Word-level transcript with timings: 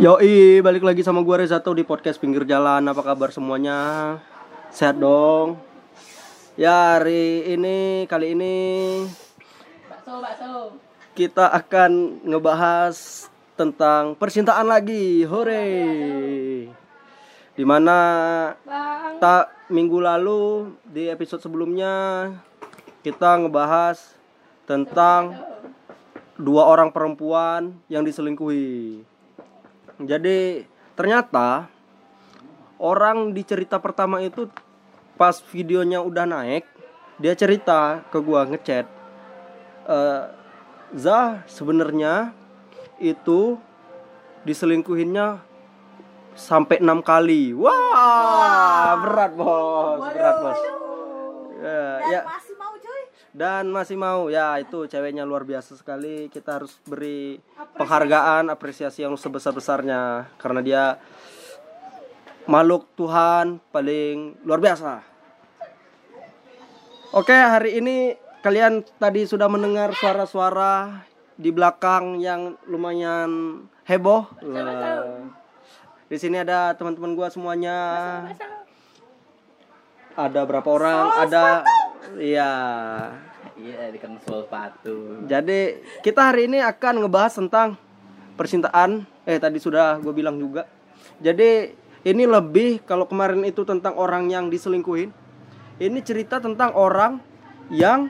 Yoi, 0.00 0.64
balik 0.64 0.80
lagi 0.80 1.04
sama 1.04 1.20
gua 1.20 1.44
Rezato 1.44 1.76
di 1.76 1.84
podcast 1.84 2.16
pinggir 2.16 2.48
jalan. 2.48 2.80
Apa 2.88 3.04
kabar 3.04 3.28
semuanya? 3.36 4.16
Sehat 4.72 4.96
dong. 4.96 5.60
Ya, 6.56 6.96
hari 6.96 7.44
ini 7.44 8.08
kali 8.08 8.32
ini 8.32 8.56
Bakso, 9.92 10.24
bakso. 10.24 10.80
kita 11.12 11.52
akan 11.52 12.24
ngebahas 12.24 13.28
tentang 13.60 14.16
percintaan 14.16 14.72
lagi. 14.72 15.28
Hore. 15.28 15.68
Di 17.52 17.64
mana 17.68 17.98
tak 19.20 19.52
minggu 19.68 20.00
lalu 20.00 20.72
di 20.88 21.12
episode 21.12 21.44
sebelumnya 21.44 22.32
kita 23.04 23.36
ngebahas 23.36 24.16
tentang 24.64 25.36
dua 26.40 26.72
orang 26.72 26.88
perempuan 26.88 27.76
yang 27.92 28.00
diselingkuhi. 28.00 29.09
Jadi 30.00 30.64
ternyata 30.96 31.68
orang 32.80 33.36
di 33.36 33.44
cerita 33.44 33.76
pertama 33.76 34.24
itu 34.24 34.48
pas 35.20 35.36
videonya 35.52 36.00
udah 36.00 36.24
naik, 36.24 36.64
dia 37.20 37.36
cerita 37.36 38.00
ke 38.08 38.18
gua 38.24 38.48
ngechat. 38.48 38.88
Eh, 39.84 40.24
Zah 40.90 41.46
sebenarnya 41.46 42.34
itu 42.98 43.60
diselingkuhinnya 44.42 45.38
sampai 46.34 46.80
enam 46.80 47.04
kali. 47.04 47.52
Wah, 47.54 48.98
berat 49.04 49.32
bos, 49.36 50.00
berat 50.10 50.36
bos. 50.40 50.60
Ya, 51.60 51.84
ya 52.08 52.20
Masih. 52.24 52.49
Dan 53.30 53.70
masih 53.70 53.94
mau 53.94 54.26
ya 54.26 54.58
itu 54.58 54.90
ceweknya 54.90 55.22
luar 55.22 55.46
biasa 55.46 55.78
sekali. 55.78 56.26
Kita 56.30 56.58
harus 56.58 56.78
beri 56.82 57.38
penghargaan 57.78 58.50
apresiasi 58.50 59.06
yang 59.06 59.14
sebesar 59.14 59.54
besarnya 59.54 60.26
karena 60.38 60.60
dia 60.62 60.84
makhluk 62.50 62.90
Tuhan 62.98 63.62
paling 63.70 64.42
luar 64.42 64.58
biasa. 64.58 65.06
Oke 67.10 67.34
hari 67.34 67.78
ini 67.78 68.14
kalian 68.42 68.86
tadi 68.98 69.26
sudah 69.26 69.50
mendengar 69.50 69.94
suara-suara 69.94 71.02
di 71.34 71.50
belakang 71.50 72.18
yang 72.22 72.58
lumayan 72.66 73.62
heboh. 73.86 74.26
Di 76.10 76.18
sini 76.18 76.42
ada 76.42 76.74
teman-teman 76.74 77.14
gua 77.14 77.30
semuanya. 77.30 77.78
Ada 80.18 80.42
berapa 80.42 80.66
orang? 80.66 81.06
Ada 81.22 81.62
iya 82.18 82.50
Iya, 83.60 83.92
di 83.92 83.98
sol 84.24 84.48
sepatu. 84.48 85.20
Jadi 85.28 85.84
kita 86.00 86.32
hari 86.32 86.48
ini 86.48 86.64
akan 86.64 87.04
ngebahas 87.04 87.36
tentang 87.36 87.76
percintaan. 88.40 89.04
Eh 89.28 89.36
tadi 89.36 89.60
sudah 89.60 90.00
gue 90.00 90.12
bilang 90.16 90.40
juga. 90.40 90.64
Jadi 91.20 91.76
ini 92.08 92.24
lebih 92.24 92.80
kalau 92.88 93.04
kemarin 93.04 93.44
itu 93.44 93.60
tentang 93.68 94.00
orang 94.00 94.32
yang 94.32 94.48
diselingkuhin. 94.48 95.12
Ini 95.76 95.98
cerita 96.00 96.40
tentang 96.40 96.72
orang 96.72 97.20
yang 97.68 98.08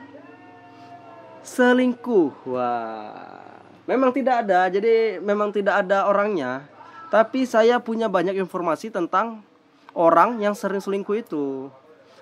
selingkuh. 1.43 2.47
Wah. 2.47 3.43
Memang 3.91 4.15
tidak 4.15 4.47
ada. 4.47 4.71
Jadi 4.71 5.19
memang 5.19 5.51
tidak 5.51 5.83
ada 5.83 6.07
orangnya. 6.07 6.63
Tapi 7.11 7.43
saya 7.43 7.75
punya 7.83 8.07
banyak 8.07 8.39
informasi 8.39 8.87
tentang 8.87 9.43
orang 9.91 10.39
yang 10.39 10.55
sering 10.55 10.79
selingkuh 10.79 11.19
itu. 11.19 11.67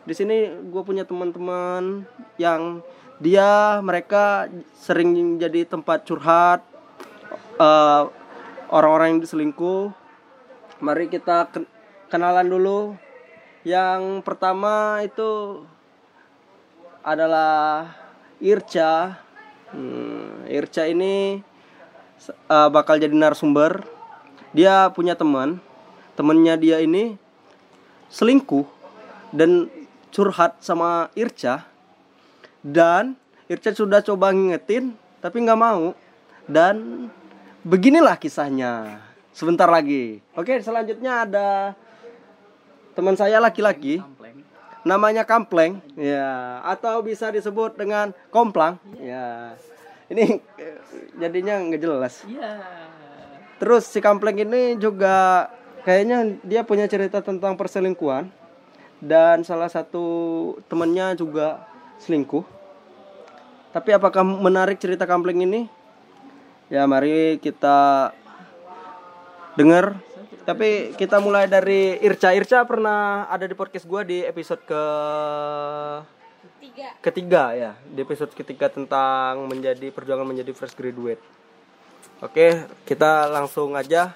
Di 0.09 0.17
sini 0.17 0.49
gue 0.73 0.81
punya 0.81 1.05
teman-teman 1.05 2.01
yang 2.41 2.81
dia 3.21 3.77
mereka 3.85 4.49
sering 4.73 5.37
jadi 5.37 5.69
tempat 5.69 6.01
curhat 6.01 6.65
eh, 7.61 8.03
orang-orang 8.73 9.13
yang 9.13 9.21
diselingkuh. 9.21 9.93
Mari 10.81 11.13
kita 11.13 11.53
ken- 11.53 11.69
kenalan 12.09 12.49
dulu. 12.49 12.97
Yang 13.61 14.25
pertama 14.25 15.05
itu 15.05 15.61
adalah 17.05 17.93
Irca. 18.41 19.21
Hmm, 19.69 20.49
Irca 20.49 20.89
ini 20.89 21.37
eh, 22.33 22.69
bakal 22.73 22.97
jadi 22.97 23.13
narasumber. 23.13 23.85
Dia 24.57 24.89
punya 24.89 25.13
teman. 25.13 25.61
Temennya 26.17 26.57
dia 26.57 26.81
ini 26.81 27.13
selingkuh 28.09 28.65
dan 29.29 29.69
curhat 30.13 30.59
sama 30.61 31.09
Irca. 31.13 31.65
Dan 32.59 33.15
Irca 33.47 33.71
sudah 33.71 34.03
coba 34.03 34.35
ngingetin 34.35 34.93
tapi 35.23 35.41
nggak 35.41 35.59
mau. 35.59 35.93
Dan 36.49 37.07
beginilah 37.63 38.17
kisahnya. 38.17 39.01
Sebentar 39.31 39.69
lagi. 39.71 40.19
Oke 40.35 40.59
selanjutnya 40.59 41.23
ada 41.23 41.47
teman 42.97 43.15
saya 43.15 43.39
laki-laki. 43.39 44.03
Namanya 44.83 45.23
Kampleng. 45.23 45.79
Ya 45.95 46.59
atau 46.65 46.99
bisa 47.05 47.31
disebut 47.31 47.77
dengan 47.79 48.11
Komplang. 48.33 48.81
Ya 48.99 49.55
ini 50.09 50.41
eh, 50.57 50.77
jadinya 51.21 51.61
nggak 51.61 51.81
jelas. 51.81 52.25
Iya. 52.25 52.59
Terus 53.59 53.87
si 53.87 53.99
Kampleng 53.99 54.39
ini 54.39 54.79
juga 54.79 55.47
kayaknya 55.83 56.39
dia 56.43 56.61
punya 56.63 56.87
cerita 56.89 57.23
tentang 57.23 57.55
perselingkuhan 57.55 58.38
dan 58.99 59.47
salah 59.47 59.71
satu 59.71 60.05
temennya 60.67 61.15
juga 61.15 61.63
selingkuh. 62.03 62.43
Tapi 63.69 63.89
apakah 63.95 64.23
menarik 64.23 64.79
cerita 64.79 65.07
Kampleng 65.07 65.43
ini? 65.43 65.69
Ya 66.67 66.85
mari 66.85 67.39
kita 67.39 68.11
dengar. 69.55 69.97
Tapi 70.43 70.97
kita 70.97 71.21
mulai 71.21 71.45
dari 71.45 71.99
Irca. 72.01 72.33
Irca 72.33 72.65
pernah 72.65 73.29
ada 73.29 73.45
di 73.45 73.53
podcast 73.53 73.85
gua 73.85 74.01
di 74.01 74.25
episode 74.25 74.61
ke 74.65 74.83
Tiga. 76.59 76.91
ketiga 76.99 77.43
ya 77.55 77.71
di 77.87 78.03
episode 78.03 78.35
ketiga 78.35 78.67
tentang 78.67 79.47
menjadi 79.47 79.91
perjuangan 79.95 80.27
menjadi 80.27 80.51
fresh 80.51 80.75
graduate 80.75 81.19
oke 82.19 82.47
kita 82.83 83.31
langsung 83.31 83.75
aja 83.79 84.11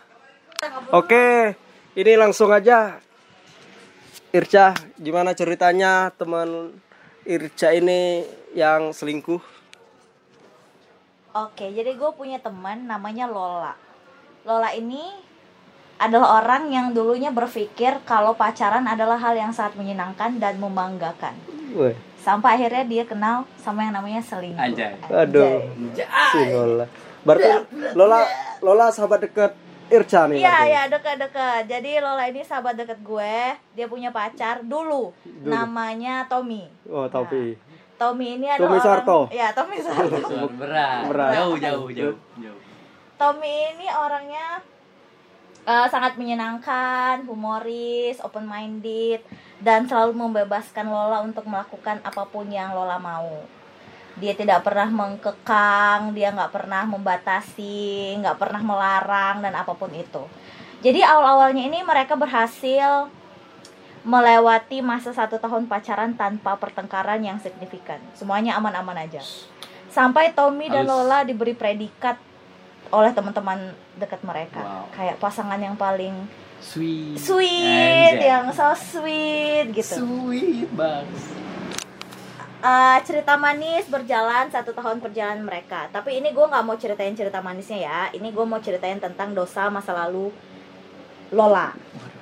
oke 0.92 1.56
ini 1.96 2.14
langsung 2.20 2.52
aja 2.52 3.00
Irca 4.34 4.74
gimana 4.98 5.38
ceritanya 5.38 6.10
teman 6.18 6.74
Irca 7.22 7.70
ini 7.70 8.26
yang 8.58 8.90
selingkuh 8.90 9.38
Oke, 11.38 11.70
jadi 11.70 11.94
gue 11.94 12.12
punya 12.14 12.38
teman 12.38 12.86
namanya 12.86 13.26
Lola. 13.30 13.74
Lola 14.46 14.70
ini 14.74 15.02
adalah 16.02 16.42
orang 16.42 16.70
yang 16.70 16.94
dulunya 16.94 17.30
berpikir 17.34 18.02
kalau 18.06 18.34
pacaran 18.38 18.86
adalah 18.86 19.18
hal 19.18 19.38
yang 19.38 19.50
sangat 19.50 19.78
menyenangkan 19.78 20.38
dan 20.38 20.58
membanggakan. 20.58 21.34
Sampai 22.22 22.58
akhirnya 22.58 22.86
dia 22.86 23.04
kenal 23.06 23.50
sama 23.62 23.86
yang 23.86 23.98
namanya 23.98 24.22
selingkuh. 24.22 24.62
Anjay. 24.62 24.94
aduh 25.10 25.62
si 26.34 26.40
Lola 26.50 26.86
berarti 27.22 27.50
Lola 27.98 28.26
Lola 28.66 28.90
sahabat 28.90 29.30
dekat 29.30 29.54
Irca 29.92 30.28
nih 30.32 30.40
Iya, 30.40 30.58
iya, 30.68 30.82
dekat-dekat. 30.88 31.68
Jadi 31.68 32.00
Lola 32.00 32.28
ini 32.30 32.42
sahabat 32.44 32.80
deket 32.80 33.00
gue. 33.04 33.38
Dia 33.76 33.86
punya 33.88 34.14
pacar 34.14 34.64
dulu. 34.64 35.12
Namanya 35.44 36.28
Tommy. 36.28 36.68
oh 36.88 37.08
tapi 37.08 37.58
Tommy 37.98 38.36
ini 38.42 38.48
adalah 38.52 38.68
Tommy 38.68 38.80
orang... 38.80 38.88
Sarto. 38.88 39.20
Ya, 39.32 39.48
Tommy 39.56 39.78
Sarto. 39.80 40.28
Berat. 40.60 41.04
Berat. 41.08 41.32
Jauh, 41.40 41.56
jauh, 41.56 41.88
jauh, 41.94 42.18
jauh. 42.42 42.60
Tommy 43.16 43.56
ini 43.78 43.88
orangnya 43.88 44.60
eh, 45.64 45.88
sangat 45.88 46.20
menyenangkan, 46.20 47.24
humoris, 47.24 48.20
open 48.20 48.44
minded, 48.44 49.24
dan 49.64 49.88
selalu 49.88 50.18
membebaskan 50.18 50.92
Lola 50.92 51.24
untuk 51.24 51.48
melakukan 51.48 52.04
apa 52.04 52.24
pun 52.28 52.50
yang 52.52 52.76
Lola 52.76 53.00
mau. 53.00 53.63
Dia 54.22 54.38
tidak 54.38 54.62
pernah 54.62 54.86
mengkekang, 54.90 56.14
dia 56.14 56.30
nggak 56.30 56.54
pernah 56.54 56.86
membatasi, 56.86 58.18
nggak 58.22 58.38
pernah 58.38 58.62
melarang 58.62 59.42
dan 59.42 59.54
apa 59.58 59.74
pun 59.74 59.90
itu. 59.90 60.22
Jadi 60.84 61.00
awal-awalnya 61.02 61.66
ini 61.66 61.80
mereka 61.82 62.14
berhasil 62.14 63.08
melewati 64.04 64.84
masa 64.84 65.16
satu 65.16 65.40
tahun 65.40 65.66
pacaran 65.72 66.14
tanpa 66.14 66.60
pertengkaran 66.60 67.24
yang 67.24 67.40
signifikan. 67.40 68.04
Semuanya 68.14 68.60
aman-aman 68.60 69.08
aja. 69.08 69.24
Sampai 69.88 70.36
Tommy 70.36 70.68
dan. 70.68 70.84
Lola 70.84 71.24
diberi 71.24 71.56
predikat 71.56 72.20
oleh 72.92 73.16
teman-teman 73.16 73.72
dekat 73.96 74.20
mereka. 74.28 74.60
Wow. 74.60 74.86
Kayak 74.92 75.18
pasangan 75.24 75.58
yang 75.58 75.80
paling 75.80 76.14
Sweet. 76.64 77.20
sweet, 77.20 78.16
Anjay. 78.16 78.32
yang 78.32 78.48
so 78.56 78.72
sweet 78.72 79.68
gitu. 79.76 80.00
Sweet 80.00 80.70
banget. 80.72 81.12
Eh, 82.64 82.98
cerita 83.04 83.36
manis 83.36 83.92
berjalan 83.92 84.48
satu 84.48 84.72
tahun 84.72 85.04
perjalanan 85.04 85.44
mereka. 85.44 85.92
Tapi 85.92 86.24
ini 86.24 86.32
gue 86.32 86.46
nggak 86.48 86.64
mau 86.64 86.80
ceritain 86.80 87.12
cerita 87.12 87.44
manisnya 87.44 87.80
ya. 87.84 88.00
Ini 88.16 88.32
gue 88.32 88.46
mau 88.48 88.64
ceritain 88.64 89.04
tentang 89.04 89.36
dosa 89.36 89.68
masa 89.68 89.92
lalu 89.92 90.32
Lola. 91.36 91.76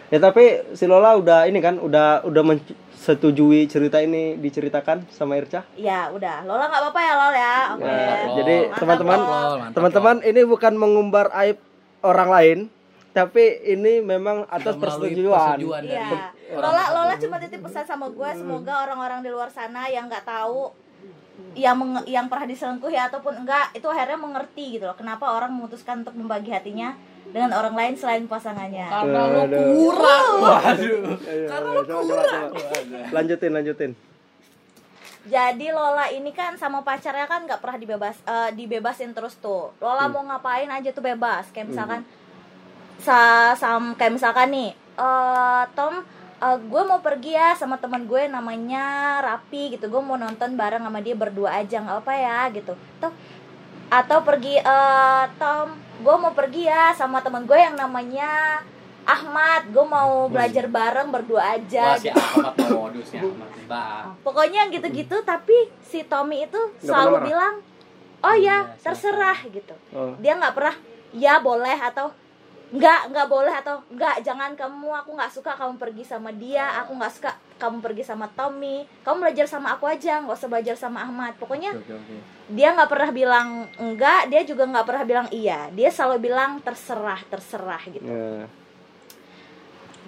Ya 0.09 0.17
tapi 0.17 0.65
si 0.73 0.89
Lola 0.89 1.13
udah 1.13 1.45
ini 1.45 1.61
kan 1.61 1.77
udah 1.77 2.25
udah 2.25 2.41
men- 2.41 2.65
setujui 2.97 3.69
cerita 3.69 4.01
ini 4.01 4.33
diceritakan 4.41 5.05
sama 5.13 5.37
Irca. 5.37 5.61
Ya 5.77 6.09
udah, 6.09 6.41
Lola 6.49 6.73
nggak 6.73 6.81
apa-apa 6.89 7.01
ya 7.05 7.13
Lol 7.13 7.33
ya. 7.37 7.57
Oke. 7.77 7.85
Ya, 7.85 8.09
Lol. 8.25 8.35
jadi 8.41 8.55
teman-teman 8.81 9.19
teman-teman 9.77 10.15
ini 10.25 10.41
bukan 10.41 10.73
mengumbar 10.73 11.29
aib 11.45 11.61
orang 12.01 12.29
lain, 12.33 12.57
tapi 13.11 13.43
ini 13.67 13.99
memang 13.99 14.47
atas 14.47 14.79
persetujuan. 14.79 15.59
Iya. 15.83 16.31
Lola. 16.55 16.83
Lola 16.95 17.13
cuma 17.19 17.35
titip 17.43 17.59
pesan 17.59 17.83
sama 17.83 18.07
gue 18.07 18.29
semoga 18.39 18.87
orang-orang 18.87 19.19
di 19.19 19.29
luar 19.31 19.51
sana 19.51 19.91
yang 19.91 20.07
nggak 20.07 20.23
tahu 20.23 20.71
yang 21.57 21.75
menge- 21.75 22.07
yang 22.07 22.31
pernah 22.31 22.47
diselingkuhi 22.47 22.95
ataupun 22.95 23.43
enggak 23.43 23.75
itu 23.75 23.83
akhirnya 23.89 24.19
mengerti 24.19 24.77
gitu 24.79 24.87
loh 24.87 24.95
kenapa 24.95 25.27
orang 25.35 25.51
memutuskan 25.51 26.05
untuk 26.05 26.15
membagi 26.15 26.53
hatinya 26.53 26.95
dengan 27.31 27.51
orang 27.55 27.75
lain 27.75 27.93
selain 27.95 28.23
pasangannya. 28.27 28.87
Karena 28.87 29.21
Aduh. 29.47 29.63
kurang. 29.75 30.31
Waduh. 30.43 30.99
Ayo, 31.27 31.47
ayo, 31.47 31.47
coba, 31.47 31.79
coba, 31.87 32.13
coba. 32.27 32.99
Lanjutin, 33.15 33.51
lanjutin. 33.55 33.91
Jadi 35.21 35.69
Lola 35.69 36.09
ini 36.09 36.33
kan 36.33 36.57
sama 36.57 36.81
pacarnya 36.81 37.29
kan 37.29 37.45
nggak 37.45 37.61
pernah 37.61 37.77
dibebas 37.77 38.17
eh, 38.25 38.49
dibebasin 38.57 39.13
terus 39.13 39.37
tuh. 39.37 39.69
Lola 39.77 40.09
mau 40.09 40.25
ngapain 40.25 40.65
aja 40.65 40.89
tuh 40.89 41.05
bebas. 41.05 41.53
Kayak 41.53 41.71
misalkan 41.71 42.01
sa 43.01 43.51
sam 43.57 43.97
kayak 43.97 44.15
misalkan 44.15 44.53
nih 44.53 44.69
eh 44.77 45.63
Tom 45.73 46.05
gue 46.41 46.83
mau 46.89 46.97
pergi 47.05 47.37
ya 47.37 47.53
sama 47.53 47.77
teman 47.77 48.09
gue 48.09 48.25
namanya 48.25 49.17
Rapi 49.21 49.77
gitu. 49.77 49.89
Gue 49.89 50.01
mau 50.01 50.17
nonton 50.17 50.57
bareng 50.57 50.81
sama 50.81 50.97
dia 51.01 51.13
berdua 51.13 51.61
aja 51.61 51.81
nggak 51.81 52.01
apa 52.01 52.13
ya 52.17 52.39
gitu. 52.49 52.73
Tuh 52.97 53.13
atau 53.91 54.23
pergi 54.23 54.57
eh 54.57 55.23
Tom 55.37 55.77
gue 56.01 56.15
mau 56.17 56.33
pergi 56.33 56.65
ya 56.65 56.95
sama 56.97 57.21
teman 57.21 57.45
gue 57.45 57.59
yang 57.59 57.77
namanya 57.77 58.63
Ahmad 59.05 59.69
gue 59.73 59.85
mau 59.85 60.29
belajar 60.29 60.69
bareng 60.69 61.09
berdua 61.09 61.57
aja 61.57 61.93
Wah, 61.93 61.97
si 61.97 62.09
gitu. 62.09 62.21
Ahmad. 62.21 62.53
Bah. 63.65 64.13
Pokoknya 64.25 64.65
yang 64.65 64.71
gitu-gitu 64.73 65.17
tapi 65.25 65.69
si 65.81 66.05
Tommy 66.05 66.45
itu 66.45 66.57
Nggak 66.57 66.85
selalu 66.85 67.15
bilang, 67.33 67.55
"Oh 68.21 68.35
ya, 68.37 68.65
Iya, 68.69 68.77
terserah" 68.81 69.39
gitu. 69.49 69.75
Oh. 69.93 70.13
Dia 70.21 70.37
nggak 70.37 70.53
pernah 70.53 70.75
ya 71.11 71.41
boleh 71.41 71.75
atau 71.75 72.13
nggak 72.71 73.11
nggak 73.11 73.27
boleh 73.27 73.51
atau 73.51 73.83
nggak 73.91 74.23
jangan 74.23 74.55
kamu 74.55 74.95
aku 75.03 75.11
nggak 75.11 75.27
suka 75.27 75.51
kamu 75.59 75.75
pergi 75.75 76.07
sama 76.07 76.31
dia 76.31 76.71
aku 76.79 76.95
nggak 76.95 77.11
suka 77.11 77.31
kamu 77.59 77.77
pergi 77.83 78.01
sama 78.01 78.25
Tommy. 78.33 78.87
Kamu 79.05 79.21
belajar 79.21 79.45
sama 79.45 79.77
aku 79.77 79.85
aja 79.85 80.23
nggak 80.23 80.33
usah 80.33 80.49
belajar 80.49 80.73
sama 80.73 81.05
Ahmad. 81.05 81.37
Pokoknya 81.37 81.77
Oke, 81.77 81.93
oke. 81.93 82.15
dia 82.49 82.73
nggak 82.73 82.89
pernah 82.89 83.11
bilang 83.13 83.47
enggak 83.77 84.33
dia 84.33 84.41
juga 84.41 84.65
nggak 84.65 84.87
pernah 84.87 85.03
bilang 85.05 85.27
iya. 85.29 85.69
Dia 85.69 85.93
selalu 85.93 86.31
bilang 86.31 86.57
terserah 86.63 87.21
terserah 87.29 87.83
gitu. 87.91 88.07
Ya. 88.07 88.47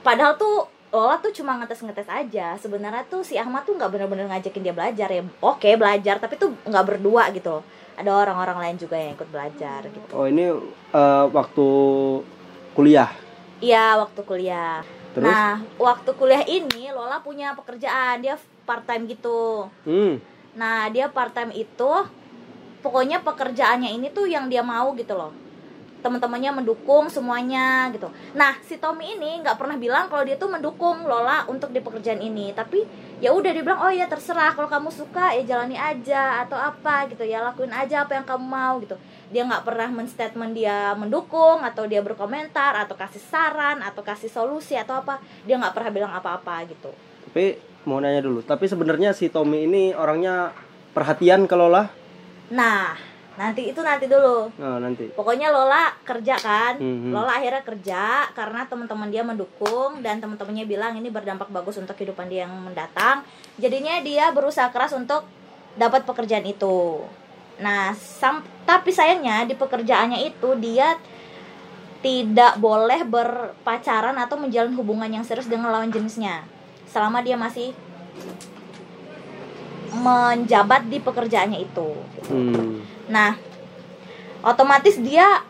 padahal 0.02 0.36
tuh 0.40 0.68
Lola 0.94 1.18
tuh 1.18 1.34
cuma 1.34 1.58
ngetes-ngetes 1.58 2.06
aja. 2.06 2.54
Sebenarnya 2.62 3.02
tuh 3.10 3.26
si 3.26 3.34
Ahmad 3.34 3.66
tuh 3.66 3.74
nggak 3.74 3.90
bener-bener 3.90 4.30
ngajakin 4.30 4.62
dia 4.62 4.74
belajar 4.78 5.10
ya. 5.10 5.26
Oke 5.42 5.74
belajar 5.74 6.22
tapi 6.22 6.38
tuh 6.38 6.54
nggak 6.70 6.86
berdua 6.86 7.34
gitu. 7.34 7.60
Loh 7.60 7.66
ada 7.94 8.26
orang-orang 8.26 8.58
lain 8.58 8.78
juga 8.82 8.98
yang 8.98 9.14
ikut 9.14 9.30
belajar 9.30 9.86
gitu. 9.86 10.10
Oh, 10.14 10.26
ini 10.26 10.50
eh, 10.94 11.26
waktu 11.30 11.68
kuliah. 12.74 13.10
iya 13.64 13.96
waktu 13.96 14.22
kuliah 14.26 14.82
Terus? 15.14 15.30
nah 15.30 15.62
waktu 15.78 16.10
kuliah 16.18 16.44
ini 16.44 16.90
Lola 16.90 17.22
punya 17.22 17.54
pekerjaan 17.54 18.20
dia 18.20 18.36
part 18.66 18.84
time 18.84 19.06
gitu 19.08 19.70
Hmm. 19.86 20.20
nah 20.58 20.90
dia 20.90 21.08
part 21.08 21.32
time 21.32 21.54
itu 21.54 21.92
pokoknya 22.82 23.24
pekerjaannya 23.24 23.96
ini 23.96 24.12
tuh 24.12 24.28
yang 24.28 24.52
dia 24.52 24.60
mau 24.66 24.92
gitu 24.98 25.16
loh 25.16 25.32
teman-temannya 26.04 26.52
mendukung 26.60 27.08
semuanya 27.08 27.88
gitu. 27.96 28.12
Nah 28.36 28.60
si 28.68 28.76
Tommy 28.76 29.16
ini 29.16 29.40
nggak 29.40 29.56
pernah 29.56 29.80
bilang 29.80 30.12
kalau 30.12 30.28
dia 30.28 30.36
tuh 30.36 30.52
mendukung 30.52 31.08
Lola 31.08 31.48
untuk 31.48 31.72
di 31.72 31.80
pekerjaan 31.80 32.20
ini, 32.20 32.52
tapi 32.52 32.84
ya 33.20 33.30
udah 33.34 33.52
dia 33.54 33.64
bilang 33.66 33.82
oh 33.84 33.94
ya 33.94 34.10
terserah 34.10 34.54
kalau 34.58 34.70
kamu 34.70 34.90
suka 34.90 35.34
ya 35.38 35.44
jalani 35.46 35.78
aja 35.78 36.46
atau 36.46 36.58
apa 36.58 37.10
gitu 37.12 37.22
ya 37.26 37.44
lakuin 37.44 37.74
aja 37.74 38.06
apa 38.08 38.18
yang 38.18 38.26
kamu 38.26 38.46
mau 38.46 38.80
gitu. 38.82 38.96
Dia 39.34 39.46
nggak 39.46 39.66
pernah 39.66 39.90
menstatement 39.90 40.54
dia 40.54 40.94
mendukung 40.94 41.62
atau 41.62 41.90
dia 41.90 42.02
berkomentar 42.02 42.78
atau 42.78 42.94
kasih 42.98 43.22
saran 43.22 43.82
atau 43.82 44.02
kasih 44.02 44.30
solusi 44.30 44.74
atau 44.74 45.02
apa. 45.02 45.22
Dia 45.46 45.58
nggak 45.62 45.74
pernah 45.74 45.92
bilang 45.92 46.14
apa-apa 46.14 46.66
gitu. 46.70 46.90
Tapi 47.30 47.58
mau 47.90 48.02
nanya 48.02 48.24
dulu. 48.24 48.42
Tapi 48.42 48.66
sebenarnya 48.66 49.12
si 49.12 49.30
Tommy 49.30 49.66
ini 49.66 49.84
orangnya 49.94 50.54
perhatian 50.94 51.46
kalau 51.50 51.70
lah. 51.70 51.90
Nah 52.54 53.13
nanti 53.34 53.66
itu 53.66 53.82
nanti 53.82 54.06
dulu. 54.06 54.54
Nah, 54.62 54.78
nanti. 54.78 55.10
Pokoknya 55.10 55.50
Lola 55.50 55.90
kerja 56.06 56.38
kan, 56.38 56.78
Mhm. 56.78 57.10
Lola 57.10 57.34
akhirnya 57.34 57.66
kerja 57.66 58.30
karena 58.32 58.66
teman-teman 58.66 59.10
dia 59.10 59.26
mendukung 59.26 60.06
dan 60.06 60.22
teman-temannya 60.22 60.66
bilang 60.66 60.94
ini 60.94 61.10
berdampak 61.10 61.50
bagus 61.50 61.82
untuk 61.82 61.98
kehidupan 61.98 62.30
dia 62.30 62.46
yang 62.46 62.54
mendatang. 62.54 63.26
Jadinya 63.58 63.98
dia 64.06 64.30
berusaha 64.30 64.70
keras 64.70 64.94
untuk 64.94 65.26
dapat 65.74 66.06
pekerjaan 66.06 66.46
itu. 66.46 67.02
Nah, 67.58 67.94
sam- 67.94 68.46
tapi 68.66 68.94
sayangnya 68.94 69.46
di 69.46 69.54
pekerjaannya 69.54 70.22
itu 70.24 70.50
dia 70.58 70.98
tidak 72.04 72.60
boleh 72.60 73.02
berpacaran 73.02 74.14
atau 74.20 74.36
menjalin 74.36 74.76
hubungan 74.76 75.08
yang 75.08 75.24
serius 75.24 75.48
dengan 75.48 75.72
lawan 75.72 75.90
jenisnya 75.90 76.44
selama 76.86 77.24
dia 77.24 77.34
masih 77.34 77.72
menjabat 79.94 80.90
di 80.90 80.98
pekerjaannya 81.00 81.60
itu. 81.64 81.90
Hmm. 82.28 82.82
Nah, 83.10 83.36
otomatis 84.44 85.00
dia 85.00 85.44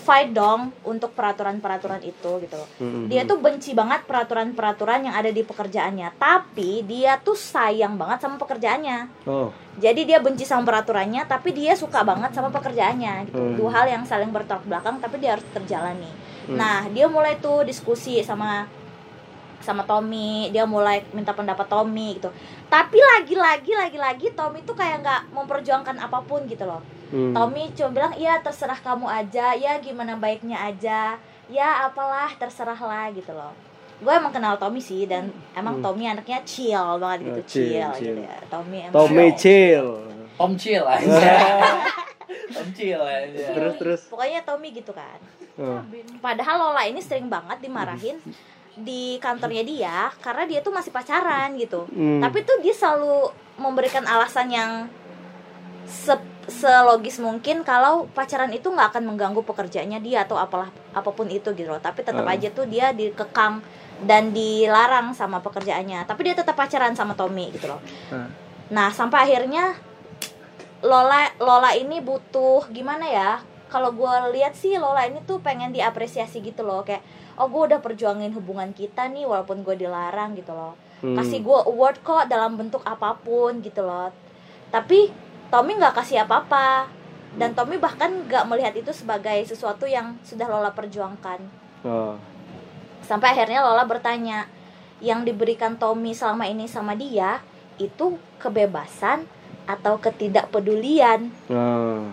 fight 0.00 0.32
dong 0.32 0.72
untuk 0.82 1.12
peraturan-peraturan 1.12 2.00
itu 2.02 2.30
gitu 2.40 2.56
loh. 2.56 2.68
Hmm. 2.80 3.06
Dia 3.06 3.28
tuh 3.28 3.36
benci 3.38 3.76
banget 3.76 4.08
peraturan-peraturan 4.08 5.06
yang 5.06 5.14
ada 5.14 5.28
di 5.28 5.44
pekerjaannya, 5.44 6.16
tapi 6.16 6.82
dia 6.88 7.20
tuh 7.20 7.36
sayang 7.36 8.00
banget 8.00 8.24
sama 8.24 8.40
pekerjaannya. 8.40 9.28
Oh. 9.28 9.52
Jadi 9.76 10.08
dia 10.08 10.18
benci 10.18 10.48
sama 10.48 10.64
peraturannya, 10.64 11.28
tapi 11.28 11.52
dia 11.52 11.76
suka 11.76 12.00
banget 12.02 12.32
sama 12.32 12.48
pekerjaannya 12.48 13.28
gitu. 13.28 13.38
Hmm. 13.38 13.54
Dua 13.60 13.70
hal 13.76 13.86
yang 13.92 14.02
saling 14.08 14.32
bertolak 14.32 14.64
belakang, 14.64 14.98
tapi 14.98 15.20
dia 15.20 15.36
harus 15.36 15.46
terjalani. 15.52 16.10
Hmm. 16.48 16.56
Nah, 16.56 16.88
dia 16.88 17.06
mulai 17.06 17.36
tuh 17.36 17.62
diskusi 17.68 18.24
sama 18.24 18.64
sama 19.60 19.82
Tommy, 19.82 20.48
dia 20.48 20.64
mulai 20.64 21.04
minta 21.10 21.30
pendapat 21.30 21.64
Tommy 21.64 22.16
gitu. 22.16 22.28
Tapi 22.66 22.96
lagi-lagi 22.96 23.72
lagi-lagi 23.72 24.26
Tommy 24.30 24.60
tuh 24.60 24.72
kayak 24.72 25.00
nggak 25.00 25.22
memperjuangkan 25.30 25.96
apa 25.96 26.20
pun 26.20 26.44
gitu 26.44 26.64
loh. 26.64 26.80
Hmm. 27.08 27.32
Tommy 27.32 27.68
cuma 27.70 27.90
bilang 27.90 28.14
iya 28.14 28.38
terserah 28.38 28.78
kamu 28.78 29.04
aja 29.04 29.52
ya 29.52 29.76
gimana 29.76 30.14
baiknya 30.14 30.54
aja 30.56 31.18
ya 31.46 31.68
apalah 31.82 32.30
terserah 32.32 32.78
lah 32.78 33.10
gitu 33.10 33.30
loh 33.30 33.50
gue 33.98 34.08
emang 34.08 34.30
kenal 34.30 34.54
Tommy 34.54 34.78
sih 34.78 35.04
dan 35.04 35.26
emang 35.50 35.76
Hmm. 35.76 35.84
Tommy 35.84 36.06
anaknya 36.06 36.38
chill 36.42 36.78
banget 36.96 37.18
gitu 37.26 37.34
Oh, 37.34 37.44
chill, 37.44 37.66
chill, 37.66 37.90
chill. 37.92 38.14
gitu 38.14 38.20
ya 38.22 38.36
Tommy 38.46 38.78
emang 38.80 38.94
Tommy 38.94 39.26
chill. 39.34 39.88
Om 40.38 40.52
chill 40.54 40.86
aja. 40.94 41.18
Om 42.54 42.68
chill 42.72 43.02
aja. 43.02 43.44
Terus 43.50 43.74
terus. 43.76 44.00
pokoknya 44.06 44.40
Tommy 44.40 44.70
gitu 44.70 44.92
kan 44.92 45.18
Oh. 45.58 45.82
padahal 46.16 46.56
Lola 46.62 46.86
ini 46.86 46.96
sering 46.98 47.26
banget 47.26 47.58
dimarahin 47.60 48.16
di 48.72 49.18
kantornya 49.18 49.62
dia 49.62 49.96
karena 50.18 50.44
dia 50.44 50.60
tuh 50.60 50.70
masih 50.70 50.88
pacaran 50.88 51.54
gitu 51.54 51.84
Hmm. 51.86 52.20
tapi 52.20 52.42
tuh 52.42 52.58
dia 52.58 52.72
selalu 52.72 53.28
memberikan 53.56 54.04
alasan 54.04 54.48
yang 54.48 54.70
se- 55.84 56.22
selogis 56.46 57.18
mungkin 57.18 57.62
kalau 57.62 58.06
pacaran 58.08 58.50
itu 58.50 58.66
nggak 58.66 58.90
akan 58.90 59.04
mengganggu 59.06 59.42
pekerjaannya 59.42 59.98
dia 59.98 60.22
atau 60.22 60.34
apalah 60.36 60.66
apa 60.90 61.10
pun 61.10 61.26
itu 61.26 61.50
gitu 61.50 61.66
loh 61.66 61.78
tapi 61.78 62.00
tetap 62.00 62.22
Hmm. 62.22 62.30
aja 62.30 62.48
tuh 62.48 62.64
dia 62.64 62.90
dikekang 62.90 63.62
dan 64.00 64.30
dilarang 64.30 65.12
sama 65.12 65.38
pekerjaannya 65.38 66.02
tapi 66.04 66.24
dia 66.24 66.34
tetap 66.34 66.54
pacaran 66.54 66.94
sama 66.94 67.12
Tommy 67.12 67.50
gitu 67.50 67.66
loh 67.66 67.82
Hmm. 68.08 68.30
nah 68.68 68.88
sampai 68.88 69.26
akhirnya 69.26 69.74
Lola 70.80 71.28
Lola 71.36 71.74
ini 71.74 72.00
butuh 72.00 72.64
gimana 72.68 73.04
ya 73.04 73.30
kalau 73.68 73.92
gue 73.92 74.08
lihat 74.32 74.54
sih 74.54 74.74
Lola 74.74 75.04
ini 75.04 75.20
tuh 75.20 75.38
pengen 75.38 75.70
diapresiasi 75.70 76.40
gitu 76.40 76.62
loh 76.62 76.80
kayak 76.80 77.04
oh 77.36 77.46
gue 77.46 77.62
udah 77.70 77.78
perjuangin 77.78 78.32
hubungan 78.32 78.72
kita 78.72 79.06
nih 79.06 79.26
walaupun 79.26 79.62
gue 79.62 79.76
dilarang 79.76 80.34
gitu 80.34 80.50
loh 80.50 80.74
Hmm. 81.00 81.16
kasih 81.16 81.40
gue 81.40 81.58
award 81.64 82.04
kok 82.04 82.28
dalam 82.28 82.60
bentuk 82.60 82.84
apa 82.84 83.16
pun 83.16 83.64
gitu 83.64 83.80
loh 83.80 84.12
tapi 84.68 85.08
Tommy 85.48 85.72
nggak 85.74 85.96
kasih 85.96 86.28
apa-apa 86.28 86.92
dan 87.40 87.56
Tommy 87.56 87.80
bahkan 87.80 88.28
nggak 88.28 88.44
melihat 88.44 88.76
itu 88.76 88.92
sebagai 88.92 89.40
sesuatu 89.48 89.88
yang 89.88 90.20
sudah 90.20 90.44
Lola 90.44 90.68
perjuangkan 90.70 91.40
Oh. 91.80 92.20
sampai 93.00 93.32
akhirnya 93.32 93.64
Lola 93.64 93.88
bertanya 93.88 94.44
yang 95.00 95.24
diberikan 95.24 95.80
Tommy 95.80 96.12
selama 96.12 96.44
ini 96.44 96.68
sama 96.68 96.92
dia 96.92 97.40
itu 97.80 98.20
kebebasan 98.36 99.24
atau 99.64 99.96
ketidakpedulian 99.96 101.32
Oh. 101.48 102.12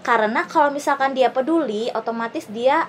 karena 0.00 0.48
kalau 0.48 0.72
misalkan 0.72 1.12
dia 1.12 1.28
peduli 1.28 1.92
otomatis 1.92 2.48
dia 2.48 2.88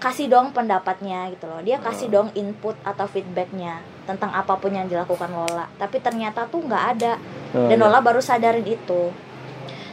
kasih 0.00 0.32
dong 0.32 0.56
pendapatnya 0.56 1.28
gitu 1.30 1.44
loh. 1.44 1.60
Dia 1.60 1.76
kasih 1.76 2.08
dong 2.08 2.32
input 2.32 2.74
atau 2.82 3.04
feedbacknya 3.04 3.84
tentang 4.08 4.32
apa 4.32 4.56
pun 4.56 4.72
yang 4.72 4.88
dilakukan 4.88 5.28
Lola. 5.28 5.68
Tapi 5.76 6.00
ternyata 6.00 6.48
tuh 6.48 6.64
nggak 6.64 6.84
ada. 6.96 7.20
Oh, 7.52 7.68
dan 7.68 7.76
ya. 7.76 7.84
Lola 7.84 8.00
baru 8.00 8.18
sadarin 8.24 8.64
itu. 8.64 9.12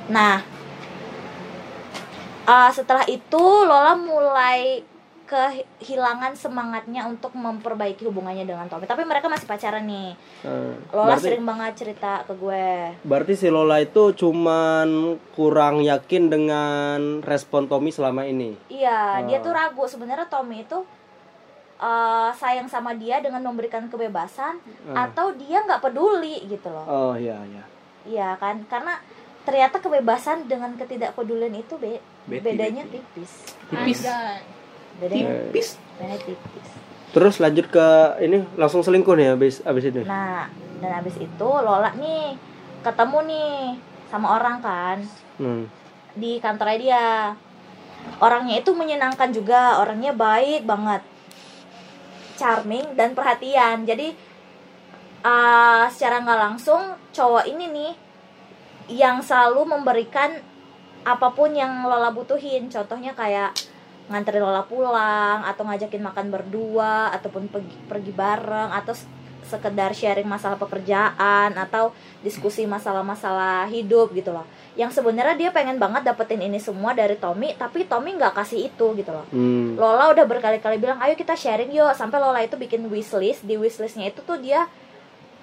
Nah 0.08 0.40
uh, 2.48 2.72
setelah 2.72 3.04
itu 3.12 3.44
Lola 3.68 3.94
mulai 4.00 4.82
kehilangan 5.28 6.34
semangatnya 6.34 7.04
untuk 7.04 7.32
memperbaiki 7.32 8.02
hubungannya 8.02 8.42
dengan 8.42 8.66
Tommy 8.66 8.84
tapi 8.84 9.04
mereka 9.04 9.28
masih 9.28 9.44
pacaran 9.44 9.84
nih 9.84 10.16
Eh, 10.42 10.74
Lola 10.90 11.14
berarti, 11.14 11.28
sering 11.28 11.44
banget 11.44 11.72
cerita 11.76 12.24
ke 12.24 12.34
gue 12.34 12.68
berarti 13.04 13.34
si 13.36 13.48
Lola 13.48 13.78
itu 13.78 14.12
cuman 14.14 14.88
kurang 15.32 15.80
yakin 15.82 16.24
dengan 16.28 17.00
respon 17.22 17.66
Tommy 17.66 17.90
selama 17.90 18.24
ini. 18.24 18.56
iya 18.68 19.20
dia 19.22 19.38
Oh. 19.38 19.44
tuh 19.44 19.52
ragu 19.52 19.84
sebenarnya 19.84 20.26
Tommy 20.26 20.64
itu 20.64 20.80
eh, 21.78 22.30
sayang 22.34 22.66
sama 22.66 22.92
dia 22.94 23.20
dengan 23.20 23.44
memberikan 23.44 23.86
kebebasan 23.86 24.58
Ah. 24.88 25.06
atau 25.06 25.30
dia 25.34 25.62
nggak 25.62 25.84
peduli 25.84 26.42
gitu 26.46 26.68
loh 26.68 26.88
Oh 26.88 27.14
iya 27.14 27.38
iya. 27.46 27.64
iya 28.04 28.30
kan 28.36 28.64
karena 28.66 28.96
ternyata 29.44 29.78
kebebasan 29.78 30.44
dengan 30.46 30.74
ketidakpedulian 30.74 31.54
itu 31.54 31.76
be- 31.76 32.02
Beti, 32.26 32.44
bedanya 32.46 32.84
beti. 32.84 33.00
tipis 33.14 33.32
Tipis. 33.68 34.00
Bedanya 34.98 35.50
Tipis. 35.50 35.78
bedanya 35.98 36.18
tipis 36.22 36.68
Terus 37.08 37.40
lanjut 37.40 37.66
ke 37.72 37.88
ini 38.22 38.44
langsung 38.60 38.84
selingkuh 38.84 39.16
nih 39.18 39.34
abis 39.34 39.64
abis 39.64 39.90
ini. 39.90 40.04
Nah, 40.06 40.52
dan 40.84 40.92
habis 41.02 41.16
itu 41.18 41.50
Lola 41.50 41.90
nih 41.96 42.36
ketemu 42.86 43.18
nih 43.26 43.52
sama 44.12 44.38
orang 44.38 44.62
kan 44.62 44.98
Hmm. 45.38 45.66
di 46.14 46.38
kantornya 46.38 46.78
dia. 46.78 47.06
Orangnya 48.22 48.62
itu 48.62 48.72
menyenangkan 48.74 49.30
juga, 49.34 49.82
orangnya 49.82 50.14
baik 50.14 50.66
banget. 50.66 51.02
Charming 52.38 52.94
dan 52.94 53.18
perhatian. 53.18 53.86
Jadi 53.86 54.14
uh, 55.26 55.90
secara 55.90 56.22
nggak 56.22 56.42
langsung 56.42 56.94
cowok 57.14 57.50
ini 57.50 57.66
nih 57.70 57.94
yang 58.94 59.20
selalu 59.26 59.66
memberikan 59.78 60.38
apa 61.02 61.34
pun 61.34 61.54
yang 61.54 61.86
Lola 61.86 62.14
butuhin. 62.14 62.70
Contohnya 62.70 63.18
kayak 63.18 63.58
nganterin 64.08 64.44
Lola 64.44 64.64
pulang 64.64 65.44
atau 65.44 65.64
ngajakin 65.68 66.04
makan 66.04 66.28
berdua 66.32 67.12
ataupun 67.16 67.52
pergi, 67.52 67.76
pergi 67.88 68.12
bareng 68.16 68.72
atau 68.72 68.96
sekedar 69.48 69.96
sharing 69.96 70.28
masalah 70.28 70.60
pekerjaan 70.60 71.56
atau 71.56 71.96
diskusi 72.20 72.68
masalah-masalah 72.68 73.72
hidup 73.72 74.12
gitu 74.12 74.36
loh. 74.36 74.44
Yang 74.76 75.00
sebenarnya 75.00 75.36
dia 75.40 75.50
pengen 75.56 75.80
banget 75.80 76.04
dapetin 76.04 76.44
ini 76.44 76.60
semua 76.60 76.92
dari 76.92 77.16
Tommy, 77.16 77.56
tapi 77.56 77.88
Tommy 77.88 78.14
nggak 78.20 78.36
kasih 78.36 78.68
itu 78.68 78.86
gitu 79.00 79.12
loh. 79.16 79.26
Hmm. 79.32 79.80
Lola 79.80 80.12
udah 80.12 80.26
berkali-kali 80.28 80.78
bilang, 80.78 81.00
ayo 81.00 81.16
kita 81.16 81.34
sharing 81.34 81.72
yuk. 81.72 81.96
Sampai 81.96 82.20
Lola 82.20 82.44
itu 82.44 82.60
bikin 82.60 82.86
wishlist. 82.92 83.48
Di 83.48 83.56
wishlistnya 83.56 84.12
itu 84.12 84.20
tuh 84.22 84.38
dia 84.38 84.68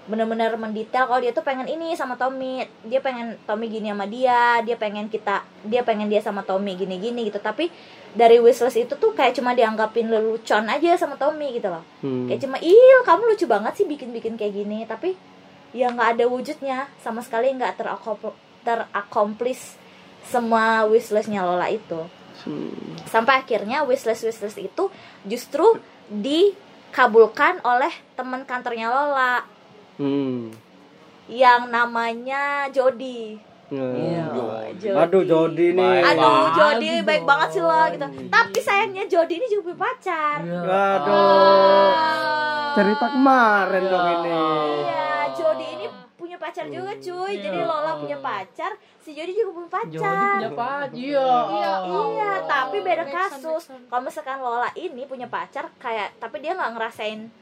bener-bener 0.04 0.52
mendetail 0.60 1.08
kalau 1.08 1.20
dia 1.20 1.32
tuh 1.32 1.40
pengen 1.40 1.68
ini 1.68 1.96
sama 1.96 2.14
Tommy. 2.18 2.64
Dia 2.84 3.00
pengen 3.00 3.40
Tommy 3.48 3.66
gini 3.72 3.88
sama 3.88 4.04
dia. 4.04 4.60
Dia 4.62 4.76
pengen 4.76 5.08
kita, 5.08 5.44
dia 5.64 5.80
pengen 5.80 6.12
dia 6.12 6.20
sama 6.20 6.44
Tommy 6.44 6.76
gini-gini 6.76 7.28
gitu. 7.28 7.40
Tapi 7.40 7.72
dari 8.12 8.38
wishlist 8.38 8.76
itu 8.76 8.94
tuh 8.96 9.16
kayak 9.16 9.36
cuma 9.36 9.56
dianggapin 9.56 10.12
lelucon 10.12 10.68
aja 10.68 10.94
sama 11.00 11.16
Tommy 11.16 11.56
gitu 11.56 11.72
loh. 11.72 11.82
Hmm. 12.04 12.28
Kayak 12.28 12.40
cuma, 12.44 12.56
il 12.60 12.98
kamu 13.04 13.22
lucu 13.32 13.46
banget 13.48 13.72
sih 13.80 13.86
bikin-bikin 13.88 14.36
kayak 14.36 14.52
gini. 14.52 14.84
Tapi 14.84 15.16
ya 15.74 15.90
nggak 15.90 16.18
ada 16.18 16.24
wujudnya 16.30 16.86
sama 17.02 17.18
sekali 17.24 17.50
nggak 17.50 17.82
terakomplis 18.62 19.74
semua 20.24 20.86
wishlistnya 20.88 21.44
Lola 21.44 21.68
itu 21.68 22.06
Hmm. 22.44 22.98
sampai 23.08 23.40
akhirnya 23.40 23.86
wishlist 23.86 24.26
wishlist 24.26 24.58
itu 24.58 24.90
justru 25.24 25.64
dikabulkan 26.12 27.62
oleh 27.64 27.88
teman 28.18 28.42
kantornya 28.44 28.90
Lola 28.90 29.46
Hmm. 29.94 30.50
yang 31.24 31.70
namanya 31.70 32.68
Jody. 32.68 33.38
Iya. 33.72 34.28
Jody. 34.76 34.88
Aduh 34.92 35.24
Jody 35.24 35.66
nih. 35.72 35.80
Baik 35.80 36.04
Aduh, 36.12 36.20
banget. 36.20 36.52
Jody 36.54 36.92
baik 37.00 37.22
banget 37.24 37.48
sih 37.50 37.62
lo 37.64 37.80
gitu. 37.90 38.06
Tapi 38.28 38.58
sayangnya 38.60 39.04
Jody 39.08 39.34
ini 39.40 39.46
juga 39.48 39.62
punya 39.72 39.78
pacar. 39.80 40.38
Iya. 40.44 40.60
Aduh. 40.60 41.90
Cerita 42.74 43.06
kemarin 43.08 43.82
dong 43.86 44.06
ini. 44.20 44.34
Iya, 44.84 45.10
Jody 45.32 45.66
ini 45.78 45.86
punya 46.14 46.36
pacar 46.36 46.64
juga 46.68 46.92
cuy. 46.92 47.32
Jadi 47.40 47.58
Lola 47.62 47.92
punya 47.96 48.18
pacar, 48.18 48.70
si 49.00 49.10
Jody 49.14 49.32
juga 49.32 49.50
punya 49.54 49.70
Jody 49.70 49.96
pacar. 49.96 50.34
punya 50.36 50.50
pacar. 50.52 50.92
Iya. 50.92 51.30
Iya, 51.88 52.30
tapi 52.44 52.76
beda 52.82 53.04
Make 53.06 53.14
sense, 53.14 53.32
kasus. 53.40 53.62
Kalau 53.88 54.02
misalkan 54.02 54.38
Lola 54.42 54.70
ini 54.76 55.02
punya 55.06 55.26
pacar 55.26 55.70
kayak 55.80 56.18
tapi 56.20 56.42
dia 56.44 56.52
nggak 56.52 56.72
ngerasain 56.76 57.32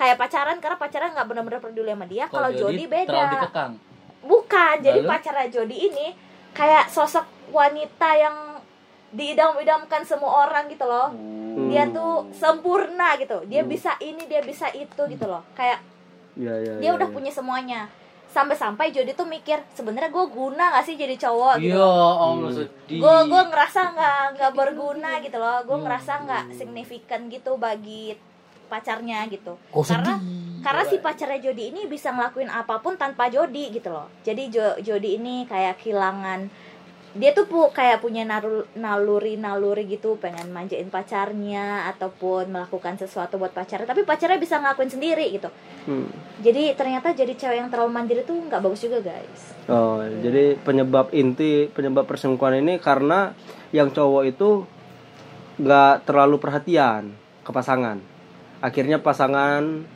kayak 0.00 0.16
pacaran 0.16 0.56
karena 0.56 0.76
pacaran 0.76 1.12
nggak 1.12 1.26
benar-benar 1.26 1.60
peduli 1.60 1.92
sama 1.92 2.06
dia. 2.06 2.24
Kalau 2.26 2.48
Jody 2.50 2.88
terlalu 2.88 2.96
beda. 2.96 3.20
dikekang. 3.36 3.72
Bukan, 4.20 4.74
jadi 4.80 4.98
Lalu? 4.98 5.08
pacarnya 5.08 5.48
Jody 5.50 5.76
ini 5.82 6.06
kayak 6.50 6.88
sosok 6.88 7.24
wanita 7.50 8.10
yang 8.14 8.36
diidam-idamkan 9.10 10.02
semua 10.02 10.46
orang 10.46 10.64
gitu 10.66 10.84
loh. 10.84 11.10
Dia 11.66 11.84
tuh 11.86 12.30
sempurna 12.32 13.16
gitu. 13.16 13.42
Dia 13.44 13.60
Hmm. 13.60 13.68
bisa 13.68 13.98
ini, 14.00 14.24
dia 14.24 14.40
bisa 14.40 14.70
itu 14.70 15.02
gitu 15.04 15.26
loh. 15.26 15.42
Kayak 15.52 15.82
Iya 16.32 16.54
iya. 16.56 16.72
dia 16.78 16.86
iya, 16.86 16.92
udah 16.94 17.04
iya. 17.04 17.14
punya 17.14 17.28
semuanya. 17.28 17.80
Sampai-sampai 18.26 18.94
Jody 18.94 19.10
tuh 19.10 19.26
mikir, 19.26 19.58
sebenarnya 19.70 20.06
gue 20.08 20.26
guna 20.28 20.70
gak 20.70 20.86
sih 20.86 20.94
jadi 20.94 21.18
cowok 21.18 21.58
gitu. 21.58 21.74
Iya, 21.74 21.90
Allah 22.16 22.38
Hmm. 22.46 22.54
sedih. 22.54 22.98
gue 22.98 23.16
gue 23.26 23.42
ngerasa 23.44 23.80
nggak 23.90 24.18
nggak 24.32 24.52
berguna 24.52 25.10
gitu 25.18 25.36
loh 25.36 25.58
gue 25.60 25.74
Hmm. 25.74 25.84
ngerasa 25.84 26.12
nggak 26.20 26.42
signifikan 26.52 27.26
gitu 27.26 27.54
bagi 27.56 28.14
pacarnya 28.70 29.26
gitu 29.26 29.58
Kok 29.68 29.82
karena 29.82 30.14
sedih? 30.16 30.62
karena 30.62 30.82
si 30.86 30.96
pacarnya 30.96 31.40
Jody 31.42 31.64
ini 31.68 31.84
bisa 31.84 32.08
ngelakuin 32.08 32.46
apa 32.46 32.78
pun 32.78 32.94
tanpa 32.94 33.26
Jody 33.26 33.74
gitu 33.74 33.90
loh 33.90 34.06
jadi 34.22 34.42
jo, 34.46 34.66
Jody 34.80 35.18
ini 35.18 35.44
kayak 35.44 35.82
kehilangan 35.82 36.46
dia 37.10 37.34
tuh 37.34 37.42
pu, 37.42 37.74
kayak 37.74 37.98
punya 37.98 38.22
naluri 38.22 39.34
naluri 39.34 39.82
gitu 39.84 40.14
pengen 40.14 40.54
manjain 40.54 40.86
pacarnya 40.86 41.90
ataupun 41.90 42.46
melakukan 42.46 42.94
sesuatu 42.94 43.34
buat 43.34 43.50
pacarnya 43.50 43.82
tapi 43.82 44.06
pacarnya 44.06 44.38
bisa 44.38 44.62
ngelakuin 44.62 44.88
sendiri 44.88 45.26
gitu 45.34 45.50
Hmm. 45.80 46.06
jadi 46.38 46.76
ternyata 46.76 47.10
jadi 47.10 47.32
cewek 47.34 47.56
yang 47.56 47.72
terlalu 47.72 47.90
mandiri 47.90 48.22
tuh 48.22 48.36
nggak 48.36 48.60
bagus 48.60 48.84
juga 48.84 49.00
guys 49.02 49.56
Oh, 49.64 50.02
jadi 50.02 50.58
penyebab 50.58 51.08
inti 51.10 51.70
penyebab 51.70 52.04
perselingkuhan 52.04 52.58
ini 52.58 52.76
karena 52.76 53.32
yang 53.70 53.88
cowok 53.88 54.22
itu 54.26 54.66
nggak 55.56 56.04
terlalu 56.04 56.36
perhatian 56.36 57.14
ke 57.40 57.50
pasangan. 57.50 58.02
Akhirnya 58.60 58.96
pasangan 58.96 59.88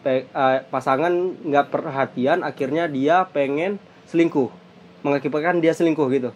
pe- 0.00 0.26
eh, 0.26 0.58
pasangan 0.64 1.10
nggak 1.40 1.66
perhatian, 1.68 2.40
akhirnya 2.40 2.86
dia 2.86 3.26
pengen 3.26 3.78
selingkuh, 4.04 4.50
mengakibatkan 5.00 5.58
dia 5.58 5.72
selingkuh 5.72 6.06
gitu. 6.08 6.30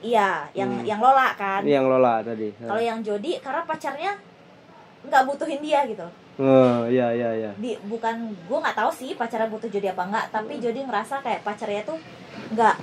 iya 0.00 0.50
yang 0.52 0.66
Hmm. 0.68 0.82
yang 0.84 0.98
Lola 0.98 1.30
kan 1.32 1.62
yang 1.62 1.86
Lola 1.86 2.18
tadi. 2.20 2.50
kalau 2.58 2.82
yang 2.82 2.98
Jody 3.00 3.38
karena 3.38 3.62
pacarnya 3.62 4.18
nggak 5.00 5.22
butuhin 5.24 5.62
dia 5.62 5.86
gitu 5.86 6.02
Oh, 6.34 6.82
iya 6.84 7.12
iya 7.12 7.30
iya. 7.32 7.50
di 7.54 7.78
bukan 7.84 8.34
gue 8.34 8.58
nggak 8.58 8.74
tahu 8.74 8.90
sih 8.90 9.14
pacarnya 9.14 9.46
butuh 9.46 9.70
Jody 9.70 9.86
apa 9.86 10.02
enggak 10.02 10.26
tapi 10.30 10.58
Jody 10.58 10.82
ngerasa 10.82 11.22
kayak 11.22 11.42
pacarnya 11.42 11.86
tuh 11.86 12.02
nggak 12.50 12.74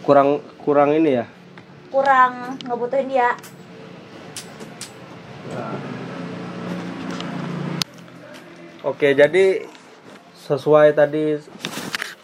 Kurang 0.00 0.40
kurang 0.56 0.96
ini 0.96 1.12
ya. 1.14 1.28
kurang 1.90 2.56
ngebutuhin 2.62 3.12
dia 3.12 3.36
Oke, 8.80 9.12
jadi 9.12 9.68
sesuai 10.48 10.96
tadi 10.96 11.36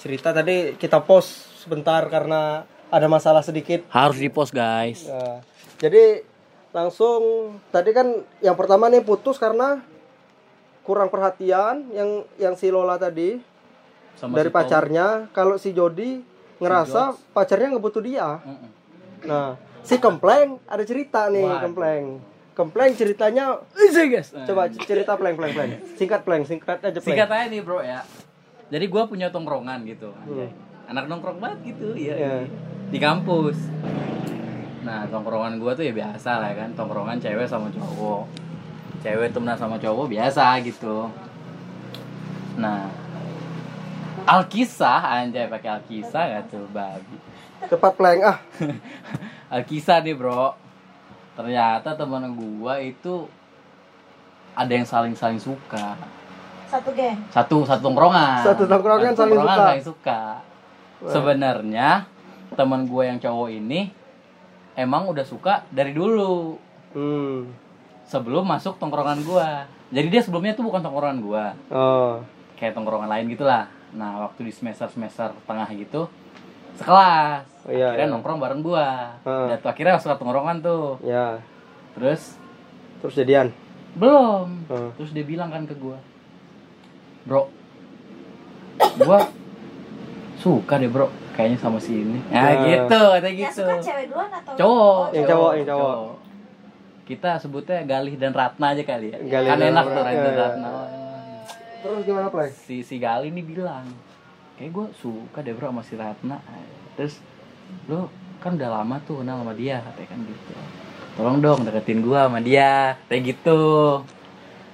cerita 0.00 0.32
tadi 0.32 0.72
kita 0.80 1.04
pause 1.04 1.60
sebentar 1.60 2.00
karena 2.08 2.64
ada 2.88 3.06
masalah 3.12 3.44
sedikit. 3.44 3.84
Harus 3.92 4.16
di 4.16 4.32
post 4.32 4.56
guys. 4.56 5.04
Nah, 5.04 5.44
jadi 5.76 6.24
langsung 6.72 7.52
tadi 7.68 7.92
kan 7.92 8.24
yang 8.40 8.56
pertama 8.56 8.88
nih 8.88 9.04
putus 9.04 9.36
karena 9.36 9.84
kurang 10.80 11.12
perhatian 11.12 11.92
yang 11.92 12.24
yang 12.40 12.54
si 12.56 12.72
Lola 12.72 12.96
tadi 12.96 13.36
Sama 14.16 14.40
dari 14.40 14.48
si 14.48 14.54
pacarnya. 14.56 15.28
Kalau 15.36 15.60
si 15.60 15.76
Jody 15.76 16.24
ngerasa 16.56 17.20
pacarnya 17.36 17.76
nggak 17.76 17.84
butuh 17.84 18.00
dia. 18.00 18.40
Mm-mm. 18.40 18.70
Nah, 19.28 19.60
si 19.84 20.00
Kempleng 20.00 20.56
ada 20.64 20.80
cerita 20.88 21.28
nih, 21.28 21.44
Waduh. 21.44 21.62
Kempleng. 21.68 22.04
Kempleng 22.56 22.96
ceritanya 22.96 23.60
Isi, 23.76 24.08
guys. 24.08 24.32
coba 24.32 24.72
cerita 24.72 25.12
pleng 25.20 25.36
pleng 25.36 25.52
pleng. 25.52 25.76
Singkat 26.00 26.24
pleng, 26.24 26.42
singkat 26.48 26.80
aja 26.80 26.96
pleng. 26.96 27.04
Singkat 27.04 27.28
aja 27.28 27.46
nih 27.52 27.60
bro 27.60 27.84
ya. 27.84 28.00
Jadi 28.72 28.84
gue 28.88 29.02
punya 29.04 29.28
tongkrongan 29.28 29.84
gitu. 29.84 30.08
Hmm. 30.24 30.48
Anak 30.88 31.04
nongkrong 31.04 31.36
banget 31.36 31.76
gitu 31.76 31.92
ya. 31.92 32.16
Iya. 32.16 32.34
Di 32.88 32.96
kampus. 32.96 33.60
Nah 34.88 35.04
tongkrongan 35.12 35.60
gue 35.60 35.72
tuh 35.76 35.84
ya 35.84 35.92
biasa 35.92 36.40
lah 36.40 36.56
kan. 36.56 36.72
Tongkrongan 36.72 37.20
cewek 37.20 37.44
sama 37.44 37.68
cowok. 37.68 38.24
Cewek 39.04 39.36
temenan 39.36 39.60
sama 39.60 39.76
cowok 39.76 40.08
biasa 40.08 40.56
gitu. 40.64 41.12
Nah 42.56 42.88
Alkisah 44.26 45.22
anjay 45.22 45.44
pakai 45.46 45.76
Alkisah 45.76 46.24
gak 46.40 46.44
tuh 46.48 46.64
babi. 46.72 47.20
Cepat 47.68 47.92
pleng 48.00 48.24
ah. 48.24 48.40
Alkisah 49.54 50.00
nih 50.00 50.16
bro. 50.16 50.65
Ternyata 51.36 51.92
teman 51.92 52.32
gua 52.32 52.80
itu 52.80 53.28
ada 54.52 54.72
yang 54.72 54.82
saling-saling 54.82 55.36
suka. 55.36 55.94
satu 56.66 56.90
geng 56.90 57.14
Satu 57.28 57.62
satu 57.62 57.78
tongkrongan. 57.84 58.42
Satu 58.42 58.64
tongkrongan 58.64 59.12
Satu 59.12 59.20
saling 59.22 59.38
suka. 59.38 59.54
saling 59.54 59.84
suka. 59.84 60.20
Sebenarnya 61.06 61.88
teman 62.52 62.82
gue 62.82 63.02
yang 63.04 63.18
cowok 63.18 63.48
ini 63.52 63.92
emang 64.74 65.06
udah 65.06 65.22
suka 65.22 65.62
dari 65.68 65.92
dulu. 65.92 66.56
Hmm. 66.90 67.52
sebelum 68.02 68.46
masuk 68.46 68.78
tongkrongan 68.78 69.20
gua 69.20 69.66
jadi 69.90 70.08
dia 70.08 70.22
sebelumnya 70.22 70.54
tuh 70.54 70.64
bukan 70.64 70.80
tongkrongan 70.80 71.18
gua 71.20 71.44
Oh. 71.68 72.22
kayak 72.54 72.72
tongkrongan 72.72 73.04
lain 73.04 73.28
gitulah 73.28 73.66
nah 73.92 74.24
waktu 74.24 74.46
di 74.46 74.52
semester 74.54 74.86
semester 74.86 75.34
tengah 75.44 75.66
gitu 75.70 76.06
sekelas 76.76 77.44
Oh, 77.62 77.70
iya, 77.70 77.90
akhirnya 77.90 78.06
iya. 78.06 78.12
nongkrong 78.12 78.38
bareng 78.38 78.60
gua 78.60 79.18
Heeh. 79.20 79.46
dan 79.48 79.58
tuh 79.58 79.68
akhirnya 79.68 79.92
masuk 79.94 80.08
ke 80.08 80.18
tongkrongan 80.18 80.56
tuh 80.60 80.86
Ya. 81.00 81.42
terus 81.92 82.38
Terus 82.98 83.14
jadian. 83.14 83.50
belum 83.92 84.46
Heeh. 84.66 84.88
terus 84.94 85.10
dia 85.10 85.22
bilang 85.22 85.48
kan 85.48 85.62
ke 85.62 85.74
gua 85.74 85.98
bro 87.22 87.48
gua 88.98 89.18
suka 90.36 90.76
deh 90.76 90.86
bro 90.86 91.08
kayaknya 91.32 91.58
sama 91.58 91.76
si 91.76 91.96
ini 91.96 92.20
ya 92.28 92.38
Nah. 92.38 92.52
gitu 92.62 93.00
kata 93.10 93.26
Yang 93.26 93.36
gitu 93.42 93.60
suka 93.62 93.74
cewek 93.78 94.04
duluan 94.06 94.30
atau 94.30 94.52
cowok 94.54 94.94
Oh, 95.02 95.04
Yang 95.10 95.24
cowok, 95.26 95.52
yang 95.52 95.66
cowok. 95.66 95.96
kita 97.04 97.30
sebutnya 97.36 97.78
Galih 97.84 98.14
dan 98.14 98.32
Ratna 98.32 98.66
aja 98.68 98.82
kali 98.82 99.06
ya 99.08 99.18
Galih 99.22 99.48
kan 99.48 99.58
enak 99.60 99.84
tuh 99.84 99.94
Galih 99.96 100.18
dan 100.18 100.28
Iya. 100.28 100.42
Ratna 100.44 100.70
Terus 101.78 102.00
gimana 102.02 102.28
play? 102.28 102.48
si 102.52 102.76
si 102.80 102.96
Galih 102.96 103.28
ini 103.28 103.42
bilang 103.42 103.86
kayak 104.56 104.70
gue 104.72 104.86
suka 105.00 105.44
deh 105.44 105.52
bro 105.52 105.68
sama 105.70 105.82
si 105.84 105.94
Ratna. 105.94 106.40
Terus 106.96 107.20
lo 107.88 108.08
kan 108.40 108.56
udah 108.56 108.70
lama 108.82 108.96
tuh 109.04 109.20
kenal 109.20 109.44
sama 109.44 109.52
dia 109.52 109.84
katanya 109.84 110.08
kan 110.12 110.18
gitu. 110.24 110.52
Tolong 111.16 111.38
dong 111.40 111.60
deketin 111.64 112.00
gue 112.04 112.18
sama 112.18 112.40
dia 112.40 112.96
kayak 113.08 113.22
gitu. 113.36 113.62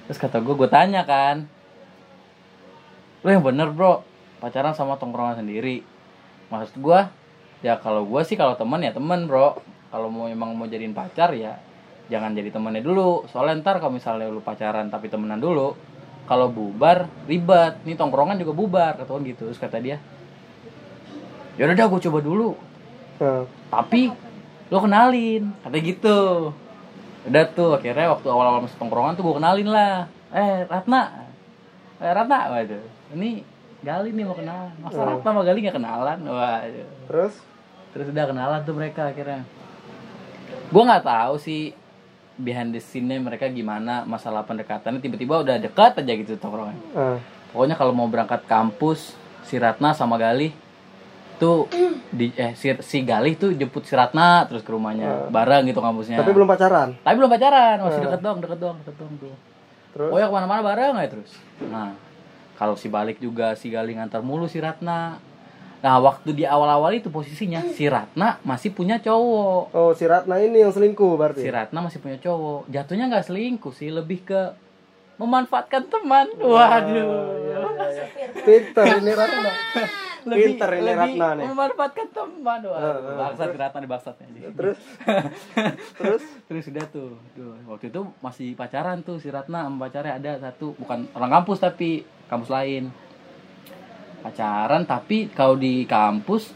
Terus 0.07 0.19
kata 0.19 0.39
gue 0.43 0.55
gue 0.55 0.69
tanya 0.71 1.03
kan 1.07 1.47
lo 3.23 3.29
yang 3.31 3.43
bener 3.43 3.71
bro 3.71 4.03
pacaran 4.43 4.75
sama 4.75 4.99
tongkrongan 4.99 5.43
sendiri. 5.43 5.83
Maksud 6.51 6.79
gue 6.79 6.99
ya 7.63 7.79
kalau 7.79 8.03
gue 8.03 8.21
sih 8.27 8.35
kalau 8.35 8.55
teman 8.55 8.83
ya 8.83 8.91
teman 8.95 9.27
bro. 9.27 9.59
Kalau 9.93 10.09
mau 10.09 10.25
emang 10.25 10.57
mau 10.57 10.65
jadiin 10.65 10.97
pacar 10.97 11.37
ya 11.37 11.59
jangan 12.09 12.33
jadi 12.33 12.49
temannya 12.51 12.81
dulu. 12.83 13.29
Soalnya 13.29 13.61
ntar 13.61 13.77
kalau 13.77 13.95
misalnya 13.95 14.27
lu 14.31 14.41
pacaran 14.41 14.89
tapi 14.89 15.07
temenan 15.11 15.39
dulu 15.39 15.92
kalau 16.25 16.47
bubar 16.49 17.07
ribet. 17.27 17.79
Nih 17.83 17.95
tongkrongan 17.99 18.39
juga 18.39 18.53
bubar 18.55 18.93
kata 18.99 19.11
gitu 19.23 19.51
terus 19.51 19.59
kata 19.59 19.79
dia. 19.79 19.97
Ya 21.59 21.69
udah 21.69 21.75
dah 21.77 21.87
gue 21.87 22.01
coba 22.09 22.19
dulu. 22.23 22.57
Nah. 23.21 23.45
tapi 23.69 24.09
lo 24.73 24.77
kenalin. 24.81 25.53
Kata 25.61 25.77
gitu. 25.79 26.19
Udah 27.23 27.43
tuh 27.53 27.77
akhirnya 27.77 28.09
waktu 28.11 28.27
awal-awal 28.27 28.65
masuk 28.65 28.77
tongkrongan 28.81 29.13
tuh 29.15 29.23
gue 29.23 29.35
kenalin 29.37 29.69
lah. 29.69 30.09
Eh 30.33 30.65
Ratna. 30.65 31.29
Eh 32.01 32.11
Ratna. 32.11 32.51
Waduh. 32.51 32.83
Ini 33.13 33.45
Gali 33.83 34.15
nih 34.15 34.23
mau 34.23 34.35
kenalan. 34.35 34.73
Masa 34.79 34.99
Oh. 34.99 35.05
Ratna 35.05 35.27
sama 35.27 35.41
Gali 35.43 35.59
gak 35.61 35.75
kenalan? 35.75 36.19
Waduh. 36.23 36.87
Terus? 37.11 37.35
terus 37.93 38.09
udah 38.09 38.25
kenalan 38.25 38.59
tuh 38.65 38.73
mereka 38.73 39.13
akhirnya. 39.13 39.45
Gue 40.73 40.81
nggak 40.81 41.05
tahu 41.05 41.37
sih 41.37 41.77
behind 42.35 42.69
the 42.69 42.79
scene-nya 42.79 43.19
mereka 43.19 43.45
gimana 43.47 44.01
masalah 44.03 44.41
pendekatannya 44.41 44.97
tiba-tiba 44.97 45.39
udah 45.39 45.55
dekat 45.57 45.93
aja 45.95 46.13
gitu 46.15 46.33
tongkrongan 46.35 46.77
Ah. 46.91 47.17
pokoknya 47.49 47.73
kalau 47.73 47.91
mau 47.91 48.05
berangkat 48.05 48.41
kampus 48.43 49.13
si 49.43 49.55
Ratna 49.55 49.91
sama 49.91 50.15
Galih 50.15 50.49
tuh 51.35 51.69
di 52.09 52.29
eh 52.31 52.53
si, 52.53 52.73
si 52.79 53.01
Galih 53.01 53.33
tuh 53.33 53.51
jemput 53.51 53.81
si 53.81 53.93
Ratna 53.93 54.43
terus 54.43 54.61
ke 54.61 54.69
rumahnya 54.69 55.29
bareng 55.29 55.65
gitu 55.65 55.77
kampusnya 55.79 56.17
Tapi 56.17 56.31
belum 56.31 56.45
pacaran. 56.45 56.93
tapi 56.97 57.15
belum 57.15 57.29
pacaran 57.29 57.77
masih 57.81 57.99
Eh. 57.99 58.03
deket 58.03 58.21
dong 58.21 58.37
deket 58.39 58.59
dong 58.59 58.75
deket 58.79 58.95
dong 58.97 59.13
tuh 59.17 59.35
Terus? 59.91 60.09
pokoknya 60.09 60.25
ke 60.25 60.33
mana-mana 60.33 60.61
bareng 60.63 60.93
aja 60.95 61.09
terus 61.11 61.31
nah 61.63 61.93
kalau 62.53 62.73
si 62.73 62.87
balik 62.87 63.17
juga 63.17 63.53
si 63.53 63.67
Galih 63.67 63.93
ngantar 63.93 64.21
mulu 64.21 64.45
si 64.45 64.57
Ratna 64.57 65.17
nah 65.83 65.99
waktu 65.99 66.31
di 66.31 66.47
awal-awal 66.47 66.95
itu 66.95 67.11
posisinya 67.11 67.59
si 67.75 67.91
Ratna 67.91 68.39
masih 68.47 68.71
punya 68.71 69.03
cowok. 69.03 69.75
Oh, 69.75 69.91
si 69.91 70.07
Ratna 70.07 70.39
ini 70.39 70.63
yang 70.63 70.71
selingkuh 70.71 71.19
berarti. 71.19 71.43
si 71.43 71.51
Ratna 71.51 71.83
masih 71.83 71.99
punya 71.99 72.15
cowok. 72.23 72.71
Jatuhnya 72.71 73.11
nggak 73.11 73.27
selingkuh 73.27 73.75
sih 73.75 73.91
lebih 73.91 74.23
ke 74.23 74.55
memanfaatkan 75.19 75.83
teman. 75.91 76.31
Waduh. 76.39 77.35
Pinter 78.47 78.85
ini 79.03 79.11
Ratna. 79.11 79.51
lebih, 80.23 80.55
Pinter 80.55 80.69
ini 80.71 80.83
lebih 80.87 80.95
Ratna 81.19 81.27
nih. 81.35 81.45
memanfaatkan 81.51 82.07
teman. 82.15 82.59
Eh, 82.63 82.71
wah 82.71 82.79
eh, 82.79 83.15
bangsat 83.19 83.47
si 83.51 83.57
Ratna 83.59 83.79
Terus? 84.55 84.79
Terus? 85.99 86.23
terus 86.47 86.65
udah 86.71 86.85
tuh. 86.87 87.11
Duh, 87.35 87.59
waktu 87.67 87.91
itu 87.91 88.01
masih 88.23 88.55
pacaran 88.55 89.03
tuh 89.03 89.19
si 89.19 89.27
Ratna 89.27 89.67
sama 89.67 89.91
pacarnya. 89.91 90.15
Ada 90.15 90.31
satu 90.49 90.79
bukan 90.79 91.11
orang 91.11 91.43
kampus 91.43 91.59
tapi 91.59 92.07
kampus 92.31 92.47
lain 92.47 93.02
pacaran 94.23 94.81
tapi 94.81 95.27
kalau 95.29 95.53
di 95.53 95.83
kampus 95.83 96.55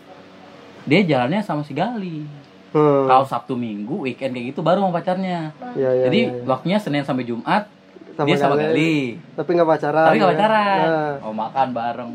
dia 0.84 1.04
jalannya 1.04 1.42
sama 1.42 1.62
si 1.62 1.72
Gali 1.72 2.24
Hmm. 2.68 3.08
kalau 3.08 3.24
Sabtu 3.24 3.56
Minggu 3.56 4.04
weekend 4.04 4.32
kayak 4.32 4.52
gitu 4.52 4.60
baru 4.60 4.82
sama 4.82 4.92
pacarnya 4.94 5.56
Iya, 5.72 5.88
iya, 5.90 6.04
jadi 6.04 6.20
iya, 6.22 6.32
iya. 6.34 6.44
waktunya 6.46 6.78
Senin 6.78 7.00
sampai 7.02 7.24
Jumat 7.24 7.64
Sama 8.12 8.28
dia 8.28 8.36
sama 8.36 8.56
Gali. 8.56 8.68
Gali 8.68 8.96
Tapi 9.34 9.50
nggak 9.52 9.70
pacaran. 9.70 10.06
tapi 10.06 10.16
gak 10.16 10.26
ya? 10.26 10.32
pacaran 10.34 10.80
Nah. 10.84 11.16
oh 11.22 11.34
makan 11.34 11.68
bareng 11.72 12.12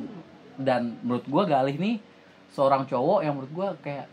dan 0.58 0.82
menurut 1.00 1.24
gua 1.24 1.42
Galih 1.46 1.72
nih 1.74 1.96
seorang 2.48 2.84
cowok 2.84 3.20
yang 3.22 3.32
menurut 3.32 3.48
gua 3.50 3.68
kayak 3.78 4.06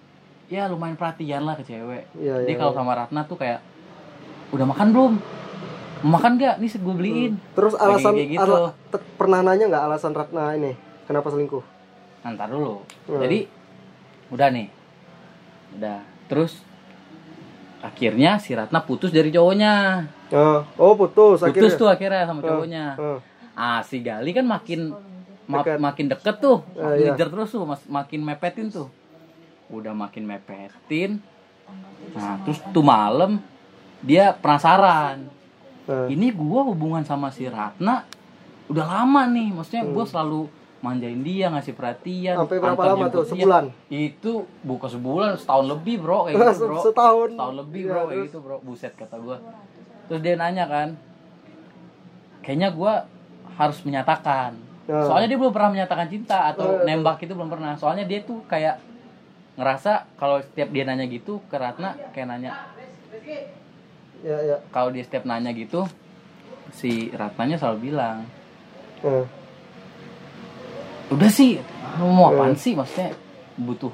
ya 0.47 0.65
lumayan 0.65 0.95
perhatian 0.95 1.43
lah 1.43 1.53
ke 1.53 1.63
cewek 1.63 2.07
Iya, 2.13 2.35
dia 2.41 2.47
iya, 2.47 2.57
kalau 2.57 2.71
iya. 2.71 2.77
sama 2.77 2.91
Ratna 2.93 3.21
tuh 3.21 3.35
kayak 3.35 3.59
udah 4.49 4.65
makan 4.65 4.87
belum 4.89 5.13
mau 5.99 6.11
makan 6.13 6.31
gak 6.35 6.55
nih 6.57 6.69
gue 6.71 6.95
beliin 6.95 7.33
Terus 7.51 7.73
Kayak- 7.73 7.83
alasan 7.85 8.13
kayak 8.15 8.29
gitu. 8.31 8.39
ala- 8.41 8.73
pernah 9.13 9.39
nanya 9.41 9.65
nggak 9.67 9.83
alasan 9.85 10.13
Ratna 10.13 10.55
ini 10.55 10.71
kenapa 11.09 11.27
selingkuh? 11.27 11.65
nanti 12.19 12.45
dulu 12.45 12.85
Hmm. 13.07 13.17
jadi 13.17 13.49
udah 14.29 14.47
nih 14.51 14.67
udah 15.73 15.97
terus 16.27 16.61
akhirnya 17.79 18.37
si 18.37 18.51
Ratna 18.51 18.79
putus 18.79 19.09
dari 19.09 19.31
cowoknya 19.31 20.05
Oh, 20.29 20.61
oh 20.77 20.93
putus, 20.93 21.41
putus 21.41 21.47
akhirnya. 21.47 21.73
tuh 21.73 21.87
akhirnya 21.89 22.23
sama 22.23 22.41
cowoknya 22.43 22.85
Oh, 22.99 23.17
ah 23.55 23.81
si 23.81 23.97
Gali 23.99 24.29
kan 24.29 24.45
makin 24.45 24.93
ma- 25.47 25.65
Dekat. 25.65 25.79
makin 25.79 26.05
deket 26.07 26.35
tuh 26.37 26.61
makin 26.69 26.99
iya. 26.99 27.09
ngejar 27.09 27.27
terus 27.27 27.49
tuh 27.49 27.65
makin 27.87 28.19
mepetin 28.21 28.67
tuh 28.69 28.87
udah 29.69 29.95
makin 29.95 30.27
mepetin 30.27 31.17
nah 32.11 32.37
terus 32.43 32.61
tuh 32.67 32.83
malam 32.83 33.41
dia 33.99 34.35
penasaran 34.35 35.25
nah. 35.87 36.05
ini 36.05 36.29
gua 36.29 36.67
hubungan 36.67 37.01
sama 37.01 37.31
si 37.31 37.47
Ratna 37.47 38.05
udah 38.67 38.85
lama 38.85 39.25
nih 39.25 39.49
maksudnya 39.49 39.87
gua 39.87 40.03
selalu 40.03 40.58
manjain 40.79 41.19
dia 41.19 41.47
ngasih 41.47 41.73
perhatian. 41.73 42.35
Sampai 42.37 42.57
berapa 42.57 42.79
lama 42.85 43.05
tuh? 43.07 43.21
dia. 43.21 43.31
Sebulan? 43.35 43.63
itu 43.89 44.31
bukan 44.61 44.89
sebulan 44.89 45.31
setahun 45.35 45.65
lebih 45.67 45.95
bro 45.99 46.19
kayak 46.25 46.35
gitu 46.37 46.63
bro 46.63 46.79
Setahun. 46.81 47.29
setahun 47.31 47.55
lebih 47.57 47.81
Iya, 47.81 47.89
bro 47.89 48.01
kayak 48.05 48.21
gitu 48.25 48.37
bro 48.39 48.57
buset 48.59 48.93
kata 48.93 49.15
gua 49.17 49.37
terus 50.05 50.21
dia 50.21 50.35
nanya 50.35 50.65
kan 50.65 50.89
kayaknya 52.41 52.69
gua 52.71 53.05
harus 53.53 53.79
menyatakan 53.81 54.55
Ya. 54.85 55.05
soalnya 55.05 55.27
dia 55.27 55.37
belum 55.37 55.51
pernah 55.51 55.69
menyatakan 55.69 56.07
cinta 56.07 56.33
Oh, 56.39 56.49
atau 56.49 56.67
iya. 56.79 56.85
nembak 56.89 57.19
itu 57.19 57.29
belum 57.29 57.45
pernah 57.47 57.75
soalnya 57.75 58.03
dia 58.03 58.25
tuh 58.25 58.41
kayak 58.43 58.81
ngerasa 59.53 60.09
kalau 60.15 60.41
setiap 60.41 60.65
dia 60.67 60.81
nanya 60.81 61.05
gitu 61.05 61.37
ke 61.45 61.55
Ratna 61.55 61.93
kayak 62.09 62.25
nanya 62.27 62.57
Ya, 64.19 64.35
ya. 64.41 64.57
kalau 64.69 64.89
dia 64.89 64.99
setiap 64.99 65.23
nanya 65.23 65.51
gitu 65.51 65.85
si 66.71 67.07
Ratnanya 67.11 67.55
selalu 67.55 67.79
bilang 67.85 68.25
Eh, 68.99 69.23
udah 71.09 71.29
sih 71.29 71.57
lu 71.95 72.07
mau 72.07 72.29
apaan 72.29 72.53
Hmm. 72.53 72.61
sih 72.61 72.73
maksudnya? 72.73 73.11
Butuh. 73.55 73.91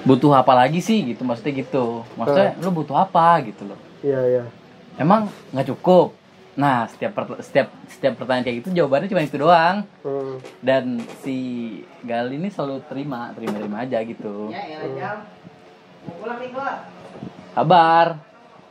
Butuh 0.00 0.32
apa 0.32 0.52
lagi 0.54 0.78
sih 0.78 1.04
gitu 1.04 1.22
maksudnya 1.22 1.52
gitu. 1.58 2.04
Maksudnya 2.14 2.56
lu 2.58 2.70
butuh 2.70 2.96
apa 2.96 3.40
gitu 3.42 3.64
loh. 3.64 3.78
Iya, 4.00 4.20
iya. 4.26 4.44
emang 4.96 5.26
nggak 5.50 5.68
cukup? 5.70 6.12
Nah 6.52 6.84
setiap 6.86 7.12
per- 7.14 7.40
setiap 7.40 7.68
setiap 7.86 8.16
pertanyaan 8.16 8.42
kayak 8.42 8.56
gitu 8.60 8.68
jawabannya 8.74 9.08
cuma 9.08 9.22
itu 9.22 9.36
doang. 9.36 9.84
Hmm. 10.00 10.36
dan 10.60 10.84
si 11.20 11.36
Gali 12.00 12.36
ini 12.36 12.48
selalu 12.48 12.80
terima 12.86 13.32
terima 13.32 13.54
terima 13.54 13.76
aja 13.80 13.98
gitu. 14.02 14.52
Kabar 17.52 18.06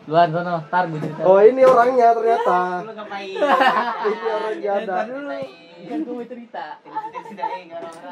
luan 0.06 0.30
sono. 0.32 0.66
Tar 0.68 0.84
gue 0.88 0.98
cerita. 0.98 1.22
Oh, 1.22 1.38
ini 1.38 1.62
orangnya 1.62 2.08
ternyata. 2.12 2.58
ini 4.08 4.28
orangnya 4.28 4.72
ada. 4.76 4.98
Kan 5.88 6.00
gue 6.04 6.14
mau 6.14 6.26
cerita. 6.28 6.66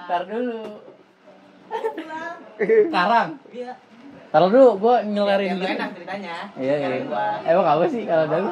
Ntar 0.07 0.21
dulu. 0.29 0.61
Sekarang? 2.61 3.27
Ntar 4.31 4.41
dulu 4.47 4.69
gue 4.79 4.95
ngelerin 5.11 5.59
gitu 5.59 5.65
enak 5.67 5.89
ceritanya. 5.97 6.35
Iya 6.55 6.73
iya 6.79 6.87
Emang 7.47 7.67
apa 7.67 7.83
sih 7.91 8.03
kalau 8.07 8.25
dulu 8.29 8.49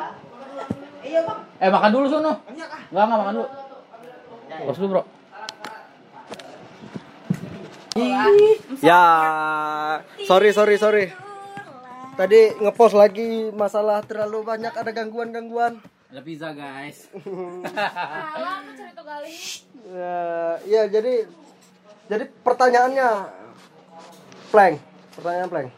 Eh 1.56 1.69
makan 1.71 1.91
dulu 1.93 2.06
sono 2.10 2.34
Enggak 2.51 2.69
enggak 2.91 3.19
makan 3.21 3.34
dulu. 3.39 3.47
Bos 4.65 4.78
dulu 4.80 4.89
bro. 4.91 5.04
Ya, 8.84 9.04
sorry 10.28 10.51
sorry 10.51 10.75
sorry. 10.75 11.06
Tadi 12.15 12.60
ngepost 12.60 12.95
lagi 12.95 13.51
masalah 13.56 14.04
terlalu 14.04 14.43
banyak 14.43 14.71
ada 14.75 14.91
gangguan-gangguan. 14.91 15.80
Ada 16.15 16.23
pizza 16.23 16.56
guys 16.56 17.12
cerita 18.80 19.04
kali 19.04 19.36
Ya, 19.84 20.23
ya 20.63 20.82
jadi 20.88 21.28
jadi 22.08 22.23
pertanyaannya 22.39 23.10
Plank, 24.47 24.80
pertanyaan 25.19 25.49
Plank. 25.51 25.69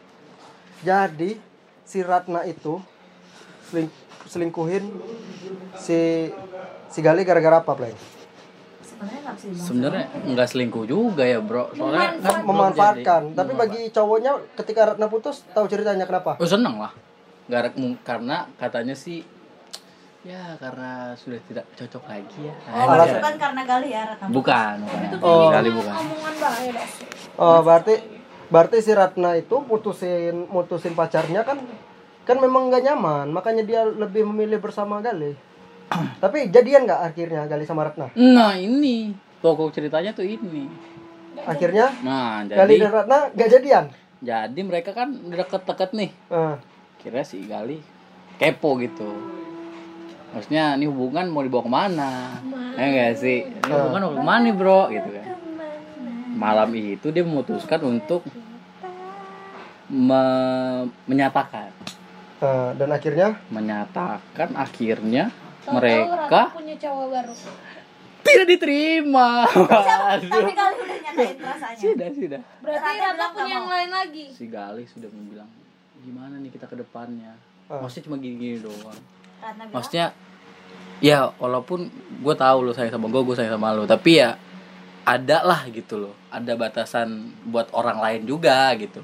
Jadi 0.86 1.42
si 1.82 1.98
Ratna 2.06 2.46
itu 2.46 2.78
seling, 3.66 3.90
selingkuhin 4.30 4.86
si 5.74 6.30
si 6.86 6.98
Gali 7.02 7.26
gara-gara 7.26 7.58
apa, 7.58 7.74
Pleng? 7.74 7.98
sebenarnya 9.58 10.06
nggak 10.22 10.48
selingkuh 10.54 10.86
juga 10.86 11.26
ya 11.26 11.42
bro 11.42 11.74
soalnya 11.74 12.14
kan 12.22 12.46
Memanfaatkan. 12.46 13.22
jadi. 13.30 13.34
Tapi 13.34 13.52
bagi 13.58 13.82
cowoknya 13.90 14.38
ketika 14.54 14.94
Ratna 14.94 15.10
putus, 15.10 15.42
tahu 15.50 15.66
ceritanya 15.66 16.06
kenapa? 16.06 16.38
oh 16.38 16.46
seneng 16.46 16.78
lah 16.78 16.94
Gara- 17.50 17.74
karena 18.06 18.46
katanya 18.54 18.94
sih 18.94 19.26
ya 20.28 20.52
karena 20.56 20.90
sudah 21.14 21.40
tidak 21.42 21.64
cocok 21.72 22.04
lagi 22.04 22.40
ya 22.42 22.54
oh 22.68 22.84
Alasan- 22.86 23.16
bukan 23.16 23.34
karena 23.38 23.62
gali 23.64 23.88
ya 23.88 24.02
Ratna 24.04 24.26
bukan 24.28 24.74
bukan 24.84 25.24
Oh. 25.24 25.48
kali 25.48 25.70
bukan 25.72 25.92
Omongan 25.96 26.34
bahaya. 26.36 26.84
Oh, 27.34 27.58
berarti 27.62 27.94
berarti 28.48 28.76
si 28.78 28.92
Ratna 28.92 29.30
itu 29.34 29.56
mutusin 29.58 30.44
mutusin 30.46 30.92
pacarnya 30.92 31.40
kan 31.42 31.56
kan 32.22 32.36
memang 32.36 32.68
nggak 32.68 32.84
nyaman, 32.84 33.26
makanya 33.30 33.62
dia 33.62 33.80
lebih 33.82 34.20
memilih 34.22 34.58
bersama 34.58 35.00
Gali. 35.00 35.32
Tapi 36.22 36.52
jadian 36.52 36.84
nggak 36.84 37.00
akhirnya 37.06 37.42
Gali 37.44 37.64
sama 37.64 37.82
Ratna? 37.82 38.12
nah 38.12 38.52
ini 38.52 39.16
pokok 39.38 39.72
ceritanya 39.72 40.12
tuh 40.12 40.26
ini 40.26 40.68
Akhirnya 41.40 41.88
nah 42.02 42.44
Gali 42.44 42.76
jadi 42.76 42.84
dan 42.84 42.92
Ratna 42.92 43.18
nggak 43.32 43.48
jadian. 43.50 43.84
jadi 44.20 44.60
mereka 44.60 44.92
kan 44.92 45.08
deket-deket 45.24 45.90
nih 45.94 46.10
Nah, 46.28 46.60
kira 46.98 47.22
si 47.22 47.40
Gali 47.42 47.80
kepo 48.36 48.76
gitu 48.76 49.08
maksudnya 50.30 50.74
ini 50.74 50.84
hubungan 50.84 51.26
mau 51.26 51.40
dibawa 51.40 51.62
ke 51.62 51.72
mana? 51.72 52.10
Ya 52.74 52.84
enggak 52.84 53.12
sih? 53.16 53.38
Ini 53.44 53.72
hubungan 53.72 54.00
mau 54.02 54.12
ke 54.12 54.22
mana 54.22 54.40
nih 54.42 54.54
bro? 54.54 54.80
Gitu 54.88 55.08
kan. 55.10 55.24
Malam 56.30 56.70
itu 56.72 57.06
dia 57.08 57.22
memutuskan 57.22 57.80
untuk 57.82 58.22
me- 59.88 60.86
menyatakan. 61.04 61.72
Nah, 62.38 62.70
dan 62.72 62.88
akhirnya? 62.88 63.28
Menyatakan 63.48 64.54
akhirnya 64.54 65.34
Tahu-tahu 65.60 65.74
mereka 65.74 66.40
punya 66.54 66.76
cowok 66.78 67.06
baru. 67.10 67.34
tidak 68.20 68.46
diterima. 68.46 69.28
Tapi 69.48 70.28
Waduh. 70.28 70.54
kali 70.54 70.74
udah 70.78 70.98
nyatain 71.02 71.36
rasanya. 71.40 71.78
Sudah 71.80 72.08
sudah. 72.10 72.40
Berarti 72.60 72.90
bilang 72.94 73.32
punya 73.32 73.48
yang 73.48 73.64
mau. 73.64 73.72
lain 73.72 73.90
lagi. 73.90 74.24
si 74.30 74.44
Gali 74.46 74.84
sudah 74.84 75.08
bilang 75.10 75.50
gimana 75.98 76.38
nih 76.38 76.50
kita 76.50 76.64
ke 76.64 76.76
depannya? 76.76 77.34
Ah. 77.66 77.82
maksudnya 77.82 78.08
cuma 78.08 78.16
gini-gini 78.16 78.62
doang 78.62 78.96
Ratna 79.38 79.62
bilang 79.64 79.74
maksudnya 79.78 80.06
ya 80.98 81.30
walaupun 81.38 81.90
gue 82.22 82.34
tahu 82.34 82.58
lo 82.66 82.72
sayang 82.74 82.94
sama 82.94 83.06
gue 83.06 83.22
gue 83.22 83.34
sayang 83.38 83.54
sama 83.54 83.74
lo 83.74 83.86
tapi 83.86 84.18
ya 84.18 84.34
ada 85.08 85.40
lah 85.40 85.64
gitu 85.72 85.96
loh. 85.96 86.14
Ada 86.28 86.52
batasan 86.52 87.32
buat 87.48 87.72
orang 87.72 87.96
lain 87.96 88.28
juga 88.28 88.68
gitu. 88.76 89.00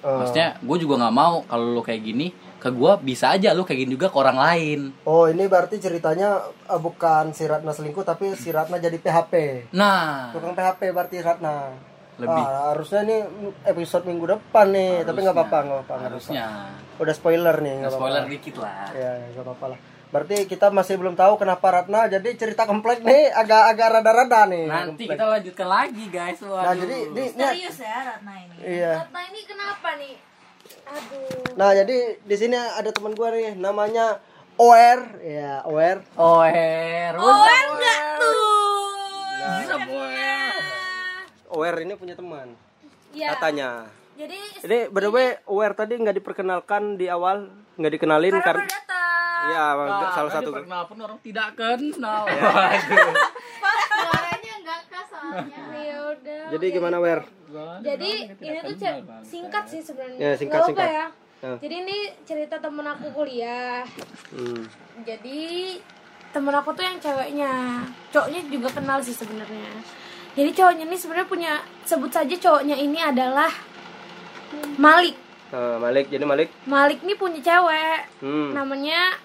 Eh, 0.00 0.06
maksudnya 0.06 0.54
gue 0.62 0.76
juga 0.78 0.94
nggak 1.02 1.16
mau 1.16 1.42
kalau 1.44 1.74
lo 1.74 1.82
kayak 1.82 2.02
gini 2.06 2.30
ke 2.60 2.68
gue 2.70 2.92
bisa 3.02 3.34
aja 3.34 3.50
lo 3.56 3.66
kayak 3.66 3.84
gini 3.84 3.90
juga 3.98 4.08
ke 4.08 4.16
orang 4.16 4.38
lain. 4.38 4.80
Oh 5.02 5.26
ini 5.26 5.50
berarti 5.50 5.82
ceritanya 5.82 6.38
eh, 6.70 6.78
bukan 6.78 7.34
si 7.34 7.50
Ratna 7.50 7.74
selingkuh 7.74 8.06
tapi 8.06 8.38
si 8.38 8.54
Ratna 8.54 8.78
jadi 8.78 8.94
PHP. 8.96 9.66
nah. 9.74 10.30
Tukang 10.30 10.54
PHP 10.54 10.94
berarti 10.94 11.16
Ratna. 11.18 11.74
Lebih. 12.20 12.44
Ah, 12.44 12.76
harusnya 12.76 13.00
nih 13.08 13.20
episode 13.64 14.04
minggu 14.04 14.26
depan 14.28 14.66
nih, 14.68 15.08
tapi 15.08 15.18
nggak 15.24 15.36
apa-apa, 15.36 15.58
nggak 15.64 15.78
apa-apa. 15.80 15.94
harusnya 16.04 16.44
apa-apa. 16.44 17.00
Udah 17.00 17.14
spoiler 17.16 17.56
nih, 17.64 17.74
nggak 17.80 17.90
apa-apa. 17.90 18.04
spoiler 18.04 18.24
dikit 18.28 18.54
lah 18.60 18.74
Ya, 18.92 19.10
nggak 19.32 19.44
apa-apa 19.48 19.66
lah. 19.72 19.78
Berarti 20.10 20.36
kita 20.50 20.74
masih 20.74 20.98
belum 20.98 21.14
tahu 21.14 21.38
kenapa 21.38 21.66
Ratna 21.70 22.10
jadi 22.10 22.34
cerita 22.34 22.66
komplek 22.66 22.98
nih 23.06 23.30
agak-agak 23.30 23.88
rada-rada 23.94 24.40
nih. 24.50 24.66
nanti 24.66 25.06
komplek. 25.06 25.14
kita 25.14 25.24
lanjutkan 25.30 25.68
lagi 25.70 26.04
guys 26.10 26.38
Waduh. 26.42 26.66
Nah, 26.66 26.74
jadi 26.74 26.96
ini, 27.06 27.22
serius 27.30 27.78
ya 27.78 27.98
Ratna 28.10 28.34
ini 28.42 28.56
iya. 28.66 28.92
Ratna 29.06 29.20
ini 29.30 29.40
kenapa 29.46 29.88
nih? 29.94 30.14
Aduh. 30.90 31.54
Nah, 31.54 31.70
jadi 31.78 31.96
di 32.18 32.36
sini 32.36 32.58
ada 32.58 32.90
teman 32.90 33.14
gua 33.14 33.30
nih 33.30 33.54
namanya 33.54 34.18
Oer, 34.58 35.00
ya, 35.22 35.62
Oer. 35.64 36.02
Oer 36.18 37.14
oh 37.16 37.32
enggak 37.46 38.04
tuh 38.18 38.44
Bisa, 39.62 39.76
Oer. 41.50 41.74
Oer 41.74 41.82
ini 41.82 41.94
punya 41.94 42.14
teman 42.14 42.54
Ya. 43.10 43.34
katanya. 43.34 43.90
Jadi 44.14 44.38
Jadi 44.60 44.78
by 44.88 45.00
the 45.00 45.10
way, 45.10 45.28
Oer 45.44 45.72
tadi 45.72 45.96
nggak 45.96 46.16
diperkenalkan 46.16 46.94
di 46.94 47.06
awal, 47.06 47.48
nggak 47.74 47.92
dikenalin 47.92 48.34
karena 48.34 48.44
karena 48.44 48.60
baru 48.60 48.70
datang. 48.70 49.42
ya 49.42 49.64
Nah, 49.72 50.10
salah 50.12 50.30
satu. 50.30 50.50
pernah 50.52 50.82
pun 50.84 50.98
orang 51.00 51.18
tidak 51.20 51.48
kenal 51.52 52.22
Waduh. 52.28 53.12
Suaranya 53.90 54.52
enggak 54.56 54.80
khas 54.86 55.06
soalnya. 55.08 55.58
Ya 55.80 55.98
udah. 56.08 56.42
Jadi 56.50 56.66
gimana 56.70 56.96
Wer? 56.98 57.20
Jadi 57.80 58.10
ini 58.36 58.58
tuh 58.62 58.74
ce- 58.76 59.00
singkat 59.24 59.64
sih 59.66 59.80
sebenarnya. 59.80 60.20
Ya, 60.20 60.30
singkat, 60.36 60.60
singkat. 60.66 60.86
ya. 60.86 61.06
Ya. 61.40 61.56
Jadi 61.56 61.74
ini 61.80 61.98
cerita 62.22 62.60
temen 62.60 62.84
aku 62.84 63.08
kuliah. 63.10 63.80
Hmm. 64.28 64.68
Jadi 65.00 65.80
temen 66.30 66.52
aku 66.52 66.70
tuh 66.70 66.84
yang 66.84 67.00
ceweknya, 67.00 67.52
cowoknya 68.12 68.40
juga 68.46 68.68
kenal 68.70 69.00
sih 69.00 69.10
sebenarnya. 69.10 69.72
Jadi 70.30 70.50
cowoknya 70.52 70.84
ini 70.84 70.96
sebenarnya 70.96 71.26
punya 71.26 71.52
sebut 71.82 72.08
saja 72.08 72.32
cowoknya 72.32 72.76
ini 72.76 72.98
adalah 72.98 73.50
Malik. 74.76 75.16
Nah, 75.50 75.76
Malik, 75.78 76.06
jadi 76.06 76.22
Malik. 76.22 76.48
Malik 76.64 77.02
ini 77.02 77.14
punya 77.14 77.42
cewek, 77.42 78.22
Hmm. 78.22 78.54
namanya 78.54 79.18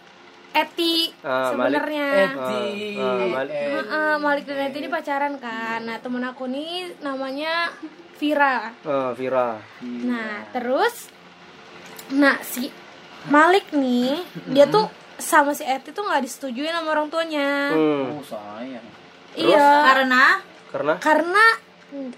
Eti 0.51 1.13
Malik. 1.15 1.49
sebenarnya. 1.51 2.07
Eti. 2.23 2.65
Ah, 2.95 3.05
ah, 3.05 3.27
Malik. 3.27 3.53
Heeh, 3.53 4.13
Malik 4.17 4.43
dan 4.45 4.59
Eti 4.63 4.77
ini 4.79 4.89
pacaran 4.89 5.33
kan. 5.37 5.83
Nah 5.83 5.97
temen 5.99 6.23
aku 6.23 6.47
nih 6.47 6.97
namanya 6.99 7.69
Vira. 8.15 8.71
Ah, 8.81 9.11
Vira. 9.11 9.59
Nah 9.83 10.47
terus, 10.49 11.11
nah 12.09 12.39
si 12.41 12.71
Malik 13.27 13.69
nih 13.69 14.23
dia 14.47 14.65
tuh 14.65 14.87
sama 15.17 15.51
si 15.51 15.61
Eti 15.61 15.91
tuh 15.91 16.01
nggak 16.01 16.23
disetujui 16.23 16.65
sama 16.65 16.89
orang 16.89 17.11
tuanya. 17.11 17.69
Hmm. 17.69 18.15
Oh, 18.15 18.23
sayang. 18.23 18.85
Iya. 19.35 19.67
karena 19.83 20.39
Karena 20.75 20.95
Karena 20.99 21.45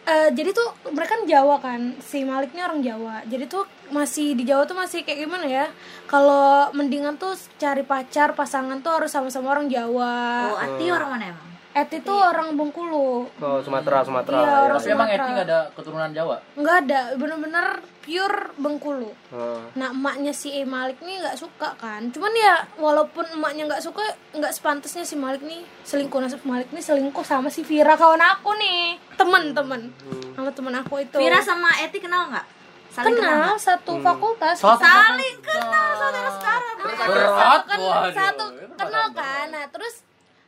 eh, 0.09 0.29
jadi 0.33 0.49
tuh 0.55 0.89
mereka 0.89 1.19
kan 1.19 1.23
Jawa 1.29 1.55
kan, 1.61 1.81
si 2.01 2.25
Malik 2.25 2.55
ini 2.57 2.65
orang 2.65 2.81
Jawa. 2.81 3.21
Jadi 3.29 3.45
tuh 3.45 3.63
masih 3.93 4.33
di 4.33 4.43
Jawa 4.47 4.65
tuh 4.65 4.73
masih 4.73 5.05
kayak 5.05 5.29
gimana 5.29 5.45
ya? 5.45 5.65
Kalau 6.09 6.73
mendingan 6.73 7.21
tuh 7.21 7.37
cari 7.61 7.85
pacar 7.85 8.33
pasangan 8.33 8.81
tuh 8.81 8.97
harus 8.97 9.11
sama-sama 9.13 9.53
orang 9.53 9.69
Jawa. 9.69 10.15
oh 10.53 10.57
Ati 10.57 10.89
orang 10.89 11.09
mana 11.13 11.25
emang 11.35 11.56
Eti 11.77 11.97
tuh 11.99 12.17
orang 12.17 12.53
Bengkulu. 12.53 13.29
oh, 13.29 13.57
Sumatera, 13.61 14.01
Sumatera. 14.01 14.35
Iya, 14.35 14.47
ya. 14.47 14.57
orang 14.63 14.77
Tapi 14.77 14.89
emang 14.89 15.07
Sumatera. 15.07 15.21
Eti 15.21 15.29
nggak 15.31 15.47
ada 15.47 15.59
keturunan 15.71 16.09
Jawa? 16.09 16.35
nggak 16.53 16.75
ada 16.81 16.99
bener-bener 17.13 17.67
pure 18.01 18.39
Bengkulu. 18.55 19.11
Ah. 19.29 19.59
nah 19.73 19.91
emaknya 19.91 20.31
si 20.31 20.49
E 20.49 20.63
Malik 20.63 20.97
nih 20.99 21.19
nggak 21.19 21.35
suka 21.35 21.75
kan. 21.75 22.07
Cuman 22.09 22.31
ya 22.33 22.55
walaupun 22.75 23.27
emaknya 23.29 23.67
nggak 23.67 23.83
suka 23.83 24.01
nggak 24.31 24.49
sepantasnya 24.49 25.03
si 25.03 25.13
Malik 25.13 25.43
nih 25.43 25.61
selingkuh. 25.83 26.17
Nah 26.17 26.27
si 26.27 26.39
Malik 26.41 26.71
nih 26.71 26.81
selingkuh 26.81 27.21
sama 27.21 27.47
si 27.47 27.61
Vira 27.61 27.93
kawan 27.93 28.17
aku 28.17 28.55
nih. 28.55 28.97
Temen-temen 29.13 29.91
sama 30.33 30.49
temen 30.49 30.73
aku 30.73 30.93
itu. 30.99 31.17
Vira 31.17 31.37
sama 31.39 31.69
Eti 31.77 31.99
kenal 31.99 32.31
nggak? 32.31 32.47
Saling 32.89 33.13
kenal, 33.13 33.29
kenal 33.29 33.57
satu 33.59 33.93
fakultas. 33.99 34.57
Saling 34.57 35.37
kenal 35.37 35.89
saudara 35.93 36.31
sekarang. 36.33 36.75
Berat, 36.97 37.61
kan 37.61 37.77
satu 38.09 38.45
Itu 38.49 38.73
kenal 38.73 39.05
berat. 39.11 39.13
kan? 39.13 39.45
Nah 39.51 39.65
terus 39.69 40.01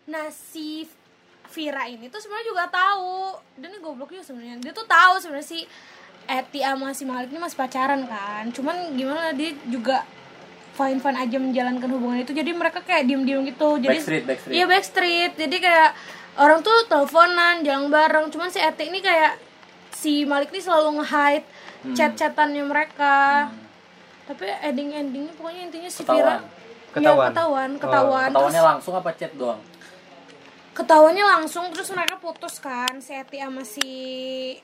nah 0.09 0.25
si 0.31 0.89
Vira 1.49 1.83
ini 1.85 2.05
tuh 2.07 2.21
sebenarnya 2.21 2.47
juga 2.47 2.63
tahu 2.69 3.17
dan 3.57 3.67
ini 3.69 3.79
goblok 3.81 4.09
juga 4.09 4.23
sebenarnya 4.23 4.61
dia 4.61 4.71
tuh 4.71 4.85
tahu 4.85 5.17
sebenarnya 5.17 5.47
si 5.47 5.59
Eti 6.29 6.61
sama 6.61 6.93
si 6.93 7.03
Malik 7.03 7.33
ini 7.33 7.41
masih 7.41 7.57
pacaran 7.57 8.05
kan 8.05 8.45
cuman 8.53 8.93
gimana 8.93 9.33
dia 9.33 9.49
juga 9.65 10.05
fine 10.77 11.01
fine 11.01 11.17
aja 11.17 11.37
menjalankan 11.41 11.89
hubungan 11.89 12.21
itu 12.21 12.31
jadi 12.31 12.53
mereka 12.53 12.85
kayak 12.85 13.09
diem 13.09 13.25
diem 13.25 13.41
gitu 13.43 13.81
jadi 13.81 13.97
Backstreet, 13.97 14.23
backstreet. 14.29 14.53
iya 14.53 14.65
backstreet 14.69 15.33
jadi 15.35 15.55
kayak 15.57 15.89
orang 16.37 16.61
tuh 16.61 16.85
teleponan 16.85 17.65
jalan 17.65 17.89
bareng 17.89 18.29
cuman 18.29 18.47
si 18.47 18.61
Eti 18.61 18.93
ini 18.93 19.01
kayak 19.01 19.41
si 19.89 20.23
Malik 20.23 20.53
ini 20.53 20.61
selalu 20.61 21.01
nge-hide 21.01 21.45
Hmm. 21.79 21.95
chat-chatannya 21.95 22.59
mereka 22.67 23.47
tapi 24.27 24.51
ending 24.59 24.91
endingnya 24.91 25.31
pokoknya 25.31 25.71
intinya 25.71 25.87
si 25.87 26.03
Vira 26.03 26.43
Ketahuan. 26.43 26.43
Ketahuan. 26.89 26.99
Ya, 26.99 27.29
ketahuan, 27.31 27.69
ketahuan. 27.77 28.29
Ketahuannya 28.33 28.59
Terus 28.59 28.69
langsung 28.75 28.93
apa 28.99 29.09
chat 29.15 29.31
doang? 29.37 29.61
Ketahuannya 30.79 31.25
langsung 31.29 31.67
terus 31.69 31.89
mereka 31.89 32.15
putus 32.15 32.57
kan 32.57 32.97
si 32.97 33.11
Eti 33.11 33.37
sama 33.37 33.61
si 33.61 33.87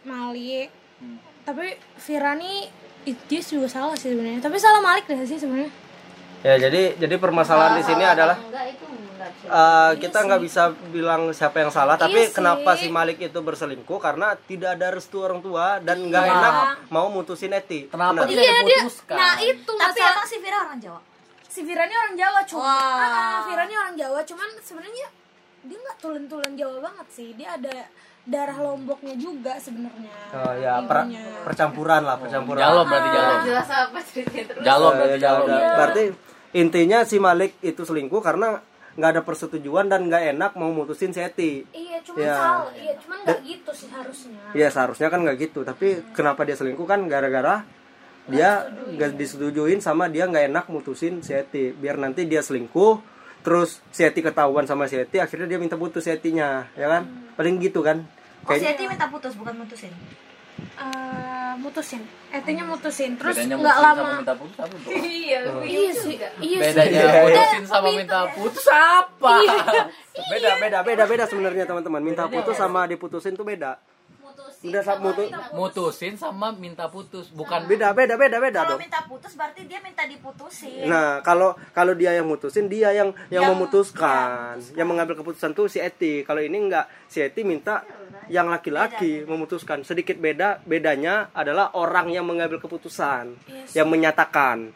Malik. 0.01 0.71
Hmm. 0.97 1.19
Tapi 1.43 1.75
Vira 1.99 2.33
nih 2.33 2.71
it- 3.03 3.25
dia 3.25 3.41
juga 3.41 3.67
salah 3.67 3.93
sih 3.93 4.09
sebenarnya. 4.09 4.39
Tapi 4.39 4.55
salah 4.55 4.79
Malik 4.79 5.05
deh 5.05 5.19
sih 5.21 5.35
sebenarnya. 5.35 5.69
Ya, 6.41 6.55
jadi 6.59 6.93
jadi 6.95 7.15
permasalahan 7.15 7.75
di 7.75 7.83
sini 7.83 8.03
adalah 8.03 8.37
enggak 8.37 8.65
itu 8.71 8.85
enggak 8.85 9.29
bisa 9.33 9.49
eh, 9.49 9.91
kita 9.97 10.17
nggak 10.21 10.41
bisa 10.43 10.61
bilang 10.89 11.21
siapa 11.31 11.57
yang 11.59 11.69
salah, 11.69 11.95
tapi 11.95 12.15
Iya 12.15 12.29
sih. 12.29 12.33
kenapa 12.33 12.71
si 12.75 12.87
Malik 12.87 13.17
itu 13.19 13.39
berselingkuh 13.39 13.97
karena 13.97 14.37
tidak 14.39 14.77
ada 14.77 14.93
restu 14.93 15.19
orang 15.19 15.41
tua 15.41 15.77
dan 15.79 16.05
nggak 16.05 16.21
Iya. 16.21 16.33
enak 16.35 16.53
mau 16.87 17.09
mutusin 17.09 17.49
Eti. 17.51 17.87
Kenapa 17.87 18.13
Benar. 18.15 18.29
tidak 18.29 18.43
Iya 18.43 18.55
dia. 18.61 18.79
diputuskan? 18.79 19.15
Nah 19.15 19.33
itu 19.39 19.71
tapi 19.73 19.89
masalah. 19.91 20.13
emang 20.13 20.27
si 20.27 20.37
Vira 20.37 20.57
orang 20.61 20.79
Jawa 20.79 20.99
si 21.45 21.61
Vira 21.63 21.83
ini 21.83 21.95
orang 21.95 22.15
Jawa 22.15 22.39
cuma. 22.43 22.61
Wah. 22.61 22.99
Ah, 23.01 23.39
Vira 23.43 23.63
ini 23.63 23.75
orang 23.75 23.95
Jawa 23.95 24.19
cuman 24.21 24.49
sebenarnya 24.59 25.07
dia 25.65 25.77
nggak 25.77 25.97
tulen-tulen 25.99 26.53
Jawa 26.53 26.77
banget 26.81 27.07
sih. 27.09 27.29
Dia 27.33 27.53
ada 27.53 27.75
darah 28.23 28.57
lomboknya 28.57 29.13
juga 29.13 29.53
sebenarnya 29.55 30.09
Oh 30.33 30.53
ya, 30.55 30.81
per- 30.81 31.05
percampuran 31.43 32.01
lah, 32.01 32.17
percampuran. 32.17 32.57
Jalom 32.59 32.85
berarti 32.85 33.09
jalom. 33.11 33.39
jelas 33.43 33.69
apa 33.69 33.99
ceritanya 34.01 34.43
terus 34.47 34.63
Jalom 34.63 34.89
Eh, 34.89 34.97
berarti 34.97 35.13
ya 35.13 35.21
jalom. 35.21 35.45
udah. 35.45 35.59
Berarti 35.75 36.03
intinya 36.53 36.97
si 37.01 37.17
Malik 37.17 37.51
itu 37.61 37.81
selingkuh 37.81 38.19
karena 38.19 38.47
nggak 38.95 39.11
ada 39.11 39.21
persetujuan 39.21 39.85
dan 39.85 40.07
nggak 40.07 40.23
enak 40.31 40.51
mau 40.55 40.71
mutusin 40.71 41.11
si 41.11 41.19
Eti. 41.19 41.67
iya 41.69 41.99
cuman 41.99 42.23
Ya. 42.23 42.33
salah 42.33 42.71
iya 42.73 42.93
cuman 42.95 43.17
nggak 43.21 43.39
gitu 43.43 43.71
sih 43.75 43.89
harusnya 43.91 44.39
Iya 44.53 44.67
seharusnya 44.69 45.07
kan 45.07 45.19
nggak 45.19 45.37
gitu, 45.41 45.59
tapi 45.61 45.87
kenapa 46.11 46.41
dia 46.41 46.55
selingkuh 46.55 46.85
kan 46.85 47.03
gara-gara 47.05 47.67
dia 48.25 48.63
nggak 48.65 49.13
disetujuin 49.13 49.77
sama 49.79 50.07
dia 50.07 50.25
nggak 50.25 50.49
enak 50.49 50.65
mutusin 50.67 51.19
si 51.19 51.29
Eti. 51.31 51.69
Biar 51.71 51.93
nanti 51.95 52.23
dia 52.23 52.39
selingkuh, 52.39 53.03
terus 53.45 53.85
si 53.93 54.01
Eti 54.01 54.25
ketahuan 54.25 54.65
sama 54.65 54.89
si 54.89 54.97
Eti, 54.97 55.21
akhirnya 55.21 55.45
dia 55.45 55.61
minta 55.61 55.77
putus 55.77 56.01
si 56.01 56.09
Etinya, 56.09 56.65
ya 56.73 56.89
kan? 56.89 57.05
Paling 57.37 57.61
gitu 57.61 57.85
kan? 57.85 58.01
Oh, 58.43 58.57
si 58.57 58.65
Kayak 58.65 58.81
Eti 58.81 58.83
minta 58.89 59.05
putus 59.05 59.37
bukan 59.37 59.53
mutusin. 59.61 59.93
Eh, 60.55 61.53
mutusin 61.59 62.03
etinya 62.31 62.63
mutusin 62.67 63.15
terus 63.19 63.35
nggak 63.35 63.59
mutusin 63.59 63.83
lama 63.83 63.95
sama 63.95 64.13
minta 64.19 64.35
putus 64.35 64.57
apa, 64.59 64.75
iya 64.95 65.39
iya 65.67 65.91
sih 65.91 66.15
iya 66.39 66.57
Bedanya 66.63 66.99
sih 66.99 67.19
putusin 67.27 67.63
sama 67.67 67.89
minta 67.91 68.19
putus 68.31 68.65
apa? 68.71 69.33
beda 70.31 70.51
beda 70.59 70.79
beda 70.83 71.03
beda 71.07 71.23
sebenarnya 71.27 71.63
teman-teman. 71.67 72.01
Minta 72.03 72.27
putus 72.31 72.55
sama 72.55 72.87
diputusin 72.87 73.35
tuh 73.35 73.43
beda. 73.43 73.79
Udah 74.67 74.81
sa- 74.81 74.97
mutu- 74.97 75.29
Mutusin 75.51 76.13
sama 76.13 76.49
minta 76.51 76.87
putus, 76.87 77.29
bukan 77.29 77.65
beda 77.65 77.91
beda 77.91 78.15
beda 78.15 78.37
beda 78.37 78.59
Kalau 78.59 78.69
dong. 78.73 78.81
minta 78.81 79.01
putus 79.03 79.33
berarti 79.33 79.61
dia 79.63 79.79
minta 79.79 80.03
diputusin. 80.03 80.85
Nah, 80.85 81.21
kalau 81.21 81.53
kalau 81.71 81.93
dia 81.93 82.11
yang 82.11 82.25
mutusin, 82.25 82.65
dia 82.65 82.89
yang 82.89 83.09
yang, 83.27 83.45
Yang- 83.45 83.51
memutuskan. 83.53 84.57
Yang 84.73 84.87
mengambil 84.87 85.15
keputusan 85.15 85.51
tuh 85.51 85.65
si 85.65 85.77
Eti. 85.77 86.21
Kalau 86.21 86.39
ini 86.39 86.57
enggak, 86.59 86.85
si 87.05 87.19
Eti 87.19 87.41
minta 87.41 87.85
yang 88.27 88.47
laki-laki 88.47 89.21
memutuskan. 89.23 89.81
Sedikit 89.81 90.15
beda, 90.15 90.61
bedanya 90.63 91.29
adalah 91.31 91.73
orang 91.73 92.09
yang 92.09 92.25
mengambil 92.25 92.57
keputusan, 92.57 93.37
yang 93.71 93.87
menyatakan. 93.87 94.73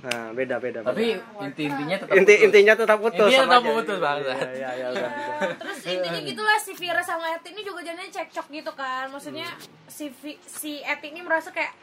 Nah, 0.00 0.32
beda 0.32 0.56
beda. 0.56 0.80
beda. 0.80 0.90
tapi 0.90 1.12
inti-intinya 1.42 1.96
tetap 1.98 2.14
inti 2.14 2.32
putus. 2.32 2.46
intinya 2.46 2.72
tetap 2.74 2.98
putus. 2.98 3.20
Intinya 3.22 3.44
tetap 3.44 3.60
aja. 3.60 3.72
putus, 3.74 3.98
Bang. 3.98 4.16
Iya, 4.18 4.36
iya, 4.50 4.70
iya, 4.72 4.86
udah, 4.88 5.10
udah. 5.10 5.50
terus 5.56 5.78
intinya 5.86 6.20
gitulah 6.22 6.56
si 6.56 6.72
Vira 6.72 7.02
sama 7.02 7.26
Eti 7.30 7.48
ini 7.50 7.60
juga 7.60 7.80
jadinya 7.80 8.08
cekcok 8.08 8.46
gitu 8.50 8.72
kan 8.72 9.04
maksudnya 9.08 9.48
si 9.86 10.08
Vi- 10.14 10.40
si 10.40 10.80
Eti 10.80 11.06
ini 11.08 11.20
merasa 11.20 11.50
kayak 11.50 11.76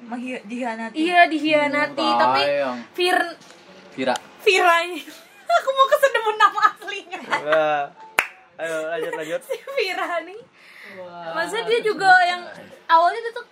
Menghi- 0.00 0.40
Dihianati. 0.42 0.96
iya 0.96 1.28
dihianati 1.28 2.00
Hmm, 2.02 2.16
tapi. 2.18 2.42
Vir 2.94 3.18
Vira. 3.92 4.16
Vira 4.40 4.74
ini 4.82 5.04
aku 5.54 5.68
mau 5.70 5.86
kesedebut 5.86 6.36
nama 6.36 6.60
aslinya 6.66 7.20
Nah, 7.20 7.84
ayo 8.56 8.76
lanjut 8.88 9.12
lanjut. 9.14 9.40
si 9.42 9.56
Vira 9.70 10.08
nih 10.22 10.40
maksudnya 11.30 11.64
dia 11.66 11.80
juga 11.82 12.08
yang 12.24 12.40
awalnya 12.86 13.20
dia 13.20 13.32
tuh 13.32 13.46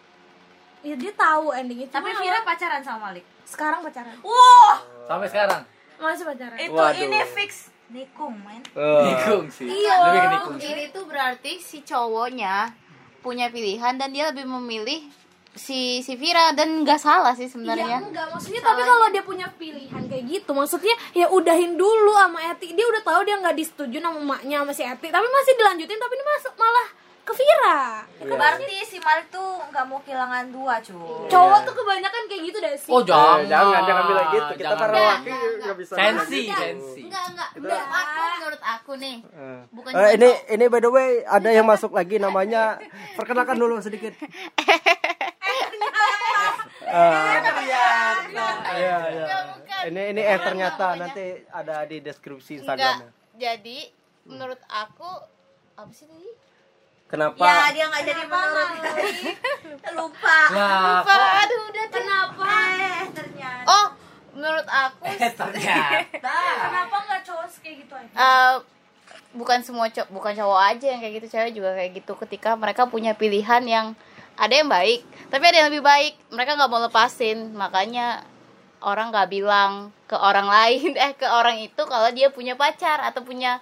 ya 0.80 0.94
dia 0.96 1.12
tahu 1.12 1.52
endingnya 1.52 1.86
Tapi 1.86 2.08
cuma 2.08 2.22
Vira 2.22 2.40
pacaran 2.42 2.80
sama 2.80 3.12
Malik. 3.12 3.26
Sekarang 3.48 3.80
pacaran 3.80 4.16
Wah, 4.20 4.76
Sampai 5.08 5.26
sekarang. 5.26 5.62
masih 5.96 6.24
pacaran 6.28 6.56
itu 6.60 6.76
Waduh. 6.76 7.00
ini 7.00 7.18
fix 7.32 7.50
nikung, 7.88 8.36
men. 8.44 8.60
Oh. 8.76 9.00
Nikung 9.00 9.48
sih. 9.48 9.64
Iya. 9.64 9.94
Lebih 10.04 10.20
ke 10.20 10.28
nikung. 10.30 10.56
sih. 10.60 10.68
ini 10.68 10.84
tuh 10.92 11.04
berarti 11.08 11.52
si 11.58 11.80
cowoknya 11.80 12.68
punya 13.18 13.48
pilihan 13.48 13.96
dan 13.96 14.12
dia 14.12 14.28
lebih 14.30 14.44
memilih 14.46 15.08
si 15.58 16.04
si 16.06 16.14
Vira 16.14 16.54
dan 16.54 16.86
nggak 16.86 17.00
salah 17.02 17.34
sih 17.34 17.50
Iya 17.50 17.52
sebenarnya 17.56 17.98
enggak 17.98 18.30
maksudnya 18.30 18.62
tapi 18.62 18.82
kalau 18.86 19.06
dia 19.10 19.24
punya 19.26 19.46
pilihan 19.58 20.02
kayak 20.06 20.24
gitu 20.30 20.50
maksudnya 20.54 20.94
ya 21.10 21.26
udahin 21.26 21.74
dulu 21.74 22.14
sama 22.14 22.38
Eti 22.54 22.78
dia 22.78 22.86
udah 22.86 23.02
tahu 23.02 23.26
dia 23.26 23.36
nggak 23.42 23.56
disetujui 23.58 23.98
sama 23.98 24.22
emaknya 24.22 24.62
sama 24.62 24.72
si 24.72 24.86
Eti 24.86 25.08
tapi 25.10 25.26
masih 25.26 25.52
dilanjutin 25.58 25.98
tapi 25.98 26.14
ini 26.14 26.24
masuk 26.30 26.54
malah 26.54 26.88
ke 27.28 27.34
Vira 27.34 27.80
Berarti 28.18 28.76
si 28.82 28.96
Malik 28.98 29.28
tuh 29.28 29.44
nggak 29.64 29.84
mau 29.84 30.00
kehilangan 30.00 30.48
dua, 30.48 30.80
cuy. 30.80 31.28
cowok 31.28 31.60
tuh 31.62 31.74
kebanyakan 31.74 32.22
kayak 32.24 32.42
gitu 32.42 32.58
deh 32.58 32.74
sih 32.74 32.88
Oh, 32.88 33.00
jangan. 33.00 33.38
Eh, 33.38 33.46
jangan 33.46 33.80
jangan 33.84 34.04
bilang 34.06 34.28
gitu. 34.30 34.52
Kita 34.54 34.64
Jangan. 34.64 34.80
para 34.80 34.96
laki 34.96 35.28
enggak, 35.28 35.52
nggak 35.60 35.76
bisa. 35.76 35.92
Sensi, 35.94 36.40
gitu. 36.42 36.56
sensi. 36.58 37.00
enggak 37.04 37.24
enggak 37.28 37.48
menurut 37.54 37.84
aku 37.86 38.22
menurut 38.34 38.62
aku 38.64 38.92
nih 38.96 39.16
Eh. 39.28 39.60
bukan 39.70 39.90
Eh, 39.90 39.94
cuma 39.94 40.08
ini 40.10 40.28
cowok. 40.30 40.50
ini 40.50 40.64
by 40.66 40.80
the 40.80 40.90
way 40.90 41.08
ada 41.22 41.48
yang 41.50 41.66
masuk 41.66 41.90
lagi 41.90 42.16
namanya 42.16 42.62
perkenalkan 43.14 43.56
dulu 43.56 43.76
sedikit. 43.78 44.16
Ah, 46.88 47.36
iya, 48.72 48.96
iya. 49.12 49.26
Ini 49.84 50.02
ini 50.08 50.22
eh 50.22 50.38
ternyata 50.38 50.96
nanti 50.96 51.20
ada 51.46 51.84
di 51.84 52.00
deskripsi 52.00 52.58
Instagramnya. 52.58 53.12
jadi 53.34 53.78
menurut 54.24 54.56
aku 54.66 55.04
apa 55.74 55.92
sih 55.92 56.04
tadi 56.04 56.28
Kenapa? 57.08 57.40
Ya, 57.40 57.72
dia 57.72 57.84
nggak 57.88 58.04
jadi 58.04 58.22
menurut. 58.22 58.70
Lupa. 59.96 60.38
Lah, 60.52 61.00
Apa? 61.00 61.14
aduh 61.40 61.60
udah 61.66 61.86
kenapa 61.88 62.50
Eh, 62.76 63.04
ternyata. 63.10 63.64
oh 63.66 63.86
menurut 64.30 64.66
aku 64.68 65.02
eh, 65.10 65.32
ternyata. 65.32 66.36
kenapa 66.62 66.96
nggak 67.00 67.20
cowok 67.24 67.46
kayak 67.58 67.76
gitu 67.82 67.94
aja 67.96 68.12
eh, 68.14 68.54
bukan 69.32 69.58
semua 69.60 69.88
cowok 69.88 70.08
bukan 70.10 70.32
cowok 70.36 70.60
aja 70.62 70.86
yang 70.86 71.00
kayak 71.00 71.14
gitu 71.16 71.26
cewek 71.28 71.52
juga 71.52 71.70
kayak 71.74 71.90
gitu 71.96 72.12
ketika 72.22 72.50
mereka 72.54 72.86
punya 72.86 73.12
pilihan 73.12 73.64
yang 73.64 73.86
ada 74.36 74.54
yang 74.54 74.68
baik 74.68 75.02
tapi 75.26 75.42
ada 75.42 75.56
yang 75.58 75.68
lebih 75.72 75.82
baik 75.82 76.14
mereka 76.30 76.54
nggak 76.54 76.70
mau 76.70 76.78
lepasin 76.78 77.50
makanya 77.52 78.22
orang 78.78 79.10
nggak 79.10 79.26
bilang 79.28 79.72
ke 80.04 80.14
orang 80.14 80.46
lain 80.54 80.92
eh 80.94 81.12
ke 81.12 81.26
orang 81.26 81.58
itu 81.58 81.82
kalau 81.82 82.12
dia 82.12 82.28
punya 82.28 82.54
pacar 82.54 83.00
atau 83.00 83.24
punya 83.24 83.58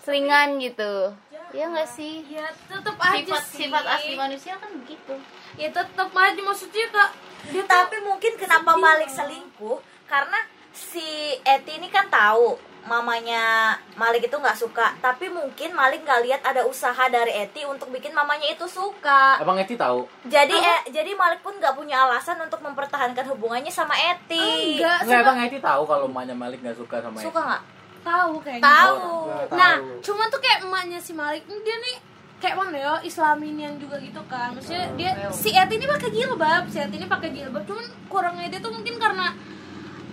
selingan 0.00 0.56
gitu 0.56 1.10
ya 1.50 1.64
nggak 1.66 1.88
sih 1.90 2.22
ya 2.30 2.46
tetep 2.70 2.96
aja 2.96 3.18
sifat 3.18 3.42
sih 3.46 3.58
sifat 3.66 3.84
asli 3.86 4.14
manusia 4.14 4.54
kan 4.58 4.70
begitu 4.70 5.14
ya 5.58 5.68
tetep 5.70 6.08
aja 6.14 6.40
maksudnya 6.40 6.86
kak 6.94 7.10
dia 7.48 7.64
tuh 7.64 7.72
Tapi 7.72 7.96
mungkin 8.04 8.32
kenapa 8.36 8.76
Malik 8.76 9.08
selingkuh? 9.08 9.80
Karena 10.04 10.36
si 10.76 11.32
Eti 11.40 11.80
ini 11.80 11.88
kan 11.88 12.06
tahu 12.12 12.60
mamanya 12.84 13.76
Malik 13.96 14.28
itu 14.28 14.36
nggak 14.36 14.58
suka. 14.60 14.92
Tapi 15.00 15.32
mungkin 15.32 15.72
Malik 15.72 16.04
nggak 16.04 16.20
lihat 16.28 16.40
ada 16.44 16.68
usaha 16.68 17.08
dari 17.08 17.32
Eti 17.32 17.64
untuk 17.64 17.88
bikin 17.88 18.12
mamanya 18.12 18.52
itu 18.52 18.68
suka. 18.68 19.40
Abang 19.40 19.56
Eti 19.56 19.80
tahu? 19.80 20.04
Jadi 20.28 20.52
eh, 20.52 20.80
jadi 20.92 21.16
Malik 21.16 21.40
pun 21.40 21.56
nggak 21.56 21.72
punya 21.72 22.04
alasan 22.04 22.36
untuk 22.44 22.60
mempertahankan 22.60 23.24
hubungannya 23.32 23.72
sama 23.72 23.96
Eti. 23.96 24.76
enggak 24.76 25.08
Enggak, 25.08 25.20
Abang 25.24 25.40
Eti 25.40 25.58
tahu 25.58 25.82
kalau 25.88 26.04
emaknya 26.12 26.36
Malik 26.36 26.60
nggak 26.60 26.76
suka 26.76 27.00
sama 27.00 27.16
Eti. 27.16 27.26
Suka 27.26 27.40
nggak? 27.40 27.62
Tahu 28.00 28.34
kayaknya 28.40 28.64
Tahu. 28.64 29.12
Nah, 29.52 29.76
tahu. 29.78 30.00
cuma 30.00 30.22
tuh 30.32 30.40
kayak 30.40 30.64
emaknya 30.64 30.98
si 31.00 31.12
Malik 31.12 31.44
ini 31.46 31.60
dia 31.62 31.76
nih 31.78 31.96
kayak 32.40 32.56
mana 32.56 32.76
ya 32.80 32.94
Islaminian 33.04 33.76
juga 33.76 34.00
gitu 34.00 34.20
kan. 34.26 34.56
Maksudnya 34.56 34.88
dia 34.96 35.10
si 35.30 35.52
Eti 35.52 35.76
ini 35.76 35.86
pakai 35.86 36.08
jilbab, 36.08 36.64
si 36.72 36.80
Eti 36.80 36.96
ini 36.96 37.06
pakai 37.06 37.28
jilbab. 37.30 37.62
Cuman 37.68 37.86
kurangnya 38.08 38.48
dia 38.48 38.60
tuh 38.64 38.72
mungkin 38.72 38.96
karena 38.96 39.36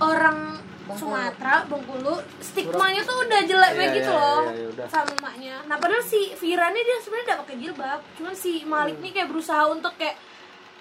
orang 0.04 0.60
Sumatera, 0.88 1.67
Bengkulu, 1.67 2.15
stigmanya 2.39 3.04
tuh 3.04 3.28
udah 3.28 3.43
jelek 3.43 3.71
Iya, 3.76 3.80
banget 3.80 3.95
gitu 4.00 4.12
iya, 4.15 4.23
loh 4.23 4.43
iya, 4.47 4.67
iya, 4.71 4.86
sama 4.88 5.12
emaknya. 5.19 5.56
Nah, 5.67 5.76
padahal 5.76 6.00
si 6.00 6.32
Vira 6.39 6.71
nih 6.71 6.80
dia 6.80 6.97
sebenarnya 7.04 7.26
udah 7.28 7.38
pakai 7.43 7.56
jilbab. 7.60 8.00
Cuman 8.15 8.32
si 8.32 8.63
Malik 8.63 8.95
nih 9.04 9.12
kayak 9.12 9.28
berusaha 9.28 9.67
untuk 9.67 9.91
kayak 10.00 10.15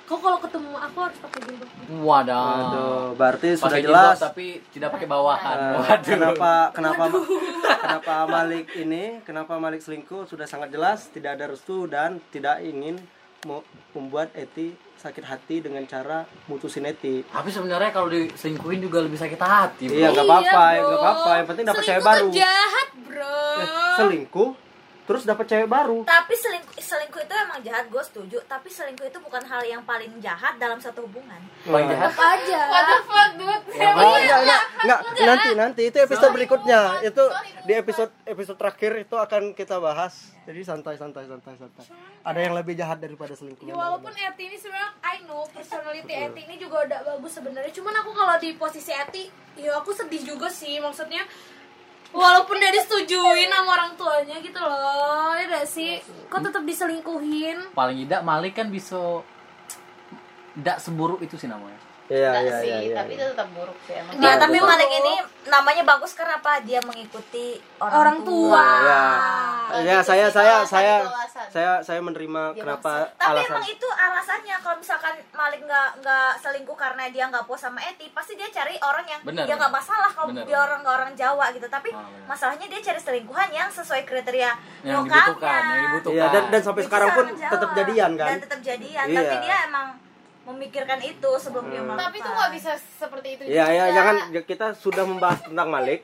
kok 0.07 0.19
kalau 0.19 0.39
ketemu 0.39 0.71
aku 0.73 0.99
harus 1.01 1.19
pakai 1.19 1.41
jilbab. 1.43 1.69
Waduh. 1.99 2.47
Aduh, 2.57 3.05
berarti 3.13 3.49
sudah 3.53 3.67
Pakai 3.69 3.83
jelas. 3.83 4.15
jilbab 4.15 4.25
tapi 4.25 4.47
tidak 4.71 4.89
pakai 4.91 5.09
bawahan. 5.09 5.57
Eh, 5.57 5.75
Waduh. 5.77 6.07
kenapa 6.09 6.51
kenapa 6.71 7.03
kenapa 7.83 8.15
Malik 8.25 8.67
ini 8.73 9.05
kenapa 9.21 9.53
Malik 9.57 9.81
selingkuh 9.81 10.25
sudah 10.25 10.45
sangat 10.45 10.71
jelas 10.71 11.11
tidak 11.11 11.35
ada 11.35 11.47
restu 11.49 11.85
dan 11.85 12.23
tidak 12.29 12.63
ingin 12.63 12.97
membuat 13.93 14.31
Eti 14.33 14.71
sakit 14.97 15.23
hati 15.23 15.57
dengan 15.61 15.83
cara 15.85 16.23
mutusin 16.47 16.83
Eti. 16.85 17.23
Tapi 17.23 17.47
sebenarnya 17.49 17.91
kalau 17.91 18.09
diselingkuhin 18.09 18.81
juga 18.81 18.99
lebih 19.01 19.15
sakit 19.15 19.39
hati. 19.39 19.87
bro. 19.87 19.95
Iya 19.95 20.09
nggak 20.11 20.25
apa-apa, 20.25 20.65
Iya, 20.69 20.81
nggak 20.83 20.99
apa-apa. 20.99 21.31
Yang 21.33 21.47
penting 21.47 21.65
dapat 21.65 21.83
cewek 21.85 21.87
Selingkuh 21.87 22.09
baru. 22.09 22.29
jahat, 22.33 22.89
bro. 23.05 23.39
Eh, 23.57 23.69
selingkuh 23.97 24.51
terus 25.07 25.23
dapat 25.23 25.47
cewek 25.47 25.71
baru. 25.71 26.03
Tapi 26.03 26.35
selingkuh 26.35 26.75
selingkuh 26.83 27.23
itu 27.23 27.35
emang 27.35 27.63
jahat, 27.63 27.87
gue 27.87 28.03
setuju. 28.03 28.39
Tapi 28.51 28.69
selingkuh 28.69 29.07
itu 29.07 29.19
bukan 29.23 29.43
hal 29.47 29.63
yang 29.63 29.83
paling 29.87 30.11
jahat 30.19 30.59
dalam 30.59 30.83
satu 30.83 31.07
hubungan. 31.07 31.39
Paling 31.63 31.87
jahat. 31.87 32.11
Apa 32.11 32.25
aja. 32.35 32.61
what 32.67 32.85
the 32.85 32.99
fuck 33.07 33.31
dude 33.39 33.65
Oh, 33.77 34.17
enggak, 34.19 34.41
enggak, 34.43 34.61
enggak, 34.83 35.01
nanti 35.23 35.49
nanti 35.55 35.83
itu 35.89 35.99
episode 36.03 36.35
berikutnya. 36.35 37.01
Itu 37.07 37.25
di 37.65 37.73
episode 37.73 38.13
episode 38.27 38.59
terakhir 38.59 38.93
itu 38.99 39.15
akan 39.15 39.55
kita 39.55 39.79
bahas. 39.79 40.35
Jadi 40.47 40.61
santai 40.63 40.95
santai 40.99 41.27
santai 41.27 41.55
santai. 41.55 41.87
Ada 42.27 42.39
yang 42.43 42.55
lebih 42.59 42.75
jahat 42.75 42.99
daripada 42.99 43.35
selingkuh. 43.39 43.67
Ya, 43.67 43.75
walaupun 43.79 44.11
Eti 44.11 44.51
ini 44.51 44.59
sebenarnya 44.59 44.91
I 45.03 45.23
know 45.27 45.47
personality 45.51 46.13
Eti 46.15 46.41
ini 46.51 46.59
juga 46.59 46.83
udah 46.83 47.01
bagus 47.15 47.39
sebenarnya. 47.39 47.73
Cuman 47.75 47.95
aku 48.03 48.11
kalau 48.11 48.35
di 48.43 48.55
posisi 48.59 48.91
Eti, 48.91 49.31
ya 49.59 49.79
aku 49.79 49.95
sedih 49.95 50.23
juga 50.23 50.51
sih. 50.51 50.83
Maksudnya 50.83 51.23
walaupun 52.15 52.57
dia 52.61 52.71
disetujuin 52.75 53.51
sama 53.51 53.71
orang 53.75 53.93
tuanya 53.97 54.37
gitu 54.43 54.59
loh, 54.59 55.35
ya 55.35 55.45
gak 55.51 55.67
sih? 55.67 55.99
Kok 56.29 56.51
tetap 56.51 56.63
diselingkuhin? 56.63 57.73
Paling 57.75 58.07
tidak 58.07 58.23
Malik 58.23 58.55
kan 58.59 58.69
bisa 58.71 59.23
tidak 60.57 60.79
seburuk 60.81 61.21
itu 61.25 61.35
sih 61.37 61.51
namanya. 61.51 61.79
Iya 62.07 62.31
Enggak 62.31 62.43
iya 62.45 62.55
sih 62.57 62.69
iya. 62.69 62.79
iya. 62.81 62.95
tapi 62.97 63.13
itu 63.13 63.25
tetap 63.27 63.49
buruk 63.51 63.79
sih 63.83 63.95
emang. 63.95 64.13
Ya, 64.17 64.33
tapi 64.37 64.57
Malik 64.57 64.91
ini 64.93 65.15
namanya 65.45 65.83
bagus 65.85 66.13
karena 66.13 66.35
apa? 66.37 66.53
Dia 66.61 66.79
mengikuti 66.81 67.47
orang, 67.77 67.95
Orang 67.97 68.19
tua. 68.23 68.67
ya 68.87 69.03
Kalau 69.67 69.83
ya 69.83 69.99
saya 70.01 70.27
saya 70.29 70.55
saya 70.63 70.95
saya 71.47 71.73
saya 71.81 71.99
menerima 71.99 72.55
kenapa 72.55 73.11
tapi 73.13 73.35
alasan. 73.37 73.51
emang 73.51 73.67
itu 73.67 73.89
alasannya 73.91 74.57
kalau 74.57 74.77
misalkan 74.79 75.15
Malik 75.33 75.61
nggak 75.61 75.89
nggak 75.99 76.31
selingkuh 76.39 76.75
karena 76.75 77.05
dia 77.09 77.27
nggak 77.27 77.43
puas 77.43 77.59
sama 77.59 77.83
Eti 77.83 78.07
pasti 78.09 78.35
dia 78.35 78.47
cari 78.49 78.79
orang 78.81 79.03
yang 79.05 79.21
Benar, 79.23 79.43
dia 79.43 79.55
nggak 79.57 79.73
masalah 79.73 80.07
kalau 80.09 80.31
Benar, 80.31 80.47
dia 80.47 80.59
orang 80.61 80.79
nggak 80.81 80.97
orang 80.97 81.13
Jawa 81.13 81.47
gitu. 81.51 81.67
Tapi 81.67 81.91
Ah, 81.91 82.01
benar. 82.01 82.27
masalahnya 82.29 82.67
dia 82.67 82.81
cari 82.81 83.01
selingkuhan 83.01 83.49
yang 83.51 83.69
sesuai 83.69 84.03
kriteria 84.05 84.51
yang 84.85 85.03
lokalnya. 85.03 85.27
dibutuhkan 85.27 85.61
yang 85.65 85.83
dibutuhkan. 85.85 86.15
Iya, 86.17 86.27
dan 86.31 86.45
dan 86.49 86.63
sampai 86.63 86.81
Dia 86.81 86.89
sekarang 86.89 87.09
pun 87.13 87.25
tetap 87.35 87.71
jadian 87.75 88.11
kan? 88.15 88.29
Dan 88.29 88.39
tetap 88.41 88.61
jadian. 88.61 89.05
Iya. 89.05 89.19
tapi 89.19 89.37
dia 89.41 89.57
emang 89.67 89.87
memikirkan 90.47 90.99
itu 91.01 91.31
sebelum 91.37 91.67
dia 91.67 91.83
melakukan 91.83 92.07
tapi 92.07 92.19
itu 92.19 92.31
nggak 92.31 92.53
bisa 92.55 92.71
seperti 92.77 93.29
itu 93.35 93.43
Iya, 93.45 93.67
ya, 93.67 93.85
juga. 93.85 93.95
jangan 93.95 94.17
ya, 94.31 94.41
kita 94.43 94.67
sudah 94.75 95.05
membahas 95.05 95.41
tentang 95.43 95.69
Malik, 95.69 96.01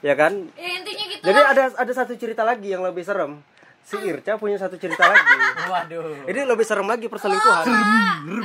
ya 0.00 0.14
kan? 0.14 0.32
ya 0.54 0.68
intinya 0.74 1.04
gitu 1.06 1.22
Jadi 1.22 1.38
lah. 1.38 1.52
ada 1.52 1.62
ada 1.76 1.92
satu 1.92 2.12
cerita 2.14 2.42
lagi 2.42 2.68
yang 2.68 2.80
lebih 2.80 3.02
serem. 3.02 3.44
Si 3.82 3.98
Irca 3.98 4.38
punya 4.38 4.56
satu 4.56 4.78
cerita 4.78 5.02
lagi. 5.02 5.26
waduh 5.66 6.24
Ini 6.24 6.40
lebih 6.42 6.62
serem 6.62 6.86
lagi 6.86 7.04
perselingkuhan. 7.04 7.66
eh 7.66 7.74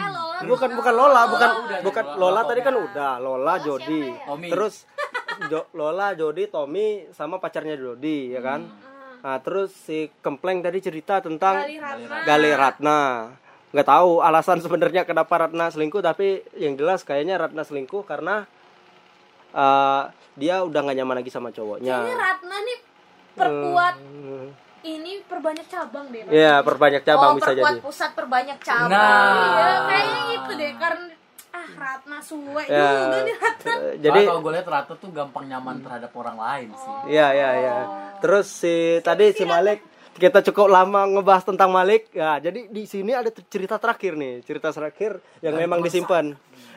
Lola 0.10 0.42
Bukan 0.44 0.70
bukan 0.74 0.94
Lola, 0.94 1.22
bukan 1.28 1.50
udah, 1.62 1.80
bukan 1.82 2.04
Lola 2.12 2.18
Lola 2.18 2.42
tadi 2.44 2.62
kan 2.62 2.76
udah, 2.76 3.12
Lola 3.18 3.54
Jody. 3.58 4.02
Tommy. 4.20 4.50
Terus 4.50 4.76
Jo- 5.46 5.70
Lola, 5.72 6.12
Jody, 6.12 6.46
Tommy 6.48 6.88
sama 7.12 7.38
pacarnya 7.38 7.78
Jody, 7.78 8.34
ya 8.34 8.42
kan? 8.42 8.66
Nah, 9.18 9.38
terus 9.40 9.70
si 9.72 10.10
Kempleng 10.20 10.60
tadi 10.60 10.80
cerita 10.80 11.20
tentang 11.20 11.62
Gali 11.62 11.78
Ratna. 11.78 12.18
Gali 12.24 12.52
Ratna. 12.52 13.00
Nggak 13.70 13.84
tahu 13.86 14.12
alasan 14.20 14.60
sebenarnya 14.60 15.04
kenapa 15.04 15.34
Ratna 15.38 15.68
selingkuh, 15.68 16.00
tapi 16.00 16.28
yang 16.56 16.74
jelas 16.74 17.02
kayaknya 17.02 17.36
Ratna 17.38 17.62
selingkuh 17.62 18.02
karena 18.02 18.48
eh, 19.50 20.02
dia 20.34 20.62
udah 20.62 20.80
nggak 20.82 20.98
nyaman 20.98 21.16
lagi 21.18 21.30
sama 21.30 21.50
cowoknya. 21.50 21.96
ini 22.00 22.14
Ratna 22.14 22.58
nih 22.60 22.80
perkuat 23.34 23.96
Hmm. 23.98 24.48
ini 24.84 25.20
perbanyak 25.22 25.68
cabang 25.68 26.06
deh 26.08 26.22
Ratna. 26.22 26.34
Iya, 26.34 26.54
perbanyak 26.62 27.04
cabang 27.04 27.30
oh 27.30 27.36
bisa 27.36 27.52
perkuat 27.52 27.72
jadi. 27.72 27.82
pusat 27.82 28.12
perbanyak 28.14 28.60
cabang 28.60 28.90
Nah. 28.90 29.36
Iya, 29.52 29.70
kayaknya 29.84 30.20
gitu 30.30 30.52
deh 30.54 30.72
karena 30.76 31.06
ah 31.50 31.70
Ratna 31.76 32.18
suwe 32.20 32.64
Ya, 32.66 32.88
juga 33.04 33.20
nih 33.20 33.36
Ratna. 33.36 33.72
eh, 33.74 33.94
jadi 34.00 34.20
kalau 34.26 34.42
gue 34.42 34.54
lihat 34.54 34.68
Rata 34.68 34.94
tuh 34.94 35.10
gampang 35.10 35.46
nyaman 35.46 35.76
terhadap 35.82 36.12
orang 36.14 36.38
lain 36.38 36.68
sih 36.72 36.94
Iya 37.10 37.28
iya 37.32 37.50
iya. 37.58 37.76
Terus 38.18 38.48
si 38.48 38.76
tadi 39.02 39.32
si 39.32 39.44
Malik 39.44 39.80
kita 40.18 40.42
cukup 40.44 40.68
lama 40.68 41.06
ngebahas 41.08 41.46
tentang 41.46 41.70
Malik. 41.70 42.10
Ya, 42.10 42.38
jadi 42.40 42.66
di 42.66 42.84
sini 42.84 43.14
ada 43.14 43.30
cerita 43.30 43.78
terakhir 43.78 44.14
nih, 44.14 44.42
cerita 44.42 44.70
terakhir 44.70 45.22
yang 45.40 45.54
memang 45.56 45.80
disimpan 45.80 46.34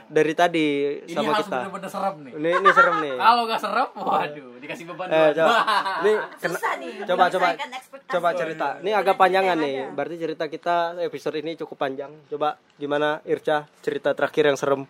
dari 0.07 0.35
tadi 0.35 0.67
ini 1.07 1.15
sama 1.15 1.33
harus 1.33 1.47
kita. 1.47 1.59
bener-bener 1.63 1.87
serem 1.87 2.17
nih 2.19 2.33
Ini 2.35 2.51
ini 2.53 2.71
serem 2.75 2.97
nih. 2.99 3.15
kalau 3.23 3.43
gak 3.47 3.61
serem 3.63 3.89
waduh 3.95 4.51
dikasih 4.59 4.85
beban 4.85 5.07
Eh, 5.07 5.31
coba. 5.33 5.55
Ini 6.03 6.13
kena- 6.37 6.59
susah 6.59 6.73
nih 6.77 6.93
coba 7.07 7.25
coba 7.31 7.49
coba 8.11 8.29
cerita. 8.35 8.69
Ini 8.83 8.91
agak 8.93 9.15
panjangan 9.15 9.57
nih. 9.57 9.77
Berarti 9.89 10.17
cerita 10.19 10.45
kita 10.47 10.77
episode 11.01 11.39
ini 11.39 11.55
cukup 11.55 11.79
panjang. 11.79 12.11
Coba 12.27 12.59
gimana 12.75 13.23
Irca 13.25 13.71
cerita 13.81 14.11
terakhir 14.11 14.51
yang 14.51 14.59
serem 14.59 14.83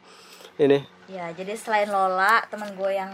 ini? 0.56 0.80
Ya, 1.06 1.28
jadi 1.30 1.52
selain 1.52 1.88
Lola, 1.88 2.40
teman 2.48 2.72
gue 2.72 2.90
yang 2.90 3.12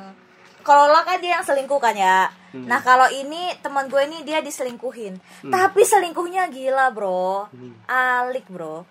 kalau 0.67 0.91
Lola 0.91 1.07
kan 1.07 1.23
dia 1.23 1.39
yang 1.39 1.47
selingkuh 1.47 1.79
kan 1.79 1.95
ya. 1.95 2.27
Nah, 2.57 2.81
kalau 2.83 3.07
ini 3.13 3.55
teman 3.63 3.87
gue 3.87 4.03
ini 4.03 4.27
dia 4.27 4.43
diselingkuhin. 4.43 5.47
Tapi 5.47 5.87
selingkuhnya 5.87 6.51
gila, 6.51 6.91
Bro. 6.91 7.47
Alik, 7.87 8.51
Bro. 8.51 8.83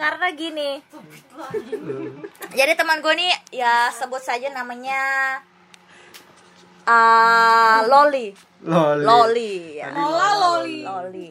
Karena 0.00 0.26
gini. 0.36 0.82
Jadi 2.52 2.72
teman 2.76 3.00
gue 3.00 3.12
ini 3.16 3.32
ya 3.54 3.88
sebut 3.94 4.20
saja 4.20 4.52
namanya 4.52 5.00
ah, 6.84 7.86
Loli. 7.88 8.34
Loli. 8.62 9.04
Loli 9.06 9.54
ya. 9.78 9.94
Lola 9.94 10.28
Loli. 10.38 10.82
Loli. 10.82 11.24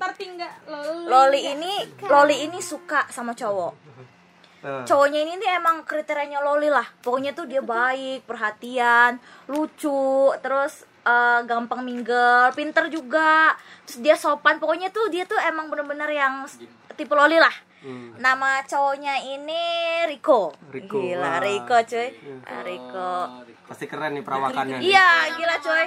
Loli. 0.67 1.07
Loli 1.07 1.39
ini 1.51 1.73
Loli 2.07 2.35
ini 2.47 2.59
suka 2.63 3.07
sama 3.11 3.35
cowok. 3.35 3.90
Nah, 4.61 4.85
cowoknya 4.85 5.25
ini 5.25 5.41
nih 5.41 5.57
emang 5.57 5.81
kriterianya 5.89 6.37
Loli 6.45 6.69
lah 6.69 6.85
pokoknya 7.01 7.33
tuh 7.33 7.49
dia 7.49 7.65
baik 7.65 8.29
perhatian 8.29 9.17
lucu 9.49 10.29
terus 10.37 10.85
eh, 11.01 11.41
gampang 11.49 11.81
mingle 11.81 12.53
pinter 12.53 12.85
juga 12.93 13.57
terus 13.89 14.05
dia 14.05 14.13
sopan 14.13 14.61
pokoknya 14.61 14.93
tuh 14.93 15.09
dia 15.09 15.25
tuh 15.25 15.41
emang 15.41 15.65
bener-bener 15.65 16.13
yang 16.13 16.45
tipe 16.93 17.09
Loli 17.09 17.41
lah 17.41 17.53
hmm. 17.81 18.21
nama 18.21 18.61
cowoknya 18.61 19.33
ini 19.33 19.63
Riko, 20.13 20.53
Riko, 20.69 21.09
gila 21.09 21.25
wah. 21.25 21.37
Riko 21.41 21.77
cuy 21.81 22.07
Ah, 22.45 22.61
Riko 22.61 23.13
Pasti 23.71 23.87
keren 23.87 24.11
nih 24.19 24.23
perawakannya. 24.27 24.83
nih. 24.83 24.91
Iya, 24.91 25.31
gila 25.39 25.55
coy. 25.63 25.85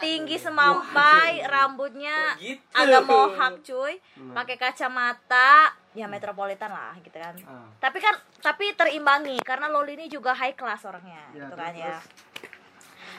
Tinggi 0.00 0.40
semampai, 0.40 1.44
rambutnya 1.44 2.32
agak 2.72 3.04
mohak 3.04 3.60
cuy. 3.60 4.00
Pakai 4.32 4.56
kacamata, 4.56 5.68
ya 5.96 6.04
metropolitan 6.04 6.68
lah 6.68 6.92
gitu 7.00 7.16
kan. 7.16 7.32
Ah. 7.48 7.72
Tapi 7.80 7.98
kan 8.04 8.12
tapi 8.44 8.76
terimbangi 8.76 9.40
karena 9.40 9.72
Loli 9.72 9.96
ini 9.96 10.06
juga 10.12 10.36
high 10.36 10.52
class 10.52 10.84
orangnya 10.84 11.24
Ya, 11.32 11.48
gitu 11.48 11.54
kan 11.56 11.72
terus, 11.72 11.80
ya. 11.80 11.96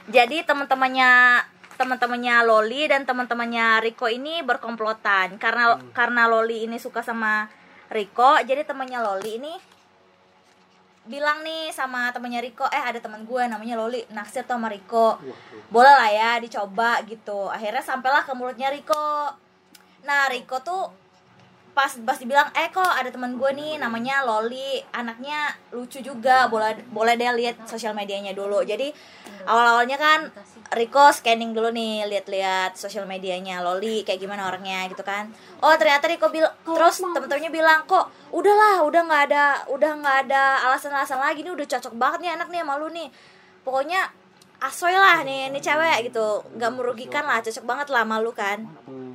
Jadi 0.08 0.46
teman-temannya 0.46 1.12
teman-temannya 1.76 2.36
Loli 2.46 2.86
dan 2.86 3.04
teman-temannya 3.04 3.82
Riko 3.82 4.06
ini 4.06 4.46
berkomplotan. 4.46 5.42
Karena 5.42 5.82
karena 5.92 6.30
Loli 6.30 6.70
ini 6.70 6.78
suka 6.78 7.02
sama 7.02 7.50
Riko, 7.90 8.38
jadi 8.46 8.62
temannya 8.62 9.02
Loli 9.02 9.32
ini 9.42 9.54
bilang 11.08 11.40
nih 11.40 11.72
sama 11.72 12.12
temennya 12.12 12.44
Riko 12.44 12.68
eh 12.68 12.84
ada 12.84 13.00
teman 13.00 13.24
gue 13.24 13.42
namanya 13.48 13.80
Loli 13.80 14.04
naksir 14.12 14.44
tuh 14.44 14.60
sama 14.60 14.70
Riko. 14.70 15.18
Boleh 15.74 15.94
lah 15.98 16.12
ya 16.12 16.32
dicoba 16.38 17.02
gitu. 17.08 17.48
Akhirnya 17.48 17.82
sampailah 17.82 18.28
ke 18.28 18.32
mulutnya 18.36 18.70
Riko. 18.70 19.34
Nah 20.04 20.28
Riko 20.28 20.60
tuh 20.62 21.07
pas 21.78 21.94
pas 22.02 22.18
dibilang 22.18 22.50
eh 22.58 22.74
kok 22.74 22.82
ada 22.82 23.14
teman 23.14 23.38
gue 23.38 23.52
nih 23.54 23.78
namanya 23.78 24.26
Loli. 24.26 24.82
Anaknya 24.90 25.54
lucu 25.70 26.02
juga 26.02 26.50
boleh 26.50 26.82
boleh 26.90 27.14
deh 27.14 27.30
lihat 27.38 27.70
sosial 27.70 27.94
medianya 27.94 28.34
dulu. 28.34 28.66
Jadi 28.66 28.90
awal 29.46 29.78
awalnya 29.78 30.02
kan 30.02 30.34
Riko 30.74 31.14
scanning 31.14 31.54
dulu 31.54 31.70
nih 31.70 32.10
lihat-lihat 32.10 32.74
sosial 32.74 33.06
medianya 33.06 33.62
Loli 33.62 34.02
kayak 34.02 34.18
gimana 34.18 34.50
orangnya? 34.50 34.90
Gitu 34.90 35.06
kan. 35.06 35.30
Oh 35.62 35.70
ternyata 35.78 36.10
Riko 36.10 36.34
bilang 36.34 36.50
terus 36.66 36.98
temen-temennya 36.98 37.54
bilang 37.54 37.86
kok 37.86 38.10
udahlah 38.34 38.82
udah 38.82 39.02
nggak 39.06 39.22
ada 39.30 39.46
udah 39.70 39.92
nggak 40.02 40.18
ada 40.26 40.66
alasan-alasan 40.66 41.22
lagi 41.22 41.46
nih 41.46 41.54
udah 41.54 41.68
cocok 41.78 41.94
banget 41.94 42.26
nih 42.26 42.32
anak 42.34 42.50
nih 42.50 42.66
sama 42.66 42.74
lu 42.82 42.90
nih. 42.90 43.08
Pokoknya 43.62 44.02
asoy 44.58 44.98
lah 44.98 45.22
nih 45.22 45.54
ini 45.54 45.62
cewek 45.62 46.10
gitu. 46.10 46.42
Nggak 46.58 46.72
merugikan 46.74 47.30
lah 47.30 47.38
cocok 47.46 47.66
banget 47.70 47.88
lah 47.94 48.02
sama 48.02 48.18
lu 48.18 48.34
kan. 48.34 48.66
Hmm. 48.90 49.14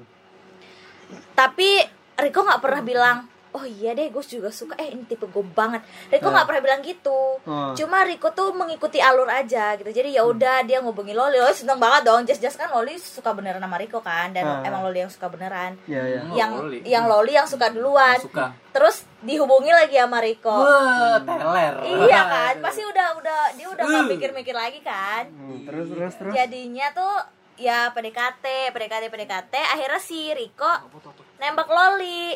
tapi 1.37 1.85
Riko 2.14 2.40
nggak 2.40 2.61
pernah 2.61 2.83
bilang 2.83 3.18
oh 3.53 3.68
iya 3.68 3.92
deh 3.92 4.09
gue 4.09 4.25
juga 4.25 4.48
suka. 4.48 4.72
Eh 4.81 4.96
ini 4.96 5.05
tipe 5.05 5.29
gue 5.29 5.44
banget. 5.44 5.85
Riko 6.09 6.25
nggak 6.27 6.48
pernah 6.48 6.62
bilang 6.62 6.81
gitu. 6.81 7.37
Oh. 7.42 7.77
cuma 7.77 8.01
Riko 8.01 8.33
tuh 8.33 8.48
mengikuti 8.51 8.96
alur 8.96 9.29
aja 9.29 9.77
gitu. 9.77 9.92
Jadi 9.92 10.16
ya 10.16 10.25
udah 10.25 10.64
dia 10.64 10.81
ngubungi 10.81 11.12
Loli. 11.12 11.37
Loli 11.37 11.53
seneng 11.53 11.77
banget 11.77 12.09
dong. 12.09 12.25
Jas 12.25 12.40
jas 12.40 12.57
kan 12.57 12.72
Loli 12.72 12.96
suka 12.96 13.37
beneran 13.37 13.61
sama 13.61 13.77
Riko 13.77 14.01
kan 14.01 14.33
dan 14.33 14.48
Ah. 14.48 14.64
emang 14.64 14.81
Loli 14.83 15.05
yang 15.05 15.12
suka 15.12 15.29
beneran. 15.29 15.77
Iya, 15.85 16.01
iya. 16.01 16.20
Oh, 16.25 16.33
yang 16.33 16.51
Loli. 16.57 16.79
yang 16.83 17.05
Loli 17.05 17.33
yang 17.37 17.44
suka 17.44 17.68
duluan. 17.68 18.16
suka. 18.16 18.57
Terus 18.72 19.05
dihubungi 19.20 19.68
lagi 19.68 20.01
sama 20.01 20.25
Riko. 20.25 20.48
Wah, 20.48 21.20
teler. 21.20 21.75
Iya 22.09 22.20
kan? 22.25 22.55
Pasti 22.64 22.81
udah 22.81 23.20
udah 23.20 23.40
dia 23.53 23.68
udah 23.68 23.85
nggak 23.85 24.05
mikir-mikir 24.16 24.57
lagi 24.57 24.81
kan? 24.81 25.29
Hmm, 25.29 25.68
terus 25.68 25.92
terus 25.92 26.14
terus. 26.16 26.33
jadinya 26.33 26.88
tuh 26.96 27.20
ya 27.62 27.94
PDKT 27.94 28.75
PDKT 28.75 29.05
PDKT 29.07 29.55
akhirnya 29.55 30.01
si 30.03 30.35
Riko 30.35 30.90
nembak 31.38 31.70
Loli. 31.70 32.35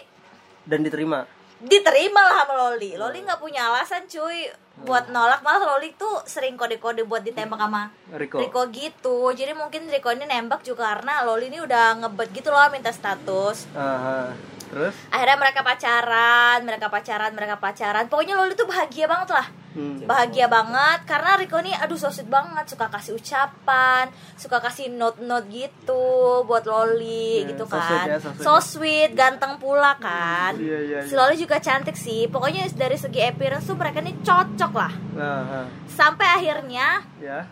Dan 0.63 0.87
diterima. 0.87 1.27
diterima 1.57 2.21
lah 2.21 2.45
sama 2.45 2.55
Loli. 2.69 2.95
Loli 3.01 3.25
nggak 3.25 3.41
punya 3.41 3.73
alasan 3.73 4.07
cuy. 4.07 4.47
Buat 4.77 5.09
nolak 5.09 5.41
malah 5.41 5.65
Loli 5.75 5.97
tuh 5.97 6.21
sering 6.29 6.55
kode-kode 6.55 7.09
buat 7.09 7.25
ditembak 7.25 7.57
sama 7.57 7.89
Riko. 8.13 8.39
Riko 8.39 8.63
gitu. 8.71 9.33
Jadi 9.33 9.57
mungkin 9.57 9.89
Riko 9.89 10.13
ini 10.13 10.29
nembak 10.29 10.63
juga 10.63 10.95
karena 10.95 11.25
Loli 11.25 11.49
ini 11.49 11.59
udah 11.65 11.97
ngebet 12.05 12.29
gitu 12.37 12.53
loh 12.53 12.69
minta 12.71 12.93
status. 12.93 13.67
Aha. 13.75 14.31
Terus? 14.67 14.99
akhirnya 15.15 15.39
mereka 15.39 15.63
pacaran 15.63 16.59
mereka 16.67 16.87
pacaran 16.91 17.33
mereka 17.33 17.57
pacaran. 17.57 18.05
Pokoknya 18.11 18.35
Loli 18.37 18.53
tuh 18.53 18.69
bahagia 18.69 19.07
banget 19.09 19.33
lah 19.33 19.66
Hmm. 19.77 20.01
bahagia 20.03 20.49
banget 20.49 21.05
karena 21.05 21.37
Riko 21.37 21.61
ini 21.61 21.69
aduh 21.71 21.95
so 21.95 22.09
sweet 22.09 22.27
banget 22.27 22.65
suka 22.67 22.89
kasih 22.89 23.13
ucapan 23.13 24.09
suka 24.35 24.57
kasih 24.59 24.89
note 24.89 25.21
note 25.21 25.45
gitu 25.47 26.01
buat 26.43 26.65
Loli 26.65 27.45
Ya, 27.45 27.53
gitu 27.53 27.63
so 27.63 27.77
kan 27.77 27.85
sweet 27.85 28.09
ya, 28.09 28.17
so 28.17 28.29
sweet 28.31 28.41
so 28.41 28.55
sweet 28.59 29.11
ganteng 29.13 29.55
pula 29.57 29.93
kan 29.97 30.57
Iya, 30.57 30.79
iya, 30.81 30.99
si 31.03 31.13
iya. 31.13 31.19
Loli 31.19 31.37
juga 31.37 31.57
cantik 31.59 31.93
sih 31.95 32.25
pokoknya 32.27 32.65
dari 32.73 32.97
segi 32.97 33.21
appearance 33.21 33.65
tuh 33.65 33.77
mereka 33.77 34.01
ini 34.01 34.17
cocok 34.19 34.73
lah 34.73 34.93
Aha. 35.15 35.61
sampai 35.87 36.27
akhirnya 36.27 37.05
Ya. 37.19 37.45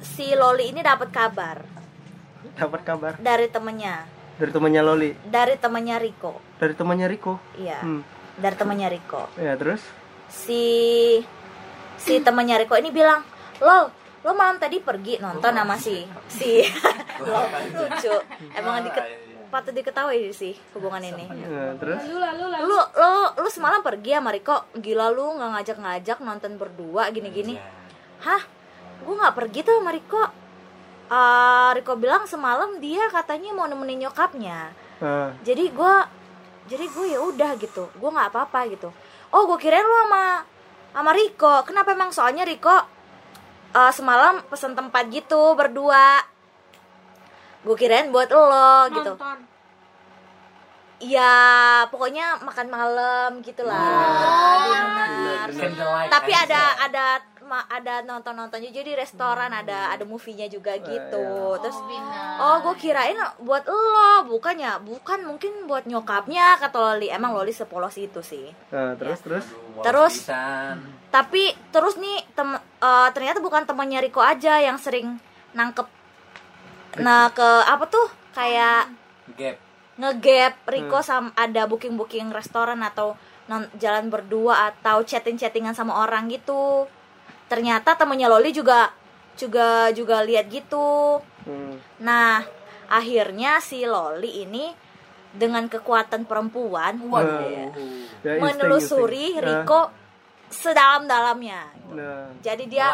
si 0.00 0.32
Loli 0.32 0.70
ini 0.70 0.80
dapat 0.80 1.10
kabar 1.10 1.60
Dapat 2.52 2.80
kabar 2.82 3.12
dari 3.16 3.46
temennya 3.46 4.08
dari 4.34 4.48
temannya 4.48 4.80
Loli, 4.80 5.10
dari 5.22 5.54
temennya 5.54 5.96
Riko 5.96 6.40
dari 6.56 6.72
temannya 6.72 7.04
Riko. 7.06 7.36
iya 7.54 7.76
Hmm. 7.78 8.00
dari 8.34 8.56
temennya 8.56 8.88
Riko 8.88 9.28
Ya, 9.36 9.52
terus? 9.54 9.84
Si 10.30 10.64
si 11.98 12.22
temennya 12.22 12.62
Riko 12.62 12.78
ini 12.78 12.94
bilang 12.94 13.20
lol 13.60 13.90
lo 14.20 14.30
malam 14.36 14.56
tadi 14.60 14.80
pergi 14.80 15.18
nonton 15.20 15.52
sama 15.52 15.76
si 15.76 16.06
si 16.30 16.64
Lol, 17.20 17.44
lucu. 17.76 18.16
Emang 18.56 18.80
diket, 18.80 19.04
patut 19.52 19.76
diketahui 19.76 20.32
sih 20.32 20.56
hubungan 20.72 21.04
ini. 21.04 21.28
Nah, 21.28 21.76
terus? 21.76 22.00
Lalu 22.08 22.64
lu 22.64 22.80
lo 22.80 23.12
lu 23.36 23.48
semalam 23.52 23.84
pergi 23.84 24.16
sama 24.16 24.32
Riko? 24.32 24.56
Gila 24.80 25.12
lu 25.12 25.36
nggak 25.36 25.50
ngajak-ngajak 25.52 26.18
nonton 26.24 26.56
berdua 26.56 27.12
gini-gini. 27.12 27.60
Hah? 28.24 28.40
Gue 29.04 29.14
nggak 29.20 29.36
pergi 29.36 29.60
tuh 29.60 29.84
sama 29.84 29.92
Riko. 29.92 30.24
Ah, 31.12 31.76
Riko 31.76 31.92
bilang 32.00 32.24
semalam 32.24 32.80
dia 32.80 33.04
katanya 33.12 33.52
mau 33.52 33.68
nemenin 33.68 34.08
nyokapnya. 34.08 34.72
Ah, 35.04 35.36
jadi 35.44 35.68
gue 35.68 35.94
jadi 36.72 36.88
gue 36.88 37.06
ya 37.12 37.20
udah 37.20 37.50
gitu. 37.60 37.84
Gue 38.00 38.10
nggak 38.12 38.32
apa-apa 38.32 38.64
gitu 38.72 38.88
oh 39.30 39.42
gue 39.50 39.58
kirain 39.58 39.82
lu 39.82 39.96
sama 40.06 40.44
sama 40.90 41.10
Riko. 41.14 41.54
Kenapa 41.66 41.94
emang? 41.94 42.10
Soalnya 42.10 42.42
Riko 42.42 42.76
eh, 43.74 43.92
semalam 43.94 44.42
pesen 44.50 44.74
tempat 44.74 45.06
gitu 45.10 45.54
berdua. 45.54 46.22
Gue 47.62 47.76
kirain 47.76 48.10
buat 48.10 48.30
lo 48.32 48.90
gitu. 48.94 49.14
Nonton. 49.14 49.38
ya 51.00 51.88
pokoknya 51.88 52.44
makan 52.44 52.68
malam 52.68 53.30
gitulah. 53.40 53.80
Dinner 55.40 55.48
Candlelight 55.48 56.10
tapi 56.12 56.32
ada 56.36 56.62
ada 56.76 57.04
ada 57.56 58.06
nonton 58.06 58.36
nontonnya 58.36 58.70
jadi 58.70 58.94
restoran 58.94 59.50
ada 59.50 59.90
ada 59.90 60.04
movie-nya 60.06 60.46
juga 60.46 60.78
gitu. 60.78 61.58
terus 61.58 61.78
oh 62.38 62.56
gue 62.62 62.74
kirain 62.78 63.18
buat 63.42 63.66
lo 63.66 64.28
bukannya 64.30 64.82
bukan 64.86 65.26
mungkin 65.26 65.66
buat 65.66 65.84
nyokapnya 65.88 66.58
kata 66.62 66.78
Loli. 66.78 67.08
Emang 67.10 67.34
Loli 67.34 67.50
sepolos 67.50 67.98
itu 67.98 68.22
sih. 68.22 68.48
Nah, 68.70 68.94
terus 68.94 69.20
terus? 69.24 69.46
Aduh, 69.50 69.82
Terus? 69.84 70.14
pisan. 70.26 70.76
tapi 71.10 71.50
terus 71.74 71.98
nih 71.98 72.22
tem 72.38 72.54
eh, 72.58 73.08
ternyata 73.10 73.42
bukan 73.42 73.66
temannya 73.66 73.98
Riko 74.06 74.22
aja 74.22 74.62
yang 74.62 74.78
sering 74.78 75.18
nangkep. 75.56 75.88
Nah 77.02 77.30
ke 77.34 77.48
apa 77.66 77.84
tuh 77.90 78.06
kayak 78.34 78.94
gap. 79.34 79.56
ngegap 79.98 80.54
Riko 80.70 81.02
sam 81.02 81.34
ada 81.34 81.66
booking 81.66 81.98
booking 81.98 82.30
restoran 82.30 82.80
atau 82.86 83.18
non 83.50 83.66
jalan 83.82 84.06
berdua 84.06 84.70
atau 84.70 85.02
chatting 85.02 85.34
chattingan 85.34 85.74
sama 85.74 86.06
orang 86.06 86.30
gitu 86.30 86.86
ternyata 87.50 87.98
temennya 87.98 88.30
Loli 88.30 88.54
juga 88.54 88.94
juga 89.34 89.90
juga 89.90 90.22
lihat 90.22 90.46
gitu. 90.46 91.18
Hmm. 91.40 91.80
nah 91.98 92.44
akhirnya 92.86 93.58
si 93.64 93.82
Loli 93.82 94.44
ini 94.44 94.70
dengan 95.30 95.66
kekuatan 95.70 96.26
perempuan 96.26 96.98
Waduh. 97.00 97.40
Ya, 97.46 97.66
insting, 97.70 98.38
menelusuri 98.42 99.38
insting. 99.38 99.46
Riko 99.46 99.82
sedalam-dalamnya. 100.50 101.70
Nah, 101.94 102.26
jadi 102.42 102.64
dia 102.66 102.88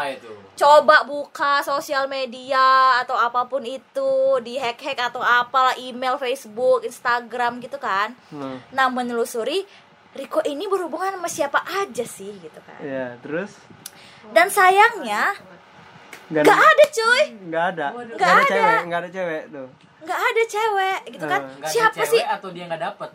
coba 0.53 1.01
buka 1.09 1.65
sosial 1.65 2.05
media 2.05 3.01
atau 3.01 3.17
apa 3.17 3.49
pun 3.49 3.65
itu 3.65 4.37
di 4.45 4.61
hack 4.61 4.77
hack 4.77 5.09
atau 5.13 5.21
apalah 5.25 5.73
email 5.81 6.21
Facebook 6.21 6.85
Instagram 6.85 7.57
gitu 7.65 7.81
kan. 7.81 8.13
Nah, 8.29 8.61
nah 8.69 8.87
menelusuri 8.93 9.65
Riko 10.17 10.41
ini 10.49 10.65
berhubungan 10.65 11.13
sama 11.13 11.29
siapa 11.29 11.61
aja 11.65 12.05
sih 12.05 12.37
gitu 12.37 12.59
kan. 12.61 12.81
Ya 12.81 13.17
terus 13.21 13.53
dan 14.35 14.47
sayangnya 14.51 15.35
nggak 16.27 16.43
nggak 16.43 16.59
ada. 16.59 16.85
cuy. 16.91 17.23
Nggak 17.47 17.65
ada. 17.75 17.87
Nggak 17.95 18.17
nggak 18.19 18.27
ada 18.27 18.41
ada. 18.43 18.51
cewek 18.51 18.79
nggak 18.83 18.99
ada 18.99 19.09
cewek 19.09 19.43
tuh. 19.47 19.67
Nggak 20.03 20.19
ada 20.19 20.43
cewek 20.43 20.99
gitu 21.15 21.25
kan. 21.25 21.41
Nah, 21.41 21.47
Nggak 21.47 21.63
ada 21.63 21.71
siapa 21.71 21.95
cewek 22.03 22.11
sih? 22.11 22.23
atau 22.23 22.49
dia 22.51 22.63
nggak 22.67 22.81
dapet? 22.83 23.09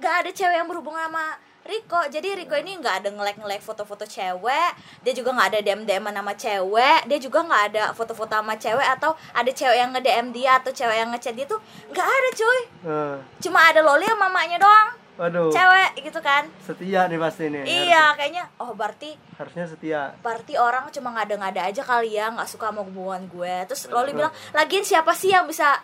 Nggak 0.00 0.14
ada 0.24 0.30
cewek 0.30 0.56
yang 0.60 0.68
berhubungan 0.68 1.04
sama 1.08 1.24
Riko. 1.60 2.00
Jadi 2.08 2.28
Riko 2.36 2.54
ini 2.60 2.72
nggak 2.80 2.94
ada 3.04 3.08
nge-like 3.12 3.38
nge-like 3.40 3.64
foto-foto 3.64 4.04
cewek. 4.04 4.70
Dia 5.04 5.12
juga 5.16 5.30
nggak 5.32 5.48
ada 5.56 5.58
DM 5.64 5.80
DM 5.88 6.04
nama 6.12 6.32
cewek. 6.36 7.00
Dia 7.08 7.18
juga 7.20 7.38
nggak 7.44 7.62
ada 7.72 7.82
foto-foto 7.96 8.32
sama 8.32 8.54
cewek 8.60 8.88
atau 9.00 9.16
ada 9.32 9.50
cewek 9.52 9.76
yang 9.80 9.90
nge 9.96 10.00
DM 10.04 10.26
dia 10.36 10.60
atau 10.60 10.72
cewek 10.72 10.96
yang 11.00 11.08
ngechat 11.16 11.32
dia 11.32 11.48
tuh 11.48 11.60
nggak 11.88 12.04
ada 12.04 12.28
cuy. 12.36 12.60
Nah, 12.84 13.16
cuma 13.40 13.58
ada 13.64 13.80
Loli 13.80 14.04
sama 14.04 14.28
mamanya 14.28 14.60
doang 14.60 14.99
waduh. 15.20 15.52
Cewek 15.52 15.90
gitu 16.00 16.18
kan? 16.18 16.48
Setia 16.58 17.04
nih 17.04 17.16
pasti 17.16 17.44
nih. 17.46 17.62
Iya 17.62 18.16
kayaknya 18.16 18.48
oh 18.56 18.72
berarti 18.72 19.12
Harus- 19.30 19.52
harusnya 19.52 19.66
setia. 19.68 20.02
berarti 20.18 20.56
orang 20.56 20.88
cuma 20.88 21.12
ngada-ngada 21.12 21.60
aja 21.62 21.82
kali 21.82 22.10
ya 22.12 22.30
nggak 22.30 22.48
suka 22.48 22.68
sama 22.68 22.80
hubungan 22.80 23.28
gue. 23.28 23.54
Terus 23.66 23.84
Loli 23.86 24.10
bilang 24.12 24.32
lagian 24.50 24.80
siapa 24.80 25.12
sih 25.12 25.28
yang 25.28 25.44
bisa 25.44 25.76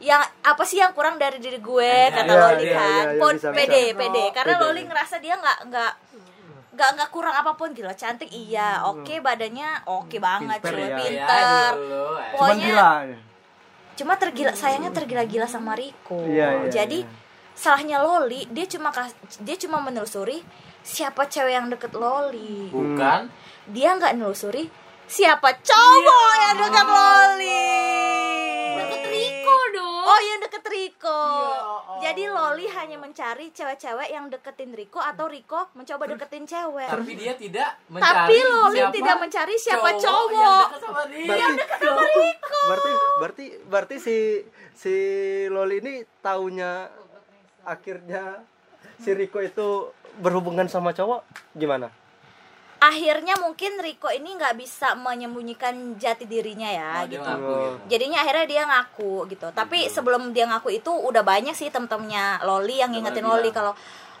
yang 0.00 0.18
apa 0.42 0.64
sih 0.64 0.76
yang 0.76 0.90
kurang 0.90 1.14
dari 1.14 1.38
diri 1.38 1.56
gue? 1.56 1.92
Kata 2.10 2.26
Iya, 2.26 2.40
Loli 2.42 2.64
iya, 2.64 2.74
kan. 2.74 2.88
iya, 2.90 3.04
iya, 3.06 3.20
pon 3.20 3.34
bisa, 3.36 3.48
pede 3.50 3.82
bisa. 3.86 3.98
pede 4.00 4.24
karena 4.32 4.54
Pede. 4.54 4.64
Loli 4.64 4.82
ngerasa 4.84 5.16
dia 5.16 5.34
nggak 5.36 5.58
nggak 5.66 5.92
nggak 6.72 6.90
nggak 6.96 7.10
kurang 7.10 7.34
apa 7.36 7.52
pun. 7.52 7.70
Gitu 7.70 7.86
cantik 7.94 8.26
iya 8.28 8.82
oke 8.82 9.14
badannya 9.20 9.86
oke 9.86 10.16
banget 10.18 10.58
Pinter 10.58 10.72
cuy 10.72 10.82
ya. 10.82 10.96
pinter. 10.96 11.70
Dulu, 11.76 12.04
eh. 12.16 12.30
Pokoknya- 12.32 12.66
gila. 12.66 12.92
cuma 13.92 14.16
tergila 14.16 14.56
sayangnya 14.56 14.90
tergila-gila 14.90 15.44
sama 15.44 15.76
Riko. 15.76 16.24
Iya, 16.24 16.64
iya, 16.64 16.70
jadi 16.72 17.04
iya. 17.04 17.19
Salahnya 17.60 18.00
Loli 18.00 18.48
dia 18.48 18.64
cuma 18.64 18.88
dia 19.38 19.56
cuma 19.58 19.78
menelusuri 19.78 20.40
siapa 20.80 21.28
cewek 21.28 21.52
yang 21.52 21.68
deket 21.68 21.92
Loli. 21.92 22.72
Bukan. 22.72 23.28
Dia 23.68 23.92
nggak 23.94 24.16
nelusuri 24.16 24.64
siapa 25.04 25.52
cowok 25.60 26.32
Iya. 26.32 26.40
yang 26.40 26.56
deket 26.58 26.88
Loli. 26.88 27.68
Deket 28.72 29.02
Riko 29.04 29.56
dong. 29.70 30.02
oh 30.02 30.20
yang 30.22 30.38
deket 30.40 30.64
Riko. 30.64 31.20
Iya, 31.20 31.52
jadi 32.00 32.22
Loli 32.32 32.64
hanya 32.66 32.96
mencari 32.96 33.52
cewek-cewek 33.52 34.08
yang 34.08 34.32
deketin 34.32 34.72
Riko 34.72 34.96
atau 34.96 35.28
Riko 35.28 35.68
mencoba 35.76 36.08
deketin 36.08 36.48
cewek. 36.48 36.88
Tapi 36.88 37.12
dia 37.12 37.36
tidak 37.36 37.76
mencari 37.86 38.16
tapi 38.16 38.36
Loli 38.40 38.78
siapa 38.80 38.94
tidak 38.96 39.16
mencari 39.20 39.54
siapa 39.60 39.88
yang 39.90 40.00
cowok. 40.00 40.64
dekat 40.64 40.80
sama 40.80 41.02
dia 41.04 41.28
berarti 41.28 42.24
berarti 42.64 42.90
berarti 43.20 43.44
berarti 43.68 43.96
si 44.00 44.16
si 44.72 44.94
Loli 45.46 45.76
ini 45.78 45.94
taunya 46.24 46.88
akhirnya 47.62 48.42
si 48.96 49.10
Riko 49.10 49.38
itu 49.38 49.90
berhubungan 50.18 50.66
sama 50.66 50.90
cowok 50.90 51.24
gimana? 51.52 51.88
Akhirnya 52.80 53.36
mungkin 53.36 53.76
Riko 53.76 54.08
ini 54.08 54.32
nggak 54.34 54.56
bisa 54.56 54.96
menyembunyikan 54.96 55.76
jati 55.94 56.24
dirinya 56.24 56.64
ya 56.64 56.90
Oh, 56.96 57.06
gitu. 57.06 57.20
ngaku 57.20 57.52
gitu. 57.52 57.68
jadinya 57.92 58.18
akhirnya 58.24 58.46
dia 58.46 58.62
ngaku 58.64 59.12
gitu. 59.28 59.46
Tapi 59.52 59.78
sebelum 59.86 60.32
dia 60.32 60.48
ngaku 60.48 60.72
itu 60.74 60.88
udah 60.88 61.20
banyak 61.20 61.52
sih 61.52 61.68
temen-temennya 61.68 62.40
Loli 62.42 62.80
yang 62.80 62.88
ngingetin. 62.90 63.22
Loli 63.22 63.52
kalau 63.52 63.76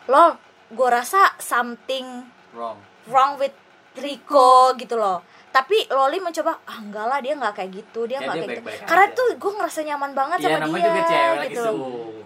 Lol 0.06 0.36
gue 0.68 0.88
rasa 0.88 1.32
something 1.40 2.04
wrong. 2.52 2.76
wrong 3.08 3.40
with 3.40 3.56
Rico 3.96 4.76
gitu 4.76 4.94
loh 4.94 5.24
tapi 5.50 5.82
Loli 5.86 6.18
mencoba 6.18 6.54
ah 6.62 6.78
enggak 6.78 7.04
lah 7.04 7.18
dia 7.18 7.34
nggak 7.34 7.52
kayak 7.52 7.70
gitu 7.74 8.00
dia 8.04 8.16
Ya, 8.16 8.20
nggak 8.22 8.32
dia 8.32 8.40
kayak 8.40 8.50
gitu. 8.52 8.62
baik-baik 8.64 8.86
karena 8.86 9.04
aja. 9.04 9.14
tuh 9.14 9.26
gue 9.34 9.52
ngerasa 9.52 9.80
nyaman 9.82 10.10
banget 10.12 10.36
Iya 10.36 10.46
sama 10.46 10.58
namanya 10.60 10.78
dia 10.80 10.88
juga 10.88 11.02
cewek 11.04 11.36
lagi 11.36 11.48
gitu. 11.50 11.60
loh 11.60 11.74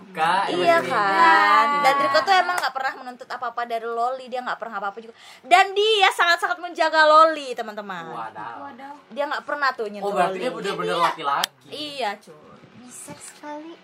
suka 0.05 0.33
Iya 0.47 0.77
pasti. 0.77 0.91
kan? 0.93 1.67
Dan 1.83 1.95
Rico 1.99 2.19
tuh 2.21 2.35
emang 2.37 2.57
gak 2.57 2.71
pernah 2.71 2.93
menuntut 2.95 3.27
apa-apa 3.27 3.63
dari 3.65 3.83
Loli 3.83 4.27
Dia 4.29 4.41
gak 4.41 4.57
pernah 4.57 4.77
apa-apa 4.79 4.99
juga. 5.01 5.11
Dan 5.43 5.75
dia 5.75 6.07
sangat-sangat 6.09 6.55
menjaga 6.57 7.03
Loli 7.03 7.51
teman-teman. 7.51 8.05
Wadaw. 8.07 8.63
Waduh. 8.63 8.95
Dia 9.11 9.27
gak 9.27 9.43
pernah 9.43 9.69
tuh 9.73 9.91
nyentuh 9.91 10.07
Oh 10.07 10.15
berarti 10.15 10.31
Loli. 10.33 10.39
dia 10.39 10.51
bener-bener 10.53 10.97
laki-laki. 11.03 11.67
Iya 11.67 12.11
cuy. 12.17 12.39
Bisex 12.79 13.19
sekali. 13.33 13.75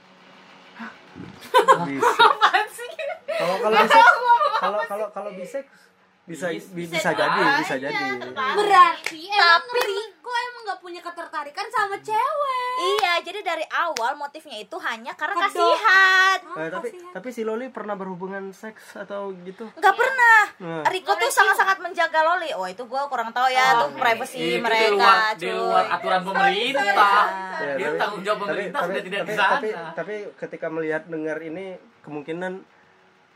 bisa. 1.82 2.24
Kalau 3.32 3.56
kalau 3.58 3.76
bisa 3.80 4.00
kalau 4.60 4.80
kalau 4.84 5.06
kalau 5.10 5.30
bisa 5.32 5.58
bisa 6.30 6.46
bi- 6.46 6.86
bisa 6.86 7.10
jadi 7.10 7.40
bisa 7.58 7.74
jadi. 7.76 8.04
Berarti 8.30 9.20
emang 9.26 9.62
Riko 9.72 10.30
emang 10.30 10.62
gak 10.64 10.80
punya 10.80 11.00
ketertarikan 11.00 11.66
sama 11.68 11.98
cewek. 11.98 12.74
Iya 12.80 13.12
jadi 13.20 13.40
dari 13.42 13.64
awal 13.68 14.14
motifnya 14.14 14.56
itu 14.56 14.76
hanya 14.80 15.10
karena 15.12 15.34
Kedok. 15.36 15.50
kasihan. 15.50 16.38
Eh, 16.56 16.68
tapi 16.70 16.88
tapi 17.10 17.28
si 17.28 17.42
Loli 17.42 17.66
pernah 17.68 17.92
berhubungan 17.92 18.50
seks 18.50 18.94
atau 18.96 19.34
gitu? 19.40 19.66
Gak 19.74 19.90
pernah. 19.92 20.40
Nah. 20.60 20.84
Rico 20.86 21.12
tuh 21.12 21.26
sangat-sangat 21.28 21.78
menjaga 21.80 22.20
Loli. 22.24 22.50
Oh 22.52 22.64
itu 22.64 22.80
gue 22.80 23.00
kurang 23.04 23.30
tahu 23.30 23.48
ya 23.48 23.82
Tuh 23.82 23.90
privacy 23.92 24.38
Itu 24.56 24.62
mereka 24.62 24.86
di 24.86 24.90
luar, 24.92 25.18
di 25.34 25.50
luar 25.50 25.84
aturan 25.90 26.20
pemerintah. 26.22 26.84
Ya, 27.60 27.74
dia 27.74 27.88
tapi- 27.88 27.98
tanggung 27.98 28.22
jawab 28.22 28.38
tapi- 28.38 28.46
pemerintah 28.46 28.78
tapi, 28.78 28.88
sudah 28.88 29.02
tidak 29.02 29.20
tapi, 29.20 29.26
di 29.26 29.34
sana 29.34 29.50
tapi, 29.52 29.68
tapi 29.92 30.14
ketika 30.38 30.66
melihat 30.68 31.02
dengar 31.04 31.38
ini 31.38 31.66
kemungkinan 32.00 32.52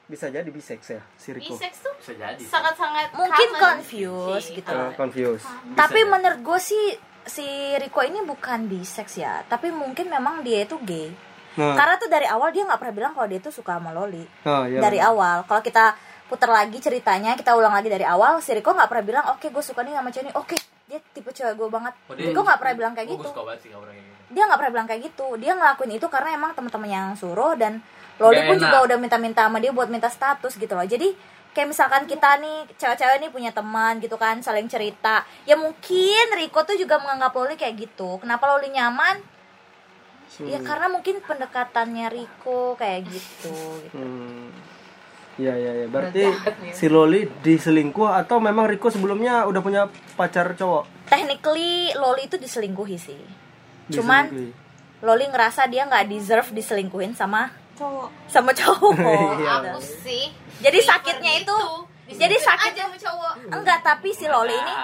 bisa 0.04 0.28
jadi 0.28 0.44
biseks 0.44 0.86
ya 0.86 1.00
si 1.16 1.32
Riko 1.32 1.56
Bisex 1.56 1.80
tuh 1.80 1.94
bisa 1.96 2.12
jadi 2.12 2.36
sangat-sangat 2.38 3.12
Mungkin 3.14 3.48
confused 3.56 4.48
gitu 4.52 4.68
Eh, 4.68 4.92
confused 4.92 5.48
Tapi 5.72 6.00
Bisa 6.00 6.10
menurut 6.10 6.40
gue 6.40 6.58
sih 6.60 6.84
si 7.24 7.46
Rico 7.74 8.00
ini 8.00 8.20
bukan 8.20 8.68
bisex 8.68 9.16
ya, 9.16 9.40
tapi 9.42 9.72
mungkin 9.72 10.06
memang 10.06 10.44
dia 10.44 10.60
itu 10.62 10.76
gay. 10.78 11.08
nah, 11.56 11.72
Karena 11.72 11.96
tuh 11.96 12.04
dari 12.06 12.28
awal 12.28 12.52
dia 12.52 12.62
nggak 12.62 12.76
pernah 12.76 12.92
bilang 12.94 13.12
kalau 13.12 13.24
dia 13.24 13.40
tuh 13.40 13.48
suka 13.48 13.80
sama 13.80 13.90
Loli. 13.90 14.20
oh, 14.44 14.64
iya. 14.66 14.76
Dari 14.78 15.00
awal, 15.00 15.48
kalau 15.48 15.60
kita 15.60 15.96
putar 16.24 16.52
lagi 16.52 16.76
ceritanya, 16.78 17.32
kita 17.32 17.52
ulang 17.52 17.72
lagi 17.72 17.88
dari 17.88 18.04
awal, 18.04 18.40
si 18.40 18.52
Rico 18.52 18.68
nggak 18.70 18.86
pernah 18.86 19.04
bilang, 19.04 19.24
oke 19.30 19.46
gue 19.46 19.64
suka 19.64 19.80
nih 19.80 19.96
sama 19.96 20.08
cewek 20.08 20.20
ini, 20.22 20.32
oke 20.34 20.56
dia 20.84 21.00
tipe 21.10 21.32
cewek 21.32 21.56
gue 21.56 21.68
banget. 21.70 21.96
Oh, 22.02 22.12
dia- 22.12 22.28
Rico 22.28 22.44
nggak 22.44 22.60
pernah 22.60 22.74
bilang 22.76 22.92
kayak 22.92 23.08
gitu. 23.08 23.16
gue 23.18 23.32
suka 23.32 23.42
banget 23.42 23.60
sih 23.62 23.72
orang 23.72 23.88
kayak 23.90 24.04
gitu. 24.04 24.12
Dia 24.28 24.42
nggak 24.44 24.58
pernah 24.58 24.72
bilang 24.74 24.86
kayak 24.86 25.02
gitu. 25.02 25.26
Dia 25.40 25.52
ngelakuin 25.54 25.92
itu 25.94 26.06
karena 26.08 26.30
emang 26.34 26.50
teman-teman 26.52 26.90
yang 26.90 27.06
suruh 27.14 27.54
dan 27.54 27.80
Loli 28.22 28.40
Gak 28.40 28.46
pun 28.46 28.56
enak. 28.56 28.64
juga 28.66 28.78
udah 28.86 28.96
minta-minta 29.00 29.42
sama 29.46 29.58
dia 29.58 29.74
buat 29.74 29.90
minta 29.90 30.06
status 30.06 30.54
gitu 30.54 30.74
loh. 30.74 30.86
Jadi 30.86 31.14
kayak 31.54 31.70
misalkan 31.70 32.02
kita 32.10 32.42
nih 32.42 32.66
cewek-cewek 32.74 33.16
nih 33.22 33.30
punya 33.30 33.54
teman 33.54 34.02
gitu 34.02 34.18
kan 34.18 34.42
saling 34.42 34.66
cerita 34.66 35.22
ya 35.46 35.54
mungkin 35.54 36.26
Riko 36.34 36.66
tuh 36.66 36.74
juga 36.74 36.98
menganggap 36.98 37.30
Loli 37.30 37.54
kayak 37.54 37.78
gitu 37.78 38.18
kenapa 38.18 38.50
Loli 38.50 38.74
nyaman 38.74 39.22
ya 40.42 40.58
karena 40.66 40.90
mungkin 40.90 41.22
pendekatannya 41.22 42.10
Riko 42.10 42.74
kayak 42.74 43.06
gitu 43.06 43.54
gitu. 43.86 43.94
Hmm. 43.94 44.50
Iya 45.38 45.54
iya 45.54 45.72
iya. 45.82 45.86
Berarti 45.86 46.26
si 46.74 46.90
Loli 46.90 47.22
diselingkuh 47.26 48.10
atau 48.10 48.42
memang 48.42 48.66
Riko 48.66 48.90
sebelumnya 48.90 49.46
udah 49.46 49.62
punya 49.62 49.86
pacar 50.18 50.58
cowok? 50.58 51.06
technically 51.06 51.94
Loli 51.94 52.26
itu 52.26 52.34
diselingkuhi 52.34 52.98
sih 52.98 53.22
cuman. 53.94 54.26
Loli 55.04 55.28
ngerasa 55.28 55.68
dia 55.68 55.84
nggak 55.84 56.08
deserve 56.08 56.50
diselingkuhin 56.56 57.12
sama 57.12 57.52
cowok. 57.74 58.08
Sama 58.30 58.50
cowok. 58.54 58.92
Iya. 59.42 59.52
aku 59.74 59.80
sih. 59.82 60.30
Jadi 60.62 60.78
sakitnya 60.80 61.32
itu 61.42 61.58
jadi 62.04 62.36
sakit 62.36 62.72
aja 62.76 62.82
sama 62.86 62.96
cowok. 63.00 63.32
Enggak 63.48 63.78
tapi 63.80 64.12
si 64.12 64.28
Loli 64.28 64.52
ini 64.52 64.74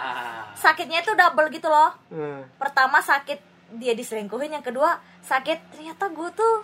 sakitnya 0.56 1.04
itu 1.04 1.12
double 1.12 1.48
gitu 1.52 1.68
loh. 1.68 1.92
Hmm. 2.12 2.44
pertama 2.56 3.00
sakit 3.00 3.38
dia 3.78 3.94
diselingkuhin 3.94 4.50
yang 4.50 4.66
kedua 4.66 4.98
sakit 5.22 5.72
ternyata 5.72 6.10
gue 6.10 6.28
tuh 6.34 6.56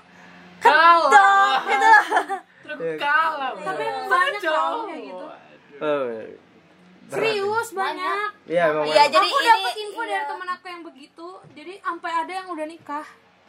Kalah. 0.58 1.62
gitu 1.70 1.92
Kalah. 3.04 3.54
tapi 3.62 3.82
emang 3.86 4.06
banyak 4.10 4.40
kayak 4.42 5.00
gitu. 5.06 5.26
Oh, 5.76 6.08
serius 7.06 7.68
banyak. 7.76 8.28
Iya 8.48 8.64
iya 8.88 9.04
jadi 9.12 9.28
aku 9.28 9.38
dapat 9.44 9.74
info 9.78 10.02
iya. 10.02 10.10
dari 10.10 10.24
temen 10.26 10.48
aku 10.50 10.66
yang 10.66 10.82
begitu. 10.82 11.28
Jadi 11.54 11.72
sampai 11.84 12.10
ada 12.10 12.32
yang 12.32 12.46
udah 12.50 12.66
nikah 12.66 13.06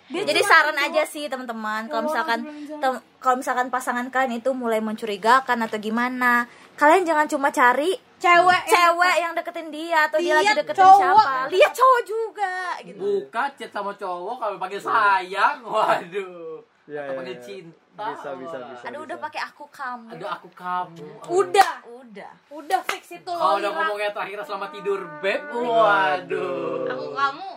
dia 0.08 0.24
jadi 0.24 0.42
saran 0.42 0.78
aja 0.78 1.04
sih 1.04 1.26
teman-teman 1.26 1.86
kalau 1.86 2.02
Ya 2.02 2.08
misalkan 2.08 2.40
tem- 2.74 3.02
kalau 3.18 3.36
misalkan 3.36 3.68
pasangan 3.68 4.08
kalian 4.08 4.38
itu 4.38 4.50
mulai 4.52 4.80
mencurigakan 4.80 5.60
atau 5.62 5.78
gimana 5.78 6.48
kalian 6.74 7.04
jangan 7.04 7.26
cuma 7.26 7.50
cari 7.50 7.92
cewek 8.18 8.62
cewek 8.66 9.16
yang 9.18 9.34
deketin 9.34 9.68
dia 9.68 10.08
atau 10.08 10.18
dia 10.18 10.34
lagi 10.34 10.56
deketin 10.56 10.80
cowok. 10.80 10.98
siapa 10.98 11.50
lihat 11.50 11.72
cowok 11.72 12.02
juga 12.04 12.54
gitu 12.82 12.98
Buka 12.98 13.44
chat 13.54 13.70
sama 13.70 13.92
cowok 13.94 14.36
kalau 14.38 14.56
panggil 14.58 14.80
sayang. 14.80 15.60
Waduh. 15.62 16.64
Iya, 16.88 16.98
Atau 16.98 17.12
iya, 17.12 17.18
panggil 17.20 17.36
iya. 17.36 17.44
cinta. 17.44 18.06
Bisa 18.08 18.30
bisa 18.34 18.58
bisa. 18.64 18.84
aduh 18.86 19.02
udah 19.04 19.18
pakai 19.20 19.42
aku 19.44 19.66
kamu 19.68 20.08
Ada 20.14 20.28
aku 20.32 20.50
kamu. 20.52 21.06
udah 21.28 21.74
udah 21.92 22.32
udah 22.54 22.80
fix 22.86 23.04
itu 23.12 23.26
Kalau 23.28 23.42
loh 23.52 23.60
udah 23.60 23.68
Ira. 23.68 23.78
ngomongnya 23.84 24.10
terakhir 24.12 24.38
selama 24.42 24.68
tidur, 24.70 25.00
beb. 25.20 25.42
Waduh. 25.52 26.88
aku 26.88 27.06
kamu 27.12 27.50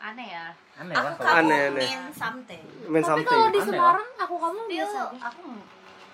aneh 0.00 0.28
ya 0.28 0.46
Aneh 0.78 0.94
aku 0.94 1.04
lah. 1.04 1.14
kamu 1.18 1.38
Aneh, 1.40 1.60
aneh. 1.68 1.82
mean 1.82 2.02
something 2.12 2.62
Main 2.86 3.02
tapi 3.02 3.08
something. 3.10 3.28
kalau 3.28 3.48
di 3.48 3.58
Aneh 3.58 3.66
Semarang 3.68 4.08
aku 4.16 4.34
kamu 4.36 4.60
dia 4.64 4.76
biasa 4.80 5.00
aku 5.18 5.44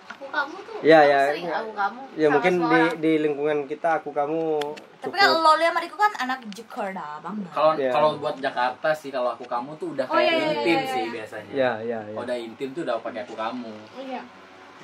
aku 0.05 0.25
kamu 0.27 0.55
tuh 0.59 0.77
Iya, 0.79 0.97
aku 0.97 1.07
iya. 1.07 1.19
sering 1.27 1.47
aku 1.51 1.71
kamu 1.73 1.99
Ya 2.15 2.27
mungkin 2.29 2.53
di 2.63 2.79
di 2.97 3.11
lingkungan 3.19 3.57
kita 3.65 3.89
aku 3.99 4.09
kamu 4.11 4.41
tapi 4.97 5.15
kan 5.15 5.29
Loli 5.29 5.61
sama 5.63 5.79
Riko 5.79 5.95
kan 5.95 6.13
anak 6.15 6.39
Jakarta 6.47 7.19
banget 7.19 7.45
Kalau 7.51 7.71
Iya. 7.75 7.91
kalau 7.91 8.09
buat 8.17 8.35
Jakarta 8.37 8.89
sih 8.91 9.09
kalau 9.09 9.29
aku 9.31 9.45
kamu 9.45 9.69
tuh 9.75 9.93
udah 9.93 10.01
Oh, 10.03 10.13
kayak 10.13 10.25
iya, 10.25 10.33
iya, 10.35 10.49
intim 10.55 10.79
iya, 10.79 10.89
sih 10.89 11.03
iya. 11.03 11.13
biasanya. 11.13 11.51
Ya 11.51 11.71
ya 11.79 11.99
ya. 12.01 12.11
Kalau 12.11 12.23
udah 12.23 12.37
intim 12.39 12.69
tuh 12.71 12.81
udah 12.81 12.95
pakai 12.99 13.21
aku 13.21 13.35
kamu. 13.35 13.73
iya 13.99 14.21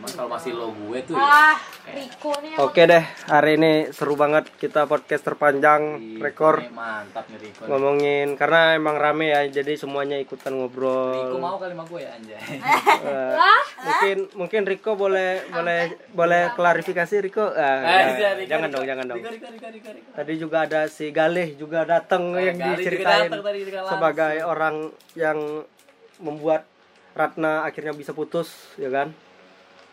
Cuman 0.01 0.17
kalau 0.17 0.33
masih 0.33 0.57
lo 0.57 0.73
gue 0.73 0.97
tuh 1.05 1.13
ah 1.13 1.53
ya, 1.85 1.93
Riko 1.93 2.33
nih 2.41 2.57
Oke 2.57 2.89
deh, 2.89 3.05
hari 3.29 3.53
ini 3.53 3.93
seru 3.93 4.17
banget 4.17 4.49
kita 4.57 4.89
podcast 4.89 5.21
terpanjang 5.21 6.01
Ih, 6.01 6.17
rekor 6.17 6.57
mantap 6.73 7.29
nih 7.29 7.37
Riko. 7.37 7.69
ngomongin 7.69 8.33
karena 8.33 8.73
emang 8.73 8.97
rame 8.97 9.29
ya, 9.29 9.45
jadi 9.45 9.77
semuanya 9.77 10.17
ikutan 10.17 10.57
Riko 10.57 10.65
ngobrol. 10.65 11.37
mau 11.37 11.61
kali 11.61 11.77
sama 11.77 11.85
gue 11.85 12.01
ya 12.01 12.17
anjay. 12.17 12.41
Eh, 12.41 13.33
mungkin 13.79 14.17
mungkin 14.33 14.61
Riko 14.65 14.97
boleh 14.97 15.45
boleh 15.47 15.81
boleh 16.11 16.49
klarifikasi 16.57 17.15
Riko. 17.21 17.45
Ah, 17.53 17.61
Eh, 18.01 18.17
ya, 18.17 18.33
Riko, 18.33 18.49
jangan 18.49 18.65
Riko, 18.65 18.73
dong, 18.73 18.85
jangan 18.89 19.05
dong. 19.05 19.17
Riko, 19.21 19.29
Riko, 19.29 19.47
Riko, 19.53 19.67
Riko, 19.69 19.89
Riko. 19.93 20.09
Tadi 20.17 20.33
juga 20.35 20.57
ada 20.65 20.81
si 20.89 21.13
Galih 21.13 21.53
juga 21.53 21.85
datang 21.85 22.33
Eh, 22.33 22.49
yang 22.49 22.57
Galih 22.57 22.73
juga 22.73 22.81
diceritain 22.81 23.29
datang 23.29 23.45
tadi 23.45 23.59
sebagai 23.85 24.35
orang 24.41 24.75
yang 25.13 25.37
membuat 26.17 26.65
Ratna 27.11 27.67
akhirnya 27.67 27.93
bisa 27.93 28.15
putus, 28.15 28.49
ya 28.75 28.89
kan? 28.89 29.13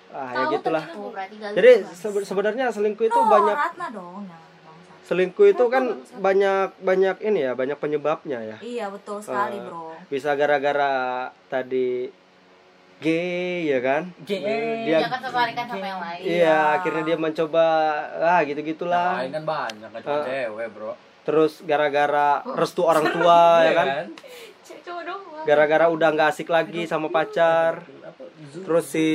Ah, 0.08 0.32
ya 0.32 0.44
gitulah. 0.50 0.84
Oh, 0.94 1.12
Jadi 1.52 1.84
sebe- 1.86 2.22
sebenarnya 2.22 2.68
selingkuh 2.68 3.04
itu 3.04 3.14
oh, 3.14 3.26
banyak 3.26 3.52
Ratna 3.52 3.86
dong 3.90 4.24
jangan 4.24 4.40
bangsa. 4.64 5.04
selingkuh 5.04 5.46
itu 5.46 5.64
kan 5.66 5.84
banyak 6.18 6.68
banyak 6.78 7.16
ini 7.22 7.40
ya, 7.42 7.52
banyak 7.52 7.76
penyebabnya 7.76 8.38
ya. 8.40 8.56
iya 8.58 8.86
betul 8.88 9.18
sekali 9.18 9.56
Eh, 9.56 9.62
bro 9.62 9.92
Bisa 10.08 10.32
gara-gara 10.32 10.92
tadi 11.46 12.08
gay 12.98 13.68
ya 13.68 13.78
kan? 13.78 14.02
Gay. 14.22 14.84
Dia 14.84 14.98
jangan 15.00 15.20
tertarikan 15.22 15.64
sama 15.66 15.86
yang 15.86 16.00
lain 16.02 16.20
Iya, 16.20 16.58
akhirnya 16.74 17.02
dia 17.04 17.16
mencoba 17.16 17.66
ah 18.18 18.40
gitu-gitulah. 18.42 19.08
Yang 19.14 19.20
lain 19.20 19.32
kan 19.32 19.44
banyak 19.46 19.88
kan 19.88 20.00
cuma 20.02 20.18
Eh. 20.18 20.24
cewek, 20.26 20.66
Bro. 20.72 20.92
Terus 21.22 21.52
gara-gara 21.62 22.28
restu 22.48 22.82
orang 22.82 23.06
tua 23.06 23.40
ya 23.60 23.64
Iya 23.64 23.72
kan? 23.74 23.86
dong 24.98 25.20
Gara-gara 25.44 25.86
udah 25.86 26.08
nggak 26.10 26.28
asik 26.30 26.48
lagi 26.48 26.84
sama 26.84 27.08
pacar. 27.08 27.84
Terus 28.38 28.84
si 28.86 29.06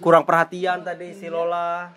kurang 0.00 0.24
perhatian 0.24 0.80
tadi 0.80 1.12
si 1.12 1.28
Lola. 1.28 1.92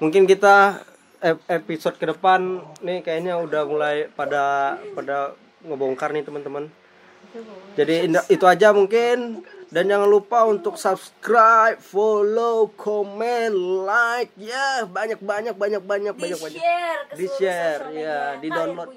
Mungkin 0.00 0.24
kita 0.24 0.80
ep- 1.20 1.44
episode 1.46 2.00
ke 2.00 2.08
depan 2.08 2.64
nih 2.80 3.04
kayaknya 3.04 3.36
udah 3.36 3.62
mulai 3.68 4.08
pada 4.10 4.76
pada 4.96 5.36
ngebongkar 5.62 6.10
nih 6.16 6.24
teman-teman. 6.24 6.72
Jadi 7.78 8.10
itu 8.10 8.44
aja 8.48 8.74
mungkin 8.74 9.46
dan 9.70 9.86
jangan 9.86 10.10
lupa 10.10 10.42
untuk 10.50 10.74
subscribe, 10.74 11.78
follow, 11.78 12.74
comment, 12.74 13.54
like 13.86 14.34
ya 14.34 14.82
banyak 14.82 15.22
banyak 15.22 15.54
banyak 15.54 15.82
banyak 15.84 16.12
di 16.18 16.20
banyak 16.26 16.38
banyak. 16.42 16.58
share 16.58 17.00
ke 17.06 17.14
Di 17.14 17.26
share, 17.38 17.82
ya, 17.94 18.20
di 18.42 18.48
download. 18.50 18.90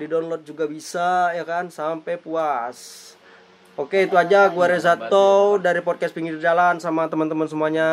Di 0.00 0.04
download 0.08 0.42
juga 0.48 0.64
bisa 0.64 1.36
ya 1.36 1.44
kan 1.44 1.68
sampai 1.68 2.16
puas. 2.16 3.07
Oke 3.78 4.10
itu 4.10 4.18
aja. 4.18 4.50
Gua 4.50 4.66
Rezato 4.66 5.54
dari 5.62 5.78
podcast 5.86 6.10
pinggir 6.10 6.42
jalan 6.42 6.82
sama 6.82 7.06
teman-teman 7.06 7.46
semuanya. 7.46 7.88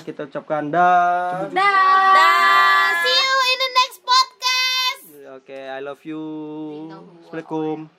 Kita 0.00 0.24
ucapkan 0.24 0.72
dah. 0.72 1.52
dah. 1.52 2.88
See 3.04 3.12
you 3.20 3.34
in 3.52 3.58
the 3.60 3.70
next 3.76 3.98
podcast. 4.00 5.04
Oke 5.36 5.58
I 5.60 5.80
love 5.84 6.00
you. 6.08 6.24
Assalamualaikum. 7.28 7.95